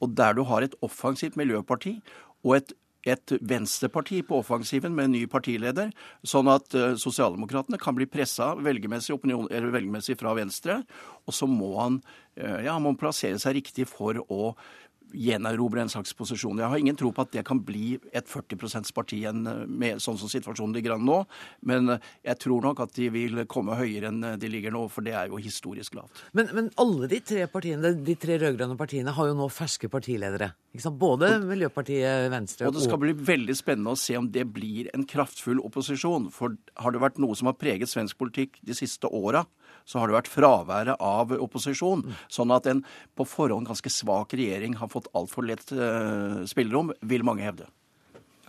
og 0.00 0.16
der 0.16 0.36
du 0.36 0.44
har 0.48 0.64
et 0.64 0.76
offensivt 0.84 1.38
miljøparti 1.40 1.98
og 2.44 2.56
et 2.56 2.76
et 3.08 3.32
venstreparti 3.40 4.20
på 4.28 4.40
offensiven 4.42 4.92
med 4.92 5.08
en 5.08 5.14
ny 5.16 5.22
partileder, 5.30 5.92
sånn 6.26 6.50
at 6.52 6.74
uh, 6.76 6.92
sosialdemokratene 7.00 7.80
kan 7.80 7.96
bli 7.96 8.04
pressa 8.10 8.52
velgermessig, 8.60 9.16
velgermessig 9.24 10.18
fra 10.20 10.34
venstre. 10.36 10.80
Og 11.24 11.36
så 11.36 11.48
må 11.48 11.72
han, 11.78 12.00
uh, 12.36 12.58
ja, 12.60 12.74
han 12.74 12.84
må 12.84 12.92
plassere 13.00 13.40
seg 13.40 13.56
riktig 13.60 13.88
for 13.88 14.20
å 14.28 14.52
gjenerobre 15.12 15.82
en 15.84 15.92
slags 15.92 16.14
posisjon. 16.16 16.60
Jeg 16.60 16.70
har 16.72 16.80
ingen 16.80 16.98
tro 16.98 17.10
på 17.14 17.24
at 17.24 17.32
det 17.34 17.44
kan 17.46 17.60
bli 17.64 17.98
et 18.12 18.28
40 18.28 18.58
%-parti 18.60 19.20
med 19.66 20.02
sånn 20.02 20.18
som 20.20 20.30
situasjonen 20.30 20.74
ligger 20.76 20.96
an 20.96 21.06
nå. 21.06 21.18
Men 21.66 21.96
jeg 22.26 22.38
tror 22.42 22.64
nok 22.68 22.82
at 22.86 22.94
de 22.96 23.10
vil 23.12 23.44
komme 23.50 23.78
høyere 23.78 24.10
enn 24.10 24.24
de 24.40 24.50
ligger 24.52 24.74
nå, 24.74 24.86
for 24.92 25.06
det 25.06 25.14
er 25.16 25.30
jo 25.32 25.40
historisk 25.40 25.96
lavt. 25.98 26.24
Men, 26.36 26.50
men 26.56 26.72
alle 26.80 27.10
de 27.10 27.20
tre 27.24 27.46
partiene, 27.50 27.94
de 27.94 28.16
tre 28.20 28.38
rød-grønne 28.42 28.78
partiene 28.80 29.14
har 29.16 29.30
jo 29.30 29.38
nå 29.38 29.48
ferske 29.52 29.90
partiledere. 29.92 30.52
Både 31.00 31.32
Miljøpartiet 31.42 32.28
Venstre 32.30 32.68
og 32.68 32.70
Og 32.70 32.78
det 32.78 32.86
skal 32.86 33.00
bli 33.02 33.14
veldig 33.14 33.56
spennende 33.58 33.94
å 33.96 33.98
se 33.98 34.14
om 34.18 34.28
det 34.30 34.44
blir 34.54 34.90
en 34.94 35.06
kraftfull 35.08 35.58
opposisjon. 35.64 36.28
For 36.34 36.54
har 36.78 36.94
det 36.94 37.02
vært 37.02 37.18
noe 37.22 37.34
som 37.38 37.50
har 37.50 37.58
preget 37.58 37.90
svensk 37.90 38.18
politikk 38.20 38.60
de 38.66 38.76
siste 38.76 39.10
åra, 39.10 39.44
så 39.84 40.00
har 40.00 40.10
det 40.10 40.18
vært 40.18 40.32
fraværet 40.32 41.00
av 41.00 41.34
opposisjon. 41.36 42.06
Sånn 42.32 42.54
at 42.54 42.68
en 42.70 42.84
på 43.18 43.26
forhånd 43.28 43.70
ganske 43.70 43.92
svak 43.92 44.34
regjering 44.38 44.78
har 44.80 44.92
fått 44.92 45.10
altfor 45.16 45.46
lett 45.48 45.70
uh, 45.74 46.42
spillerom, 46.48 46.94
vil 47.00 47.26
mange 47.26 47.46
hevde. 47.46 47.68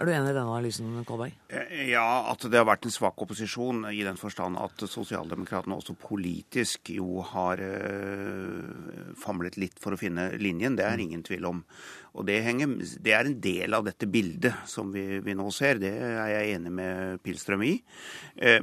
Er 0.02 0.08
du 0.08 0.12
enig 0.16 0.32
i 0.32 0.34
denne 0.34 0.50
analysen, 0.50 0.94
Kolberg? 1.06 1.36
Eh, 1.54 1.92
ja, 1.92 2.02
at 2.32 2.42
det 2.50 2.58
har 2.58 2.66
vært 2.66 2.88
en 2.88 2.94
svak 2.94 3.22
opposisjon 3.22 3.84
i 3.94 4.00
den 4.02 4.18
forstand 4.18 4.58
at 4.58 4.82
sosialdemokratene 4.90 5.78
også 5.78 5.94
politisk 6.02 6.90
jo 6.96 7.22
har 7.30 7.62
øh, 7.62 9.12
famlet 9.22 9.60
litt 9.62 9.78
for 9.84 9.94
å 9.94 10.00
finne 10.02 10.32
linjen. 10.42 10.80
Det 10.80 10.88
er 10.88 10.98
mm. 10.98 11.04
ingen 11.06 11.26
tvil 11.28 11.46
om. 11.52 11.62
Og 12.18 12.26
det, 12.26 12.40
henger, 12.48 12.74
det 12.98 13.14
er 13.14 13.30
en 13.30 13.38
del 13.46 13.78
av 13.78 13.86
dette 13.86 14.10
bildet 14.10 14.66
som 14.66 14.90
vi, 14.90 15.20
vi, 15.22 15.38
nå 15.38 15.52
ser. 15.54 15.78
Det 15.84 15.94
er 15.94 16.34
jeg 16.34 16.56
enig 16.58 16.74
med 16.82 17.22
Pilstrøm 17.22 17.62
i. 17.70 17.76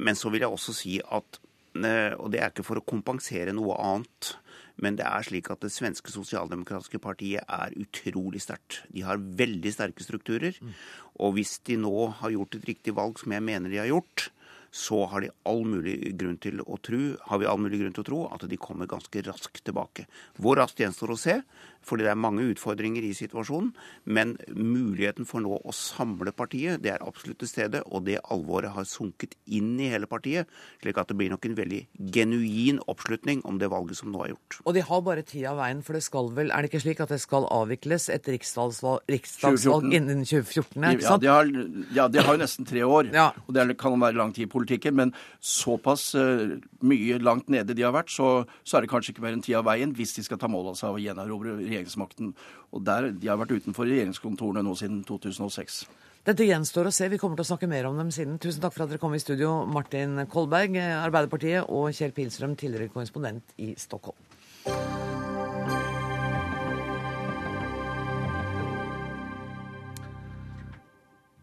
Men 0.03 0.19
så 0.19 0.29
vil 0.33 0.43
jeg 0.43 0.59
også 0.59 0.75
si 0.75 0.99
at, 0.99 1.39
og 1.75 2.29
det 2.33 2.39
er 2.41 2.49
ikke 2.51 2.65
for 2.65 2.79
å 2.79 2.85
kompensere 2.87 3.53
noe 3.53 3.75
annet, 3.77 4.33
men 4.79 4.95
det 4.95 5.05
er 5.05 5.25
slik 5.27 5.49
at 5.51 5.61
det 5.63 5.71
svenske 5.73 6.11
sosialdemokratiske 6.13 7.01
partiet 7.03 7.43
er 7.45 7.75
utrolig 7.79 8.41
sterkt. 8.43 8.81
De 8.93 9.03
har 9.03 9.19
veldig 9.19 9.73
sterke 9.75 10.05
strukturer. 10.05 10.55
Mm. 10.63 10.73
Og 11.19 11.35
hvis 11.35 11.57
de 11.67 11.75
nå 11.81 11.93
har 12.21 12.31
gjort 12.31 12.55
et 12.55 12.67
riktig 12.69 12.95
valg, 12.95 13.19
som 13.19 13.35
jeg 13.35 13.43
mener 13.43 13.71
de 13.71 13.81
har 13.81 13.89
gjort, 13.91 14.29
så 14.71 15.05
har, 15.09 15.21
de 15.21 15.31
all 15.49 15.63
mulig 15.65 15.97
grunn 16.19 16.37
til 16.41 16.61
å 16.61 16.77
tro, 16.85 17.01
har 17.29 17.41
vi 17.41 17.47
all 17.49 17.61
mulig 17.61 17.81
grunn 17.81 17.95
til 17.95 18.05
å 18.05 18.09
tro 18.09 18.21
at 18.29 18.45
de 18.49 18.59
kommer 18.61 18.89
ganske 18.89 19.23
raskt 19.25 19.63
tilbake. 19.65 20.05
Hvor 20.37 20.59
raskt 20.61 20.81
gjenstår 20.83 21.13
å 21.15 21.19
se, 21.19 21.39
fordi 21.85 22.05
det 22.05 22.11
er 22.11 22.19
mange 22.19 22.43
utfordringer 22.51 23.05
i 23.07 23.13
situasjonen. 23.17 23.71
Men 24.05 24.35
muligheten 24.53 25.27
for 25.27 25.43
nå 25.43 25.57
å 25.57 25.75
samle 25.75 26.33
partiet, 26.35 26.81
det 26.83 26.93
er 26.93 27.05
absolutt 27.05 27.39
til 27.43 27.49
stede. 27.49 27.81
Og 27.87 28.05
det 28.07 28.19
alvoret 28.33 28.73
har 28.75 28.87
sunket 28.87 29.35
inn 29.47 29.73
i 29.81 29.89
hele 29.91 30.09
partiet, 30.09 30.49
slik 30.83 30.99
at 30.99 31.11
det 31.11 31.17
blir 31.19 31.31
nok 31.33 31.47
en 31.47 31.57
veldig 31.57 31.81
genuin 32.13 32.81
oppslutning 32.91 33.43
om 33.47 33.59
det 33.61 33.71
valget 33.71 34.01
som 34.01 34.11
nå 34.13 34.25
er 34.25 34.33
gjort. 34.33 34.59
Og 34.65 34.75
de 34.77 34.85
har 34.85 35.03
bare 35.05 35.25
tid 35.25 35.47
av 35.49 35.59
veien, 35.61 35.81
for 35.85 35.97
det 35.97 36.03
skal 36.05 36.31
vel 36.35 36.51
Er 36.53 36.65
det 36.65 36.71
ikke 36.71 36.83
slik 36.83 37.01
at 37.03 37.11
det 37.13 37.19
skal 37.21 37.47
avvikles 37.53 38.09
et 38.13 38.27
riksdagsvalg, 38.27 39.03
riksdagsvalg 39.09 39.93
innen 39.95 40.23
2014? 40.25 40.87
Ikke 40.93 41.07
sant? 41.07 41.25
Ja, 41.25 41.39
de 41.41 41.53
har, 41.55 41.75
ja, 41.95 42.07
de 42.11 42.23
har 42.25 42.35
jo 42.37 42.43
nesten 42.43 42.67
tre 42.67 42.83
år. 42.85 43.11
Ja. 43.15 43.29
Og 43.47 43.55
det 43.55 43.65
kan 43.79 43.95
være 44.01 44.19
lang 44.19 44.33
tid 44.35 44.47
i 44.47 44.51
politikken. 44.59 44.97
Men 44.99 45.13
såpass 45.39 46.11
uh, 46.19 46.59
mye 46.85 47.21
langt 47.23 47.49
nede 47.49 47.77
de 47.77 47.87
har 47.87 47.95
vært, 47.95 48.11
så, 48.13 48.43
så 48.63 48.77
er 48.77 48.85
det 48.85 48.91
kanskje 48.91 49.15
ikke 49.15 49.25
mer 49.25 49.37
enn 49.37 49.45
tid 49.45 49.57
av 49.59 49.65
veien 49.69 49.95
hvis 49.95 50.17
de 50.17 50.25
skal 50.27 50.41
ta 50.41 50.51
mål 50.51 50.73
av 50.73 50.77
seg 50.79 50.93
å 50.93 51.01
gjenerobre 51.01 51.57
regjeringsmakten. 51.61 52.35
Og 52.75 52.85
der, 52.85 53.11
De 53.15 53.31
har 53.31 53.39
vært 53.41 53.55
utenfor 53.57 53.89
regjeringskontorene 53.89 54.65
nå 54.65 54.75
siden 54.77 55.01
2006. 55.07 55.83
Dette 56.27 56.45
gjenstår 56.45 56.89
å 56.89 56.93
se. 56.93 57.07
Vi 57.09 57.17
kommer 57.17 57.39
til 57.39 57.47
å 57.47 57.49
snakke 57.53 57.69
mer 57.71 57.87
om 57.89 57.97
dem 57.97 58.11
siden. 58.13 58.37
Tusen 58.43 58.61
takk 58.61 58.75
for 58.75 58.85
at 58.85 58.91
dere 58.91 59.01
kom 59.01 59.15
i 59.15 59.21
studio, 59.23 59.63
Martin 59.65 60.19
Kolberg, 60.29 60.75
Arbeiderpartiet, 60.77 61.71
og 61.71 61.95
Kjell 61.95 62.13
Pilstrøm, 62.13 62.57
tidligere 62.59 62.91
korrespondent 62.93 63.55
i 63.63 63.71
Stockholm. 63.79 64.19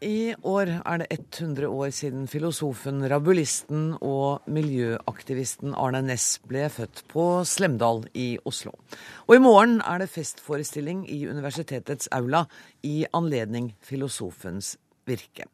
I 0.05 0.35
år 0.45 0.69
er 0.85 0.99
det 1.01 1.07
100 1.41 1.71
år 1.73 1.89
siden 1.89 2.27
filosofen, 2.29 2.99
rabulisten 3.09 3.95
og 4.05 4.45
miljøaktivisten 4.45 5.73
Arne 5.73 6.03
Næss 6.05 6.35
ble 6.45 6.67
født 6.69 7.01
på 7.09 7.25
Slemdal 7.49 8.05
i 8.13 8.37
Oslo. 8.45 8.75
Og 9.25 9.39
i 9.39 9.41
morgen 9.41 9.79
er 9.81 10.03
det 10.03 10.11
festforestilling 10.13 11.07
i 11.09 11.23
universitetets 11.25 12.11
aula 12.13 12.45
i 12.85 13.07
anledning 13.17 13.73
filosofens 13.81 14.75
virke. 15.09 15.49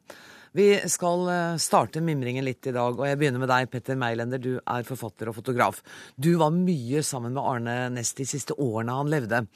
Vi 0.59 0.75
skal 0.91 1.23
eh, 1.31 1.63
starte 1.63 2.03
mimringen 2.03 2.43
litt 2.43 2.67
i 2.67 2.75
dag, 2.75 2.99
og 2.99 3.07
jeg 3.07 3.23
begynner 3.23 3.45
med 3.45 3.53
deg, 3.55 3.71
Petter 3.71 3.95
Meilender. 3.95 4.43
Du 4.43 4.57
er 4.59 4.89
forfatter 4.89 5.31
og 5.31 5.39
fotograf. 5.39 5.85
Du 6.19 6.35
var 6.43 6.51
mye 6.51 7.07
sammen 7.07 7.39
med 7.39 7.47
Arne 7.47 7.77
Næss 7.95 8.17
de 8.19 8.27
siste 8.27 8.59
årene 8.59 8.99
han 8.99 9.15
levde. 9.15 9.47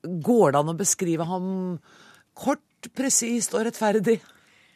Går 0.00 0.48
det 0.48 0.64
an 0.64 0.72
å 0.72 0.80
beskrive 0.80 1.28
ham 1.28 1.50
kort 2.34 2.64
presist 2.92 3.54
og 3.54 3.66
rettferdig? 3.68 4.20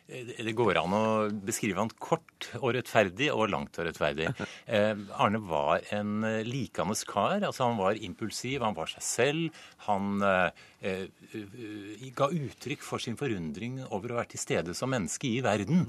Det 0.08 0.54
går 0.56 0.78
an 0.80 0.94
å 0.96 1.04
beskrive 1.44 1.82
han 1.82 1.90
kort 2.00 2.48
og 2.62 2.72
rettferdig 2.72 3.28
og 3.34 3.50
langt 3.52 3.76
og 3.76 3.90
rettferdig. 3.90 4.30
Eh, 4.68 4.92
Arne 5.16 5.38
var 5.48 5.80
en 5.96 6.24
likende 6.44 6.96
kar. 7.08 7.40
altså 7.40 7.64
Han 7.64 7.78
var 7.78 7.96
impulsiv, 8.04 8.60
han 8.60 8.76
var 8.76 8.90
seg 8.90 9.04
selv. 9.04 9.60
Han 9.86 10.20
eh, 10.24 10.50
Eh, 10.78 11.08
eh, 11.34 12.10
ga 12.14 12.28
uttrykk 12.30 12.84
for 12.86 13.02
sin 13.02 13.16
forundring 13.18 13.80
over 13.88 14.12
å 14.12 14.18
være 14.20 14.30
til 14.36 14.40
stede 14.44 14.74
som 14.78 14.92
menneske 14.94 15.26
i 15.26 15.40
verden. 15.42 15.82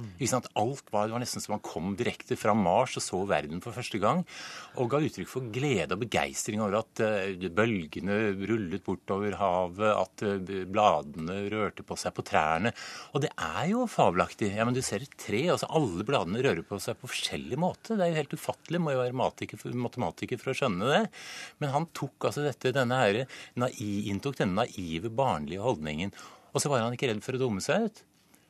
Alt 0.58 0.90
var, 0.90 1.06
Det 1.06 1.14
var 1.14 1.22
nesten 1.22 1.42
som 1.42 1.54
han 1.54 1.62
kom 1.62 1.96
direkte 1.96 2.36
fra 2.36 2.56
Mars 2.58 2.98
og 2.98 3.04
så 3.06 3.20
verden 3.30 3.62
for 3.62 3.72
første 3.72 4.00
gang. 4.02 4.26
Og 4.78 4.90
ga 4.90 4.98
uttrykk 4.98 5.30
for 5.30 5.46
glede 5.54 5.94
og 5.94 6.02
begeistring 6.02 6.60
over 6.60 6.80
at 6.82 7.04
bølgene 7.54 8.34
rullet 8.50 8.84
bortover 8.84 9.38
havet, 9.38 9.94
at 9.94 10.26
bladene 10.66 11.38
rørte 11.54 11.86
på 11.86 11.96
seg 11.96 12.16
på 12.18 12.26
trærne. 12.26 12.74
Og 13.14 13.22
det 13.22 13.30
er 13.38 13.70
jo 13.70 13.86
fabelaktig. 14.10 14.52
Ja, 14.58 14.68
men 14.68 14.76
Du 14.76 14.82
ser 14.86 15.06
et 15.06 15.16
tre, 15.22 15.46
altså 15.54 15.70
alle 15.70 16.04
bladene 16.08 16.44
rører 16.44 16.66
på 16.66 16.82
seg 16.84 17.00
på 17.00 17.10
forskjellig 17.14 17.60
måte. 17.62 17.96
Det 17.96 18.06
er 18.06 18.12
jo 18.12 18.20
helt 18.20 18.36
ufattelig. 18.36 18.82
Må 18.84 18.98
jo 18.98 19.04
være 19.06 19.16
matematiker 19.80 20.42
for 20.42 20.52
å 20.52 20.58
skjønne 20.58 20.90
det. 20.90 21.02
Men 21.62 21.74
han 21.78 21.88
tok 21.96 22.30
altså 22.30 22.44
dette, 22.46 22.74
denne 22.76 23.00
her, 23.00 23.24
inntok 23.56 24.42
denne 24.42 24.66
naive 24.66 24.80
naive, 24.80 25.10
barnlige 25.14 25.64
holdningen. 25.64 26.14
Og 26.54 26.62
så 26.62 26.70
var 26.72 26.84
han 26.84 26.96
ikke 26.96 27.12
redd 27.12 27.24
for 27.26 27.38
å 27.38 27.42
dumme 27.42 27.62
seg 27.62 27.88
ut. 27.88 28.04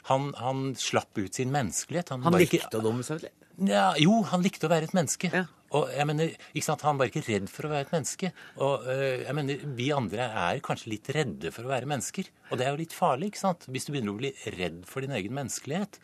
Han, 0.09 0.31
han 0.39 0.73
slapp 0.79 1.17
ut 1.19 1.35
sin 1.35 1.51
menneskelighet. 1.53 2.13
Han, 2.15 2.23
han 2.23 2.39
likte 2.39 2.61
ikke... 2.61 2.79
å 2.79 2.85
dumme 2.85 3.05
seg 3.05 3.21
ut? 3.21 3.31
Ja, 3.67 3.91
jo, 3.99 4.21
han 4.29 4.43
likte 4.45 4.69
å 4.69 4.71
være 4.71 4.87
et 4.87 4.95
menneske. 4.95 5.31
Ja. 5.33 5.45
Og 5.77 5.91
jeg 5.93 6.07
mener, 6.09 6.33
ikke 6.53 6.65
sant, 6.65 6.85
Han 6.87 6.99
var 6.99 7.09
ikke 7.11 7.25
redd 7.27 7.49
for 7.51 7.67
å 7.67 7.73
være 7.73 7.87
et 7.87 7.93
menneske. 7.93 8.31
Og 8.65 8.87
øh, 8.89 9.25
jeg 9.25 9.35
mener, 9.37 9.65
Vi 9.79 9.89
andre 9.95 10.29
er 10.45 10.63
kanskje 10.65 10.93
litt 10.95 11.11
redde 11.15 11.53
for 11.55 11.67
å 11.67 11.73
være 11.73 11.89
mennesker. 11.89 12.31
Og 12.49 12.57
det 12.57 12.65
er 12.65 12.73
jo 12.73 12.81
litt 12.81 12.95
farlig. 12.95 13.31
ikke 13.31 13.43
sant? 13.43 13.67
Hvis 13.69 13.85
du 13.87 13.93
begynner 13.93 14.15
å 14.15 14.21
bli 14.21 14.33
redd 14.57 14.81
for 14.89 15.05
din 15.05 15.13
egen 15.17 15.35
menneskelighet, 15.37 15.99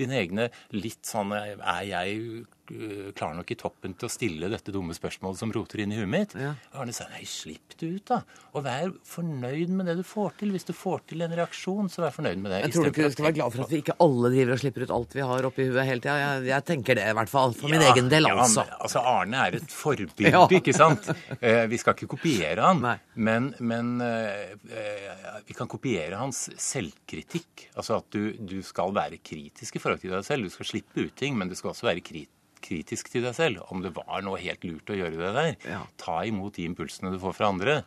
dine 0.00 0.20
egne 0.22 0.48
litt 0.72 1.04
sånn 1.08 1.34
Er 1.34 1.84
jeg 1.88 2.46
Eh, 2.70 3.12
klarer 3.12 3.34
nok 3.34 3.50
i 3.50 3.56
toppen 3.58 3.94
til 3.98 4.06
å 4.06 4.12
stille 4.12 4.48
dette 4.50 4.70
dumme 4.74 4.94
spørsmålet 4.94 5.40
som 5.40 5.50
roter 5.54 5.82
inn 5.82 5.90
i 5.94 5.98
huet 5.98 6.10
mitt. 6.10 6.34
Ja. 6.38 6.52
Arne 6.78 6.94
sa 6.94 7.08
nei, 7.10 7.24
slipp 7.26 7.74
det 7.80 7.88
ut, 7.88 8.04
da. 8.06 8.20
Og 8.54 8.62
vær 8.66 8.92
fornøyd 9.10 9.72
med 9.74 9.90
det 9.90 9.96
du 9.98 10.04
får 10.06 10.36
til. 10.40 10.52
Hvis 10.54 10.68
du 10.68 10.72
får 10.76 11.02
til 11.10 11.24
en 11.26 11.34
reaksjon, 11.34 11.90
så 11.90 12.04
vær 12.04 12.14
fornøyd 12.14 12.38
med 12.38 12.54
det. 12.54 12.62
Jeg 12.68 12.74
tror 12.76 12.86
du 12.86 12.92
ikke 12.92 13.10
skal 13.16 13.28
være 13.28 13.38
glad 13.40 13.56
for 13.56 13.66
at 13.66 13.74
vi 13.74 13.82
ikke 13.82 13.96
alle 14.06 14.32
driver 14.36 14.54
og 14.54 14.62
slipper 14.62 14.86
ut 14.86 14.94
alt 14.96 15.18
vi 15.18 15.26
har 15.32 15.50
oppi 15.50 15.66
huet 15.66 15.88
hele 15.88 16.04
tida. 16.04 16.16
Jeg, 16.22 16.46
jeg, 16.52 16.66
tenker 16.70 17.00
det 17.00 17.10
i 17.10 17.18
hvert 17.18 17.34
fall. 17.34 17.56
For 17.58 17.74
ja, 17.74 17.74
min 17.74 17.86
egen 17.90 18.10
del, 18.12 18.30
altså. 18.30 18.66
Ja, 18.70 18.80
altså 18.86 19.04
Arne 19.16 19.44
er 19.48 19.58
et 19.58 19.74
forbilde, 19.74 20.34
ja. 20.36 20.46
ikke 20.60 20.76
sant? 20.76 21.10
Eh, 21.40 21.64
vi 21.70 21.80
skal 21.82 21.98
ikke 21.98 22.12
kopiere 22.14 22.70
han, 22.70 22.86
men, 23.18 23.52
men 23.58 23.94
eh, 24.06 24.54
eh, 24.70 25.38
vi 25.48 25.58
kan 25.58 25.70
kopiere 25.70 26.22
hans 26.22 26.46
selvkritikk. 26.54 27.70
Altså 27.74 27.98
at 27.98 28.12
du, 28.14 28.36
du 28.38 28.60
skal 28.66 28.94
være 28.94 29.18
kritisk 29.24 29.74
i 29.74 29.82
forhold 29.82 30.04
til 30.04 30.14
deg 30.14 30.26
selv. 30.26 30.46
Du 30.46 30.54
skal 30.54 30.76
slippe 30.76 31.08
ut 31.08 31.16
ting, 31.18 31.34
men 31.38 31.50
du 31.50 31.58
skal 31.58 31.74
også 31.74 31.90
være 31.90 32.04
kritisk 32.04 32.36
kritisk 32.62 33.10
til 33.12 33.24
deg 33.26 33.36
selv. 33.36 33.64
Om 33.72 33.84
det 33.84 33.94
var 33.96 34.24
noe 34.26 34.40
helt 34.40 34.64
lurt 34.68 34.92
å 34.92 34.98
gjøre 34.98 35.18
det 35.18 35.34
der. 35.36 35.52
Ja. 35.68 35.84
Ta 36.00 36.22
imot 36.28 36.58
de 36.58 36.66
impulsene 36.68 37.12
du 37.12 37.20
får 37.22 37.36
fra 37.38 37.50
andre. 37.52 37.80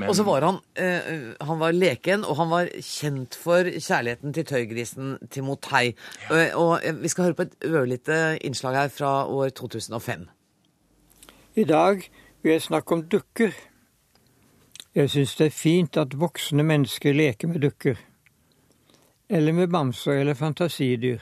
Men... 0.00 0.08
Og 0.08 0.16
så 0.16 0.24
var 0.24 0.44
han, 0.46 0.58
eh, 0.80 1.34
han 1.44 1.58
var 1.60 1.74
leken, 1.76 2.24
og 2.24 2.36
han 2.38 2.50
var 2.52 2.68
kjent 2.80 3.36
for 3.36 3.68
kjærligheten 3.68 4.32
til 4.36 4.46
tøygrisen 4.48 5.16
Timotei. 5.30 5.90
Ja. 5.92 6.28
Og, 6.30 6.60
og 6.62 6.86
eh, 6.86 6.96
vi 7.02 7.10
skal 7.12 7.28
høre 7.28 7.38
på 7.40 7.48
et 7.48 7.56
ørlite 7.68 8.20
innslag 8.46 8.78
her 8.78 8.92
fra 8.94 9.12
år 9.28 9.52
2005. 9.60 10.28
I 11.60 11.64
dag 11.68 12.06
vil 12.42 12.52
jeg 12.52 12.62
snakke 12.62 12.96
om 12.96 13.02
dukker. 13.12 13.52
Jeg 14.94 15.10
syns 15.10 15.36
det 15.38 15.50
er 15.50 15.54
fint 15.54 15.96
at 16.00 16.16
voksne 16.18 16.64
mennesker 16.66 17.14
leker 17.14 17.50
med 17.50 17.60
dukker. 17.66 17.98
Eller 19.30 19.52
med 19.54 19.68
bamser 19.70 20.22
eller 20.22 20.34
fantasidyr. 20.34 21.20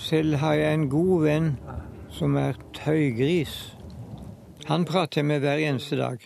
Selv 0.00 0.34
har 0.34 0.54
jeg 0.54 0.74
en 0.74 0.88
god 0.88 1.22
venn 1.22 1.48
som 2.08 2.36
er 2.40 2.56
tøygris. 2.72 3.76
Han 4.64 4.84
prater 4.88 5.20
jeg 5.20 5.26
med 5.28 5.42
hver 5.44 5.60
eneste 5.60 5.96
dag. 5.98 6.18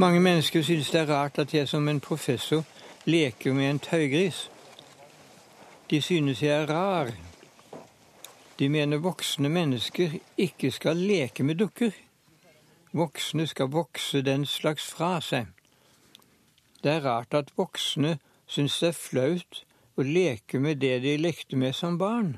Mange 0.00 0.20
mennesker 0.20 0.62
synes 0.62 0.90
det 0.90 1.00
er 1.00 1.10
rart 1.12 1.38
at 1.38 1.52
jeg 1.54 1.68
som 1.68 1.88
en 1.88 2.00
professor 2.00 2.64
leker 3.04 3.52
med 3.52 3.70
en 3.70 3.78
tøygris. 3.78 4.50
De 5.90 6.00
synes 6.02 6.42
jeg 6.42 6.62
er 6.62 6.70
rar. 6.70 7.10
De 8.58 8.68
mener 8.68 8.96
voksne 8.96 9.48
mennesker 9.48 10.16
ikke 10.36 10.70
skal 10.70 10.96
leke 10.96 11.42
med 11.42 11.54
dukker. 11.54 11.90
Voksne 12.92 13.46
skal 13.46 13.68
vokse 13.68 14.22
den 14.22 14.46
slags 14.46 14.88
fra 14.88 15.20
seg. 15.20 15.52
Det 16.82 16.92
er 16.92 17.04
rart 17.04 17.34
at 17.34 17.52
voksne 17.56 18.16
syns 18.46 18.78
det 18.80 18.88
er 18.88 18.98
flaut 19.02 19.62
og 19.98 20.08
leke 20.08 20.60
med 20.62 20.80
det 20.80 20.98
de 21.04 21.16
lekte 21.20 21.58
med 21.60 21.76
som 21.76 21.98
barn. 22.00 22.34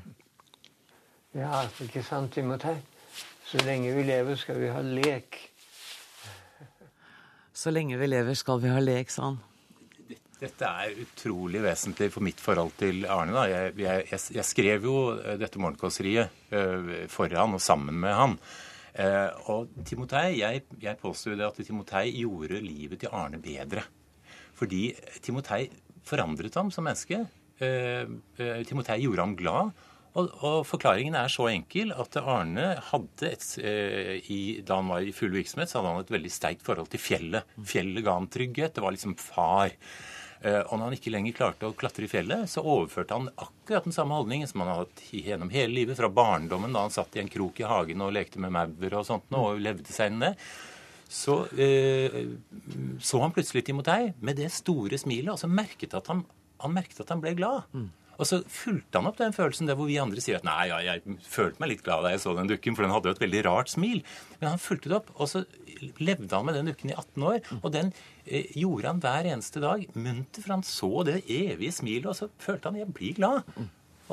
Ja, 1.35 1.65
ikke 1.83 2.03
sant, 2.03 2.33
Timotei? 2.35 2.75
Så 3.45 3.61
lenge 3.63 3.93
vi 3.95 4.05
lever, 4.07 4.37
skal 4.39 4.59
vi 4.59 4.71
ha 4.73 4.81
lek. 4.81 5.37
Så 7.55 7.71
lenge 7.71 7.99
vi 7.99 8.07
lever, 8.07 8.35
skal 8.35 8.61
vi 8.63 8.71
ha 8.71 8.79
lek, 8.83 9.11
sa 9.13 9.29
han. 9.29 9.41
Dette 10.35 10.67
er 10.67 10.97
utrolig 10.99 11.61
vesentlig 11.63 12.09
for 12.11 12.25
mitt 12.25 12.41
forhold 12.43 12.73
til 12.79 13.05
Arne. 13.07 13.45
Jeg, 13.47 13.75
jeg, 13.79 14.05
jeg, 14.35 14.45
skrev 14.45 14.87
jo 14.87 14.95
eh, 15.15 15.37
dette 15.39 15.61
morgenkåseriet 15.63 16.49
foran 16.51 17.11
for 17.11 17.37
han 17.39 17.55
og 17.55 17.63
sammen 17.63 17.99
med 18.03 18.15
han. 18.15 18.35
Uh, 18.95 19.49
og 19.51 19.71
Timotei, 19.83 20.37
jeg, 20.39 20.61
jeg 20.79 20.95
påstår 21.01 21.33
jo 21.33 21.39
det 21.41 21.47
at 21.49 21.57
Timotei 21.67 22.13
gjorde 22.15 22.61
livet 22.63 23.01
til 23.01 23.11
Arne 23.11 23.41
bedre. 23.43 23.83
Fordi 24.55 24.85
Timotei 25.19 25.65
forandret 26.07 26.55
ham 26.55 26.71
som 26.71 26.87
menneske. 26.87 27.25
Eh, 27.63 28.07
eh, 28.41 28.63
Timotei 28.67 29.01
gjorde 29.03 29.25
ham 29.25 29.35
glad. 29.39 29.85
Og, 30.15 30.29
og, 30.47 30.61
forklaringen 30.63 31.15
er 31.19 31.31
så 31.31 31.49
enkel 31.51 31.91
at 31.91 32.15
Arne 32.21 32.69
hadde 32.91 33.27
et, 33.27 33.47
eh, 33.59 34.29
i, 34.31 34.41
Da 34.63 34.79
han 34.79 34.91
var 34.91 35.03
i 35.03 35.15
full 35.15 35.33
virksomhet, 35.35 35.71
så 35.71 35.81
hadde 35.81 35.91
han 35.91 36.05
et 36.05 36.13
veldig 36.15 36.31
sterkt 36.31 36.63
forhold 36.63 36.91
til 36.93 37.03
fjellet. 37.03 37.55
Fjellet 37.59 38.05
ga 38.05 38.15
ham 38.15 38.29
trygghet. 38.31 38.77
Det 38.77 38.83
var 38.83 38.95
liksom 38.95 39.17
far. 39.19 39.75
Eh, 40.45 40.61
og 40.61 40.77
når 40.77 40.85
han 40.85 40.95
ikke 40.97 41.11
lenger 41.13 41.35
klarte 41.35 41.67
å 41.67 41.75
klatre 41.75 42.05
i 42.07 42.11
fjellet, 42.11 42.47
så 42.51 42.63
overførte 42.63 43.17
han 43.17 43.31
akkurat 43.33 43.87
den 43.87 43.95
samme 43.95 44.15
holdningen 44.15 44.47
som 44.47 44.63
han 44.63 44.71
hadde 44.71 44.85
hatt 44.85 45.03
gjennom 45.25 45.51
hele 45.51 45.73
livet, 45.73 45.97
fra 45.99 46.11
barndommen 46.11 46.75
da 46.75 46.85
han 46.85 46.93
satt 46.93 47.15
i 47.17 47.23
en 47.23 47.31
krok 47.31 47.59
i 47.59 47.67
hagen 47.67 48.03
og 48.05 48.15
lekte 48.15 48.41
med 48.43 48.53
maur 48.55 48.97
og 48.99 49.07
sånt, 49.07 49.27
og 49.35 49.61
levde 49.63 49.91
seg 49.95 50.13
inn 50.13 50.23
det. 50.27 50.35
Så 51.11 51.45
eh, 51.61 52.21
så 53.03 53.19
han 53.21 53.33
plutselig 53.33 53.65
Timotei 53.67 54.13
med 54.25 54.39
det 54.39 54.51
store 54.53 54.99
smilet, 55.01 55.33
og 55.33 55.41
så 55.41 55.49
merket 55.49 55.95
at 55.97 56.07
han, 56.11 56.23
han 56.63 56.75
merket 56.75 57.03
at 57.03 57.13
han 57.13 57.23
ble 57.23 57.35
glad. 57.37 57.69
Og 58.15 58.27
så 58.29 58.39
fulgte 58.47 58.99
han 58.99 59.09
opp 59.09 59.19
den 59.19 59.35
følelsen 59.35 59.67
der 59.67 59.77
hvor 59.77 59.89
vi 59.89 59.97
andre 59.99 60.23
sier 60.23 60.39
at 60.39 60.47
nei, 60.47 60.69
ja, 60.69 60.79
jeg 60.83 61.17
følte 61.27 61.59
meg 61.61 61.73
litt 61.73 61.83
glad 61.85 62.05
da 62.05 62.13
jeg 62.13 62.23
så 62.23 62.35
den 62.37 62.51
dukken, 62.51 62.77
for 62.77 62.85
den 62.85 62.93
hadde 62.95 63.11
jo 63.11 63.15
et 63.17 63.23
veldig 63.25 63.43
rart 63.47 63.71
smil. 63.73 64.03
Men 64.39 64.53
han 64.53 64.61
fulgte 64.61 64.91
det 64.91 64.99
opp, 65.01 65.11
og 65.17 65.31
så 65.31 65.43
levde 65.99 66.31
han 66.31 66.47
med 66.47 66.55
den 66.55 66.71
dukken 66.71 66.93
i 66.93 66.95
18 66.95 67.25
år. 67.29 67.41
Og 67.61 67.71
den 67.75 67.91
eh, 68.23 68.51
gjorde 68.55 68.93
han 68.93 69.01
hver 69.03 69.31
eneste 69.33 69.63
dag 69.63 69.87
munter, 69.93 70.45
for 70.45 70.55
han 70.55 70.67
så 70.67 70.93
det 71.07 71.23
evige 71.25 71.75
smilet, 71.75 72.11
og 72.13 72.19
så 72.21 72.31
følte 72.41 72.71
han 72.71 72.79
jeg 72.79 72.95
blir 72.95 73.19
glad. 73.19 73.43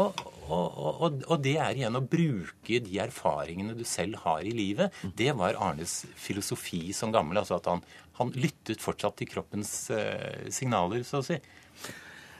Og, 0.01 0.23
og, 0.49 0.77
og, 0.81 1.19
og, 1.29 1.35
det 1.45 1.59
er 1.61 1.77
igjen 1.77 1.99
å 1.99 2.01
bruke 2.01 2.79
de 2.81 2.95
erfaringene 3.05 3.75
du 3.77 3.85
selv 3.85 4.23
har 4.25 4.41
i 4.41 4.55
livet. 4.57 4.95
Det 5.15 5.35
var 5.37 5.59
Arnes 5.61 5.99
filosofi 6.17 6.95
som 6.97 7.13
gammel. 7.13 7.39
altså 7.39 7.59
at 7.61 7.69
Han, 7.69 7.85
han 8.19 8.33
lyttet 8.35 8.81
fortsatt 8.83 9.21
til 9.21 9.29
kroppens 9.29 9.75
eh, 9.93 10.49
signaler, 10.51 11.05
så 11.07 11.21
å 11.21 11.27
si. 11.27 11.37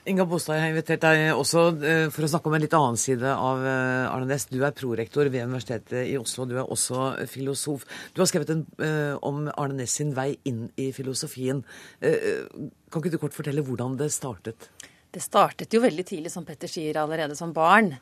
Inga 0.03 0.25
Bostad, 0.27 0.57
jeg 0.57 0.65
har 0.65 0.73
invitert 0.73 1.05
deg 1.05 1.21
også 1.31 1.61
eh, 1.87 2.09
for 2.11 2.27
å 2.27 2.29
snakke 2.33 2.51
om 2.51 2.57
en 2.57 2.63
litt 2.65 2.73
annen 2.75 2.97
side 2.99 3.23
av 3.23 3.61
eh, 3.63 4.09
Arne 4.11 4.27
Næss. 4.27 4.49
Du 4.51 4.57
er 4.67 4.75
prorektor 4.75 5.29
ved 5.31 5.47
Universitetet 5.47 6.09
i 6.11 6.17
Oslo, 6.19 6.43
du 6.51 6.57
er 6.57 6.67
også 6.67 7.13
filosof. 7.31 7.85
Du 8.11 8.19
har 8.19 8.27
skrevet 8.27 8.51
en, 8.51 8.65
eh, 8.83 9.13
om 9.23 9.45
Arne 9.53 9.79
Næss 9.79 9.95
sin 10.01 10.11
vei 10.17 10.33
inn 10.51 10.65
i 10.75 10.89
filosofien. 10.97 11.63
Kan 12.03 12.99
ikke 12.99 13.15
du 13.15 13.21
kort 13.23 13.37
fortelle 13.37 13.63
hvordan 13.63 13.95
det 14.01 14.11
startet? 14.11 14.67
Det 15.15 15.23
startet 15.23 15.71
jo 15.71 15.85
veldig 15.85 16.09
tidlig, 16.09 16.35
som 16.35 16.49
Petter 16.49 16.73
sier, 16.73 16.99
allerede 16.99 17.39
som 17.39 17.55
barn. 17.55 17.95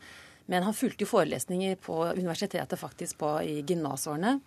Men 0.49 0.65
han 0.65 0.75
fulgte 0.75 1.05
jo 1.05 1.13
forelesninger 1.13 1.77
på 1.85 2.01
universitetet 2.17 2.81
faktisk 2.81 3.21
på, 3.21 3.37
i 3.45 3.61
gymnasårene. 3.61 4.39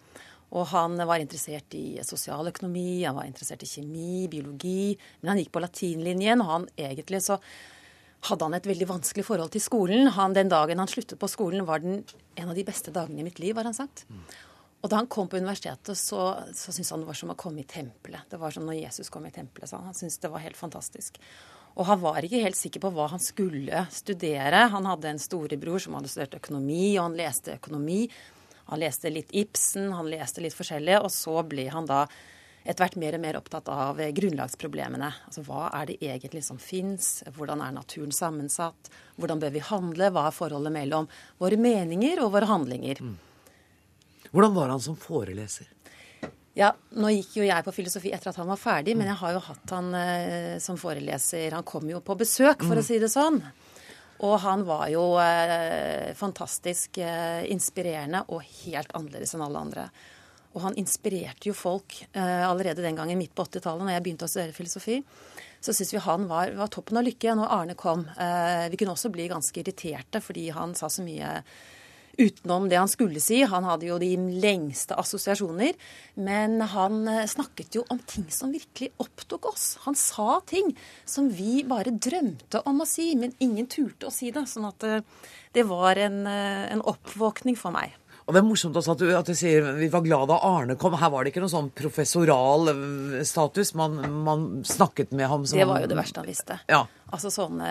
Og 0.53 0.67
han 0.69 0.99
var 1.09 1.21
interessert 1.21 1.73
i 1.77 1.97
sosialøkonomi, 2.05 3.03
han 3.07 3.17
var 3.17 3.25
interessert 3.25 3.65
i 3.65 3.69
kjemi, 3.69 4.27
biologi. 4.29 4.93
Men 5.21 5.33
han 5.33 5.41
gikk 5.41 5.53
på 5.55 5.63
latinlinjen, 5.63 6.43
og 6.45 6.51
han 6.51 6.67
egentlig 6.77 7.23
så 7.25 7.39
hadde 8.29 8.47
han 8.47 8.55
et 8.55 8.69
veldig 8.69 8.87
vanskelig 8.87 9.25
forhold 9.27 9.51
til 9.55 9.63
skolen. 9.63 10.11
Han, 10.15 10.35
den 10.37 10.51
dagen 10.51 10.79
han 10.79 10.91
sluttet 10.91 11.19
på 11.19 11.29
skolen, 11.31 11.65
var 11.67 11.81
den 11.83 12.03
en 12.39 12.51
av 12.51 12.57
de 12.57 12.65
beste 12.67 12.93
dagene 12.93 13.23
i 13.23 13.27
mitt 13.27 13.41
liv, 13.41 13.57
har 13.57 13.67
han 13.67 13.75
sagt. 13.75 14.05
Og 14.83 14.91
da 14.91 14.99
han 14.99 15.07
kom 15.11 15.29
på 15.31 15.39
universitetet, 15.39 15.95
så, 15.97 16.21
så 16.51 16.73
syntes 16.75 16.91
han 16.91 17.03
det 17.03 17.07
var 17.07 17.17
som 17.17 17.31
å 17.31 17.39
komme 17.39 17.63
i 17.63 17.67
tempelet. 17.67 18.27
Det 18.29 18.39
var 18.39 18.51
som 18.51 18.65
når 18.67 18.81
Jesus 18.81 19.11
kom 19.11 19.25
i 19.27 19.31
tempelet, 19.31 19.69
sa 19.71 19.79
han. 19.79 19.89
Han 19.91 19.97
syntes 19.97 20.19
det 20.19 20.31
var 20.31 20.43
helt 20.43 20.59
fantastisk. 20.59 21.19
Og 21.73 21.87
han 21.87 22.01
var 22.03 22.21
ikke 22.21 22.43
helt 22.43 22.59
sikker 22.59 22.83
på 22.83 22.91
hva 22.93 23.07
han 23.09 23.21
skulle 23.23 23.85
studere. 23.95 24.67
Han 24.75 24.85
hadde 24.85 25.13
en 25.13 25.21
storebror 25.23 25.81
som 25.81 25.95
hadde 25.97 26.11
studert 26.11 26.37
økonomi, 26.37 26.97
og 26.97 27.07
han 27.07 27.17
leste 27.17 27.55
økonomi. 27.55 28.03
Han 28.69 28.81
leste 28.81 29.11
litt 29.11 29.33
Ibsen, 29.35 29.91
han 29.95 30.09
leste 30.11 30.43
litt 30.43 30.55
forskjellig, 30.55 31.01
og 31.03 31.11
så 31.13 31.41
ble 31.47 31.67
han 31.73 31.89
da 31.89 32.05
etter 32.63 32.85
hvert 32.85 32.95
mer 32.99 33.17
og 33.17 33.23
mer 33.25 33.37
opptatt 33.37 33.67
av 33.71 33.99
grunnlagsproblemene. 34.15 35.09
Altså 35.27 35.43
hva 35.43 35.67
er 35.81 35.89
det 35.89 35.97
egentlig 35.99 36.45
som 36.47 36.59
fins? 36.61 37.17
Hvordan 37.35 37.59
er 37.63 37.75
naturen 37.75 38.13
sammensatt? 38.15 38.91
Hvordan 39.19 39.41
bør 39.43 39.51
vi 39.55 39.63
handle? 39.67 40.11
Hva 40.15 40.29
er 40.29 40.37
forholdet 40.37 40.75
mellom 40.75 41.09
våre 41.43 41.59
meninger 41.59 42.23
og 42.23 42.31
våre 42.37 42.47
handlinger? 42.47 43.03
Mm. 43.03 43.17
Hvordan 44.31 44.55
var 44.55 44.71
han 44.71 44.81
som 44.81 44.95
foreleser? 44.97 45.67
Ja, 46.57 46.71
Nå 46.93 47.09
gikk 47.09 47.39
jo 47.39 47.45
jeg 47.47 47.65
på 47.65 47.73
filosofi 47.73 48.11
etter 48.13 48.29
at 48.29 48.37
han 48.37 48.49
var 48.49 48.61
ferdig, 48.61 48.93
men 48.97 49.09
jeg 49.09 49.17
har 49.19 49.35
jo 49.35 49.41
hatt 49.41 49.73
han 49.73 49.93
eh, 49.97 50.55
som 50.61 50.77
foreleser. 50.77 51.51
Han 51.57 51.65
kom 51.65 51.89
jo 51.89 51.99
på 52.05 52.15
besøk, 52.17 52.61
for 52.61 52.77
å 52.77 52.83
mm. 52.83 52.87
si 52.87 52.99
det 53.01 53.09
sånn. 53.11 53.41
Og 54.23 54.37
han 54.39 54.63
var 54.63 54.87
jo 54.91 55.03
eh, 55.19 56.13
fantastisk 56.15 56.99
eh, 57.03 57.43
inspirerende 57.51 58.23
og 58.31 58.43
helt 58.63 58.93
annerledes 58.95 59.35
enn 59.35 59.43
alle 59.43 59.63
andre. 59.65 59.87
Og 60.53 60.61
han 60.63 60.77
inspirerte 60.79 61.49
jo 61.49 61.55
folk 61.57 61.97
eh, 62.05 62.43
allerede 62.47 62.85
den 62.85 62.95
gangen 62.95 63.19
midt 63.19 63.33
på 63.35 63.43
80-tallet, 63.49 63.83
når 63.83 63.97
jeg 63.97 64.05
begynte 64.05 64.29
å 64.29 64.31
studere 64.31 64.55
filosofi. 64.55 65.01
Så 65.63 65.75
syns 65.75 65.93
vi 65.95 66.03
han 66.05 66.27
var, 66.29 66.53
var, 66.55 66.71
toppen 66.71 66.99
av 66.99 67.07
lykke 67.07 67.35
når 67.39 67.51
Arne 67.55 67.75
kom. 67.79 68.01
Vi 68.03 68.79
kunne 68.79 68.97
også 68.97 69.07
bli 69.13 69.29
ganske 69.31 69.61
irriterte 69.61 70.19
fordi 70.19 70.49
han 70.51 70.73
sa 70.75 70.89
så 70.91 71.05
mye 71.05 71.37
utenom 72.17 72.69
det 72.69 72.77
han 72.77 72.91
skulle 72.91 73.21
si. 73.23 73.41
Han 73.47 73.65
hadde 73.67 73.87
jo 73.87 73.97
de 74.01 74.11
lengste 74.43 74.97
assosiasjoner. 74.99 75.73
Men 76.15 76.59
han 76.73 77.07
eh, 77.07 77.25
snakket 77.29 77.79
jo 77.79 77.85
om 77.93 78.01
ting 78.09 78.27
som 78.33 78.53
virkelig 78.53 78.91
opptok 79.03 79.49
oss. 79.53 79.67
Han 79.87 79.97
sa 79.97 80.39
ting 80.49 80.73
som 81.05 81.29
vi 81.33 81.63
bare 81.67 81.95
drømte 81.95 82.63
om 82.69 82.83
å 82.83 82.89
si, 82.89 83.11
men 83.19 83.35
ingen 83.43 83.69
turte 83.71 84.09
å 84.09 84.13
si 84.13 84.31
det. 84.33 84.45
Sånn 84.49 84.69
at 84.69 84.79
det, 84.83 85.01
eh, 85.55 85.67
var 85.67 85.97
en, 85.97 86.25
eh, 86.27 86.71
en 86.73 86.85
oppvåkning 86.93 87.57
for 87.57 87.73
meg. 87.75 87.95
Og 88.23 88.33
Det 88.33 88.39
er 88.39 88.45
morsomt 88.47 88.77
også 88.79 88.93
at 88.95 89.01
du, 89.03 89.07
at 89.17 89.27
du, 89.27 89.35
sier 89.35 89.65
vi 89.75 89.89
var 89.91 90.03
glad 90.05 90.29
da 90.31 90.39
Arne 90.47 90.77
kom. 90.79 90.95
Her 90.99 91.11
var 91.11 91.25
det 91.25 91.33
ikke 91.33 91.43
noen 91.43 91.51
sånn 91.51 91.71
professoral 91.75 92.71
eh, 92.71 93.23
status. 93.27 93.73
Man, 93.79 93.97
man 94.23 94.45
snakket 94.67 95.11
med 95.11 95.27
ham 95.31 95.47
som 95.47 95.59
Det 95.59 95.67
var 95.67 95.83
jo 95.83 95.89
det 95.91 95.97
verste 95.99 96.23
han 96.23 96.29
visste. 96.29 96.59
Ja. 96.71 96.85
Altså 97.13 97.29
sånne, 97.29 97.67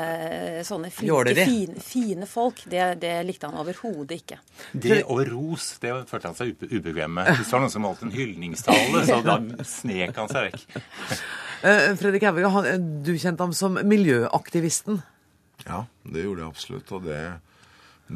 sånne 0.62 0.92
flinke, 0.94 1.32
fine, 1.34 1.80
fine, 1.82 2.26
folk, 2.30 2.60
det, 2.70 2.82
det 3.02 3.10
likte 3.26 3.48
han 3.50 3.58
overhodet 3.58 4.20
ikke. 4.20 4.36
Det 4.70 5.00
og 5.10 5.24
ros, 5.32 5.72
det 5.82 5.96
følte 6.06 6.30
han 6.30 6.38
seg 6.38 6.62
ubekvem 6.62 7.16
med. 7.18 7.32
Hvis 7.40 7.48
det 7.48 7.56
var 7.56 7.64
noen 7.64 7.72
som 7.74 7.88
holdt 7.88 8.04
en 8.06 8.14
hyldningstale, 8.14 9.02
så 9.08 9.18
da 9.26 9.40
snek 9.66 10.20
han 10.20 10.30
seg 10.30 10.46
vekk. 10.46 10.76
Uh, 11.64 11.88
Fredrik 11.98 12.28
Hauge, 12.28 12.76
du 13.02 13.10
kjente 13.16 13.42
ham 13.42 13.56
som 13.56 13.80
miljøaktivisten. 13.82 15.02
Ja, 15.66 15.84
det 16.06 16.22
gjorde 16.28 16.44
jeg 16.44 16.54
absolutt. 16.54 16.94
Og 16.94 17.10
det, 17.10 17.24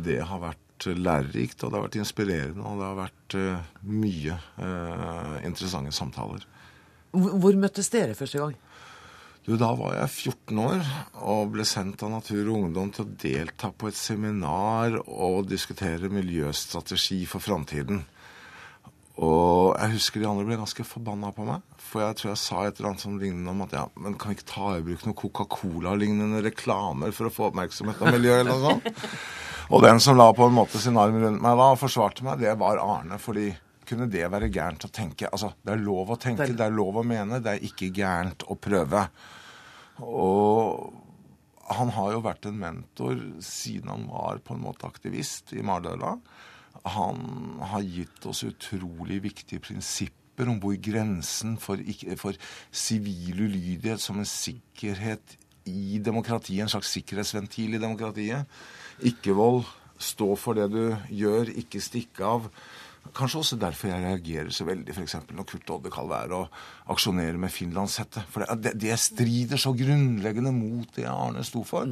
det 0.07 0.21
har 0.31 0.45
vært 0.47 0.63
lærerikt, 0.85 1.63
og 1.63 1.71
det 1.71 1.79
har 1.79 1.87
vært 1.87 1.99
inspirerende, 2.03 2.63
og 2.63 2.81
det 2.81 2.87
har 2.87 2.99
vært 2.99 3.37
uh, 3.41 3.73
mye 3.89 4.37
uh, 4.61 5.37
interessante 5.47 5.95
samtaler. 5.97 6.45
Hvor, 7.17 7.37
hvor 7.41 7.59
møttes 7.59 7.89
dere 7.93 8.15
første 8.19 8.43
gang? 8.43 8.57
Du, 9.47 9.55
Da 9.57 9.71
var 9.79 9.95
jeg 9.95 10.11
14 10.11 10.59
år 10.59 10.89
og 11.23 11.53
ble 11.55 11.65
sendt 11.69 12.03
av 12.03 12.11
Natur 12.11 12.49
og 12.49 12.65
Ungdom 12.65 12.91
til 12.91 13.05
å 13.05 13.13
delta 13.23 13.71
på 13.71 13.87
et 13.87 13.99
seminar 13.99 14.99
og 15.07 15.47
diskutere 15.47 16.11
miljøstrategi 16.11 17.21
for 17.31 17.45
framtiden. 17.45 18.03
Og 19.17 19.73
jeg 19.79 19.95
husker 19.95 20.21
de 20.21 20.29
andre 20.29 20.45
ble 20.45 20.59
ganske 20.61 20.85
forbanna 20.85 21.31
på 21.33 21.47
meg. 21.49 21.65
For 21.81 22.03
jeg 22.05 22.19
tror 22.19 22.31
jeg 22.35 22.41
sa 22.43 22.65
et 22.67 22.77
eller 22.77 22.91
annet 22.91 23.05
som 23.07 23.17
lignende 23.21 23.53
om 23.55 23.63
at 23.65 23.75
ja, 23.77 23.85
men 23.97 24.17
kan 24.21 24.33
vi 24.33 24.37
ikke 24.37 24.51
ta 24.51 24.73
i 24.77 24.83
bruk 24.85 25.07
noen 25.07 25.17
Coca-Cola-lignende 25.17 26.43
reklamer 26.45 27.15
for 27.17 27.29
å 27.29 27.33
få 27.33 27.49
oppmerksomhet 27.49 28.03
om 28.03 28.13
miljøet, 28.13 28.43
eller 28.43 28.53
noe 28.53 28.75
sånt? 28.75 29.07
Og 29.73 29.83
den 29.83 30.03
som 30.03 30.19
la 30.19 30.29
på 30.37 30.47
en 30.47 30.55
måte 30.55 30.79
sin 30.79 30.99
arm 31.01 31.17
rundt 31.19 31.43
meg 31.43 31.57
da 31.59 31.71
og 31.73 31.81
forsvarte 31.81 32.27
meg, 32.27 32.43
det 32.45 32.53
var 32.61 32.79
Arne. 32.83 33.19
fordi 33.19 33.49
kunne 33.87 34.09
det 34.11 34.27
være 34.31 34.51
gærent 34.53 34.85
å 34.87 34.93
tenke? 34.93 35.31
Altså, 35.31 35.53
Det 35.63 35.73
er 35.73 35.83
lov 35.83 36.13
å 36.13 36.19
tenke, 36.21 36.47
det 36.53 36.67
er 36.67 36.75
lov 36.75 37.01
å 37.01 37.07
mene, 37.07 37.41
det 37.43 37.55
er 37.55 37.67
ikke 37.67 37.93
gærent 37.95 38.45
å 38.51 38.59
prøve. 38.59 39.07
Og 40.03 40.93
han 41.77 41.91
har 41.97 42.13
jo 42.15 42.23
vært 42.23 42.47
en 42.47 42.59
mentor 42.61 43.17
siden 43.43 43.91
han 43.91 44.07
var 44.11 44.43
på 44.45 44.55
en 44.55 44.63
måte 44.63 44.87
aktivist 44.87 45.55
i 45.57 45.65
Mardøla. 45.67 46.17
Han 46.87 47.59
har 47.73 47.83
gitt 47.83 48.27
oss 48.29 48.45
utrolig 48.47 49.19
viktige 49.25 49.63
prinsipper 49.65 50.51
om 50.53 50.61
hvor 50.63 50.77
grensen 50.79 51.57
for, 51.59 51.81
for 52.21 52.37
sivil 52.71 53.41
ulydighet 53.49 54.03
som 54.03 54.21
en 54.21 54.29
sikkerhet 54.29 55.37
i 55.67 55.99
demokratiet, 55.99 56.63
en 56.63 56.71
slags 56.71 56.93
sikkerhetsventil 56.95 57.75
i 57.75 57.83
demokratiet, 57.83 58.47
ikke-vold. 59.03 59.65
Stå 59.97 60.35
for 60.37 60.59
det 60.59 60.67
du 60.75 60.93
gjør, 61.09 61.49
ikke 61.57 61.81
stikke 61.81 62.27
av. 62.29 62.51
Kanskje 63.17 63.41
også 63.41 63.57
derfor 63.61 63.89
jeg 63.89 64.03
reagerer 64.05 64.51
så 64.53 64.67
veldig 64.69 64.93
f.eks. 64.93 65.17
når 65.31 65.47
Kurt 65.49 65.71
Odde 65.73 65.93
kan 65.95 66.11
er 66.13 66.35
og 66.37 66.59
aksjonere 66.93 67.41
med 67.41 67.53
finlandshette. 67.55 68.27
For 68.33 68.45
det, 68.61 68.75
det, 68.83 68.93
strider 69.01 69.61
så 69.61 69.73
grunnleggende 69.77 70.53
mot 70.53 70.91
det 70.97 71.07
Arne 71.09 71.45
sto 71.47 71.63
for. 71.67 71.89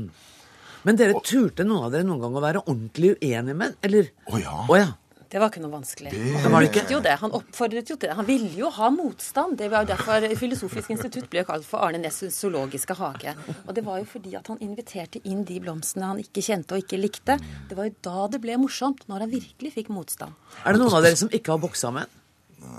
Men 0.84 1.00
dere 1.00 1.16
turte 1.24 1.64
noen 1.64 1.88
av 1.88 1.94
dere 1.94 2.06
noen 2.06 2.20
gang 2.20 2.36
å 2.36 2.44
være 2.44 2.62
ordentlig 2.66 3.16
uenige 3.16 3.56
med 3.56 3.80
eller? 3.84 4.12
Å 4.28 4.40
ja. 4.42 4.58
Å 4.68 4.78
ja. 4.78 4.92
Det 5.34 5.40
var 5.42 5.50
ikke 5.50 5.64
noe 5.64 5.72
vanskelig. 5.72 6.12
Det... 6.14 6.32
Han, 6.44 6.52
det 6.62 6.82
jo 6.92 6.98
det. 7.02 7.14
han 7.18 7.32
oppfordret 7.34 7.88
jo 7.90 7.96
til 7.96 8.06
det. 8.06 8.14
Han 8.14 8.26
ville 8.28 8.52
jo 8.54 8.68
ha 8.70 8.86
motstand. 8.94 9.56
Det 9.58 9.66
var 9.72 9.82
jo 9.82 9.88
derfor 9.90 10.26
Filosofisk 10.38 10.92
institutt 10.94 11.26
ble 11.32 11.42
jo 11.42 11.48
kalt 11.48 11.66
for 11.66 11.82
Arne 11.82 11.98
Næss 11.98 12.20
zoologiske 12.36 12.94
hage. 13.00 13.34
Og 13.64 13.72
det 13.74 13.82
var 13.82 13.98
jo 13.98 14.06
fordi 14.12 14.36
at 14.38 14.52
han 14.52 14.62
inviterte 14.62 15.18
inn 15.26 15.42
de 15.48 15.56
blomstene 15.64 16.12
han 16.12 16.22
ikke 16.22 16.44
kjente 16.44 16.76
og 16.76 16.84
ikke 16.84 17.00
likte. 17.02 17.40
Det 17.66 17.74
var 17.74 17.88
jo 17.90 17.96
da 18.06 18.28
det 18.30 18.44
ble 18.44 18.60
morsomt, 18.62 19.02
når 19.10 19.26
han 19.26 19.34
virkelig 19.34 19.74
fikk 19.74 19.90
motstand. 19.96 20.38
Er 20.62 20.76
det 20.76 20.84
noen 20.84 21.00
av 21.00 21.02
dere 21.02 21.18
som 21.18 21.34
ikke 21.34 21.56
har 21.56 21.64
boksa 21.66 21.90
med? 21.98 22.20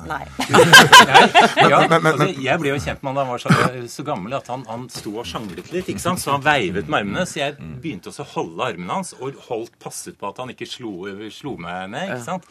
Nei. 0.05 0.21
ja, 1.71 1.79
altså, 1.87 2.27
jeg 2.29 2.61
ble 2.61 2.71
jo 2.73 2.79
kjent 2.81 3.01
med 3.01 3.09
han 3.09 3.17
da 3.17 3.23
han 3.25 3.31
var 3.31 3.41
så, 3.41 3.53
så 3.89 4.05
gammel 4.05 4.35
at 4.37 4.49
han, 4.53 4.65
han 4.69 4.87
sto 4.93 5.15
og 5.17 5.25
sjanglet 5.29 5.71
litt. 5.73 5.89
ikke 5.89 6.03
sant? 6.03 6.21
Så 6.21 6.35
han 6.35 6.45
veivet 6.45 6.89
med 6.89 7.01
armene. 7.01 7.25
Så 7.29 7.41
jeg 7.41 7.57
begynte 7.57 8.11
også 8.11 8.25
å 8.25 8.31
holde 8.35 8.67
armene 8.73 8.99
hans 8.99 9.15
og 9.17 9.39
holdt 9.47 9.77
passet 9.81 10.19
på 10.19 10.29
at 10.29 10.43
han 10.43 10.53
ikke 10.53 10.69
slo, 10.69 10.93
slo 11.33 11.55
meg 11.61 11.89
ned. 11.95 12.15
ikke 12.15 12.27
sant? 12.27 12.49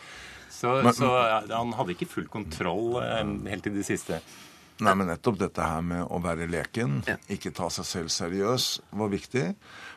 Så, 0.54 0.74
så 0.96 1.10
han 1.50 1.72
hadde 1.76 1.94
ikke 1.96 2.08
full 2.08 2.26
kontroll 2.30 2.98
eh, 3.02 3.22
helt 3.50 3.66
til 3.66 3.74
det 3.74 3.86
siste. 3.86 4.20
Nei, 4.82 4.94
men 4.98 5.06
nettopp 5.06 5.38
dette 5.38 5.62
her 5.62 5.82
med 5.86 6.02
å 6.10 6.18
være 6.22 6.48
leken, 6.50 6.98
ikke 7.30 7.52
ta 7.54 7.68
seg 7.70 7.86
selv 7.86 8.10
seriøs, 8.10 8.64
var 8.98 9.12
viktig. 9.12 9.44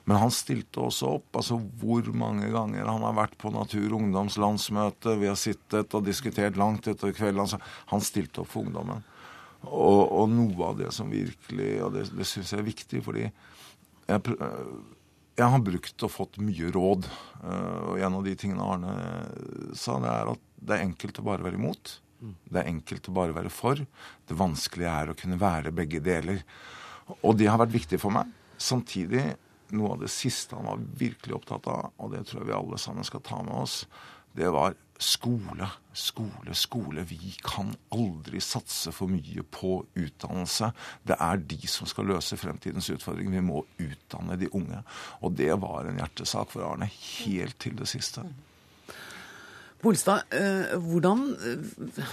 Men 0.08 0.22
han 0.22 0.32
stilte 0.32 0.86
også 0.88 1.10
opp. 1.18 1.28
Altså 1.36 1.58
hvor 1.82 2.05
mange 2.16 2.47
ganger 2.53 2.88
han 2.88 3.03
har 3.03 3.16
vært 3.18 3.36
på 3.41 3.51
Natur 3.51 3.89
og 3.89 3.99
Ungdoms 3.99 4.38
landsmøte, 4.39 5.18
vi 5.20 5.28
har 5.28 5.39
sittet 5.39 5.95
og 5.97 6.05
diskutert 6.08 6.60
langt 6.60 6.88
etter 6.88 7.12
kvelden. 7.16 7.43
Altså, 7.43 7.60
han 7.91 8.03
stilte 8.05 8.43
opp 8.43 8.51
for 8.53 8.64
ungdommen. 8.64 9.03
Og, 9.68 10.01
og, 10.05 10.30
noe 10.32 10.70
av 10.70 10.78
det 10.78 10.91
som 10.93 11.10
virkelig 11.10 11.72
Og 11.82 11.95
det, 11.95 12.03
det 12.14 12.28
syns 12.30 12.51
jeg 12.53 12.62
er 12.62 12.68
viktig, 12.68 12.99
fordi 13.03 13.24
jeg, 13.26 14.36
jeg 15.36 15.49
har 15.53 15.64
brukt 15.66 16.05
og 16.05 16.14
fått 16.14 16.38
mye 16.39 16.70
råd. 16.72 17.08
Og 17.91 17.99
en 17.99 18.20
av 18.22 18.24
de 18.24 18.36
tingene 18.39 18.64
Arne 18.64 18.93
sa, 19.76 19.97
det 20.03 20.14
er 20.14 20.32
at 20.38 20.45
det 20.58 20.78
er 20.78 20.86
enkelt 20.86 21.20
å 21.20 21.26
bare 21.28 21.45
være 21.45 21.60
imot. 21.60 21.97
Det 22.18 22.62
er 22.62 22.72
enkelt 22.72 23.10
å 23.12 23.18
bare 23.18 23.36
være 23.36 23.51
for. 23.53 23.82
Det 24.28 24.39
vanskelige 24.39 24.93
er 25.03 25.12
å 25.12 25.18
kunne 25.18 25.41
være 25.41 25.76
begge 25.76 25.99
deler. 26.05 26.39
Og 27.20 27.36
det 27.39 27.51
har 27.51 27.60
vært 27.62 27.76
viktig 27.76 27.99
for 28.01 28.16
meg. 28.16 28.32
Samtidig, 28.58 29.36
noe 29.76 29.95
av 29.95 30.03
det 30.03 30.11
siste 30.13 30.55
han 30.55 30.70
var 30.70 30.84
virkelig 30.99 31.36
opptatt 31.39 31.68
av, 31.72 31.91
og 31.97 32.13
det 32.13 32.26
tror 32.28 32.43
jeg 32.43 32.51
vi 32.51 32.57
alle 32.57 32.80
sammen 32.82 33.07
skal 33.07 33.24
ta 33.26 33.41
med 33.43 33.55
oss, 33.57 33.82
det 34.38 34.49
var 34.53 34.76
skole, 34.97 35.70
skole, 35.93 36.53
skole. 36.53 37.05
Vi 37.09 37.34
kan 37.41 37.72
aldri 37.93 38.41
satse 38.41 38.91
for 38.93 39.09
mye 39.09 39.43
på 39.53 39.80
utdannelse. 39.97 40.72
Det 41.05 41.18
er 41.22 41.41
de 41.53 41.70
som 41.70 41.89
skal 41.89 42.09
løse 42.11 42.38
fremtidens 42.38 42.89
utfordringer. 42.93 43.38
Vi 43.38 43.45
må 43.45 43.63
utdanne 43.82 44.38
de 44.38 44.49
unge. 44.57 44.84
Og 45.22 45.34
det 45.38 45.53
var 45.61 45.89
en 45.89 46.01
hjertesak 46.01 46.53
for 46.53 46.68
Arne 46.70 46.89
helt 46.89 47.57
til 47.61 47.78
det 47.78 47.89
siste. 47.89 48.26
Bolstad, 49.78 50.26
eh, 50.34 50.74
hvordan 50.82 51.20
eh, 51.38 51.65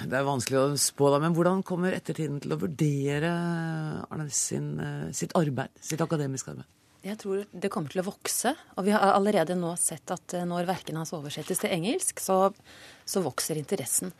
Det 0.04 0.18
er 0.18 0.26
vanskelig 0.26 0.58
å 0.60 0.76
spå, 0.76 1.08
da, 1.12 1.20
men 1.22 1.32
hvordan 1.36 1.62
kommer 1.64 1.96
ettertiden 1.96 2.42
til 2.44 2.52
å 2.52 2.60
vurdere 2.60 3.30
Arne 4.04 4.28
sin, 4.28 4.74
eh, 4.80 5.12
sitt 5.16 5.32
arbeid, 5.36 5.72
sitt 5.80 6.04
akademiske 6.04 6.52
arbeid? 6.52 6.68
Jeg 7.04 7.18
tror 7.20 7.42
det 7.52 7.68
kommer 7.72 7.92
til 7.92 8.00
å 8.00 8.06
vokse. 8.06 8.54
Og 8.78 8.86
vi 8.86 8.94
har 8.94 9.12
allerede 9.12 9.56
nå 9.58 9.74
sett 9.80 10.08
at 10.14 10.36
når 10.48 10.68
verkene 10.70 11.02
hans 11.02 11.12
oversettes 11.16 11.60
til 11.60 11.74
engelsk, 11.74 12.22
så, 12.22 12.48
så 13.04 13.22
vokser 13.24 13.60
interessen. 13.60 14.14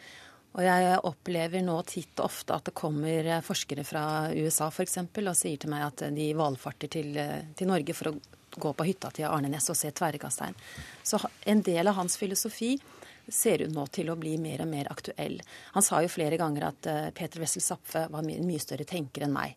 Og 0.55 0.63
jeg 0.63 0.99
opplever 1.03 1.65
nå 1.67 1.81
titt 1.89 2.21
og 2.21 2.29
ofte 2.29 2.55
at 2.55 2.69
det 2.69 2.77
kommer 2.79 3.31
forskere 3.43 3.83
fra 3.89 4.05
USA 4.37 4.69
f.eks. 4.69 5.01
og 5.01 5.33
sier 5.35 5.59
til 5.59 5.73
meg 5.73 5.87
at 5.89 6.05
de 6.15 6.29
valfarter 6.39 6.93
til, 6.93 7.17
til 7.59 7.71
Norge 7.71 7.97
for 7.97 8.13
å 8.13 8.19
gå 8.55 8.71
på 8.77 8.87
hytta 8.87 9.11
til 9.17 9.27
Arne 9.27 9.51
Næss 9.51 9.73
og 9.73 9.79
se 9.81 9.91
tverrkasteren. 9.91 10.55
Så 11.03 11.19
en 11.51 11.65
del 11.67 11.91
av 11.91 11.99
hans 11.99 12.15
filosofi 12.21 12.77
ser 13.27 13.65
ut 13.65 13.73
nå 13.75 13.89
til 13.91 14.13
å 14.13 14.19
bli 14.21 14.37
mer 14.39 14.63
og 14.63 14.71
mer 14.71 14.93
aktuell. 14.93 15.41
Han 15.75 15.83
sa 15.83 16.05
jo 16.05 16.13
flere 16.13 16.39
ganger 16.39 16.69
at 16.69 16.91
Peter 17.17 17.43
Wessel 17.43 17.65
Zapfe 17.65 18.07
var 18.13 18.23
en 18.23 18.47
mye 18.47 18.63
større 18.63 18.87
tenker 18.87 19.27
enn 19.27 19.35
meg. 19.35 19.57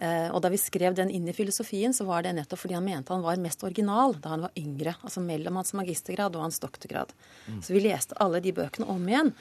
Uh, 0.00 0.28
og 0.32 0.40
da 0.44 0.50
vi 0.52 0.60
skrev 0.60 0.94
den 0.96 1.12
inn 1.12 1.28
i 1.28 1.34
filosofien, 1.36 1.92
så 1.96 2.06
var 2.08 2.24
det 2.24 2.32
nettopp 2.36 2.62
fordi 2.62 2.78
han 2.78 2.86
mente 2.86 3.12
han 3.12 3.24
var 3.24 3.40
mest 3.42 3.64
original 3.66 4.16
da 4.16 4.34
han 4.34 4.46
var 4.46 4.54
yngre. 4.58 4.94
Altså 5.04 5.22
mellom 5.24 5.60
hans 5.60 5.74
magistergrad 5.76 6.38
og 6.38 6.46
hans 6.48 6.60
doktorgrad. 6.62 7.12
Mm. 7.46 7.60
Så 7.60 7.76
vi 7.76 7.84
leste 7.84 8.16
alle 8.20 8.40
de 8.40 8.54
bøkene 8.56 8.88
om 8.88 9.04
igjen. 9.08 9.34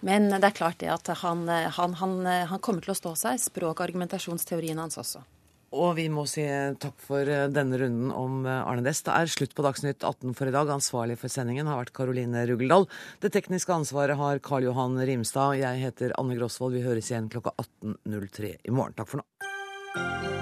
Men 0.00 0.30
det 0.30 0.44
er 0.46 0.54
klart 0.54 0.78
det 0.80 0.92
at 0.94 1.10
han, 1.24 1.48
eh, 1.50 1.66
han, 1.74 1.96
han, 1.98 2.20
han 2.26 2.62
kommer 2.62 2.84
til 2.84 2.94
å 2.94 2.98
stå 2.98 3.16
seg. 3.18 3.42
Språk- 3.42 3.80
og 3.80 3.88
argumentasjonsteorien 3.88 4.78
hans 4.78 5.00
også. 5.00 5.24
Og 5.76 5.98
vi 5.98 6.06
må 6.08 6.22
si 6.28 6.44
takk 6.80 6.96
for 7.04 7.28
eh, 7.28 7.48
denne 7.52 7.76
runden 7.80 8.12
om 8.14 8.46
eh, 8.46 8.62
Arne 8.62 8.86
Næss. 8.86 9.02
Det 9.04 9.12
er 9.12 9.32
slutt 9.32 9.52
på 9.56 9.64
Dagsnytt 9.66 10.00
18 10.00 10.32
for 10.38 10.48
i 10.48 10.54
dag. 10.54 10.70
Ansvarlig 10.72 11.18
for 11.20 11.32
sendingen 11.32 11.68
har 11.68 11.82
vært 11.82 11.92
Karoline 11.96 12.46
Rugeldal. 12.48 12.88
Det 13.20 13.34
tekniske 13.34 13.74
ansvaret 13.74 14.16
har 14.16 14.40
Karl 14.44 14.70
Johan 14.70 14.96
Rimstad. 14.96 15.58
Jeg 15.60 15.84
heter 15.84 16.16
Anne 16.20 16.38
Grosvold. 16.38 16.78
Vi 16.78 16.86
høres 16.86 17.12
igjen 17.12 17.28
klokka 17.32 17.52
18.03 17.84 18.56
i 18.64 18.72
morgen. 18.72 18.96
Takk 18.96 19.12
for 19.12 19.20
nå. 19.20 19.47
you 19.96 20.37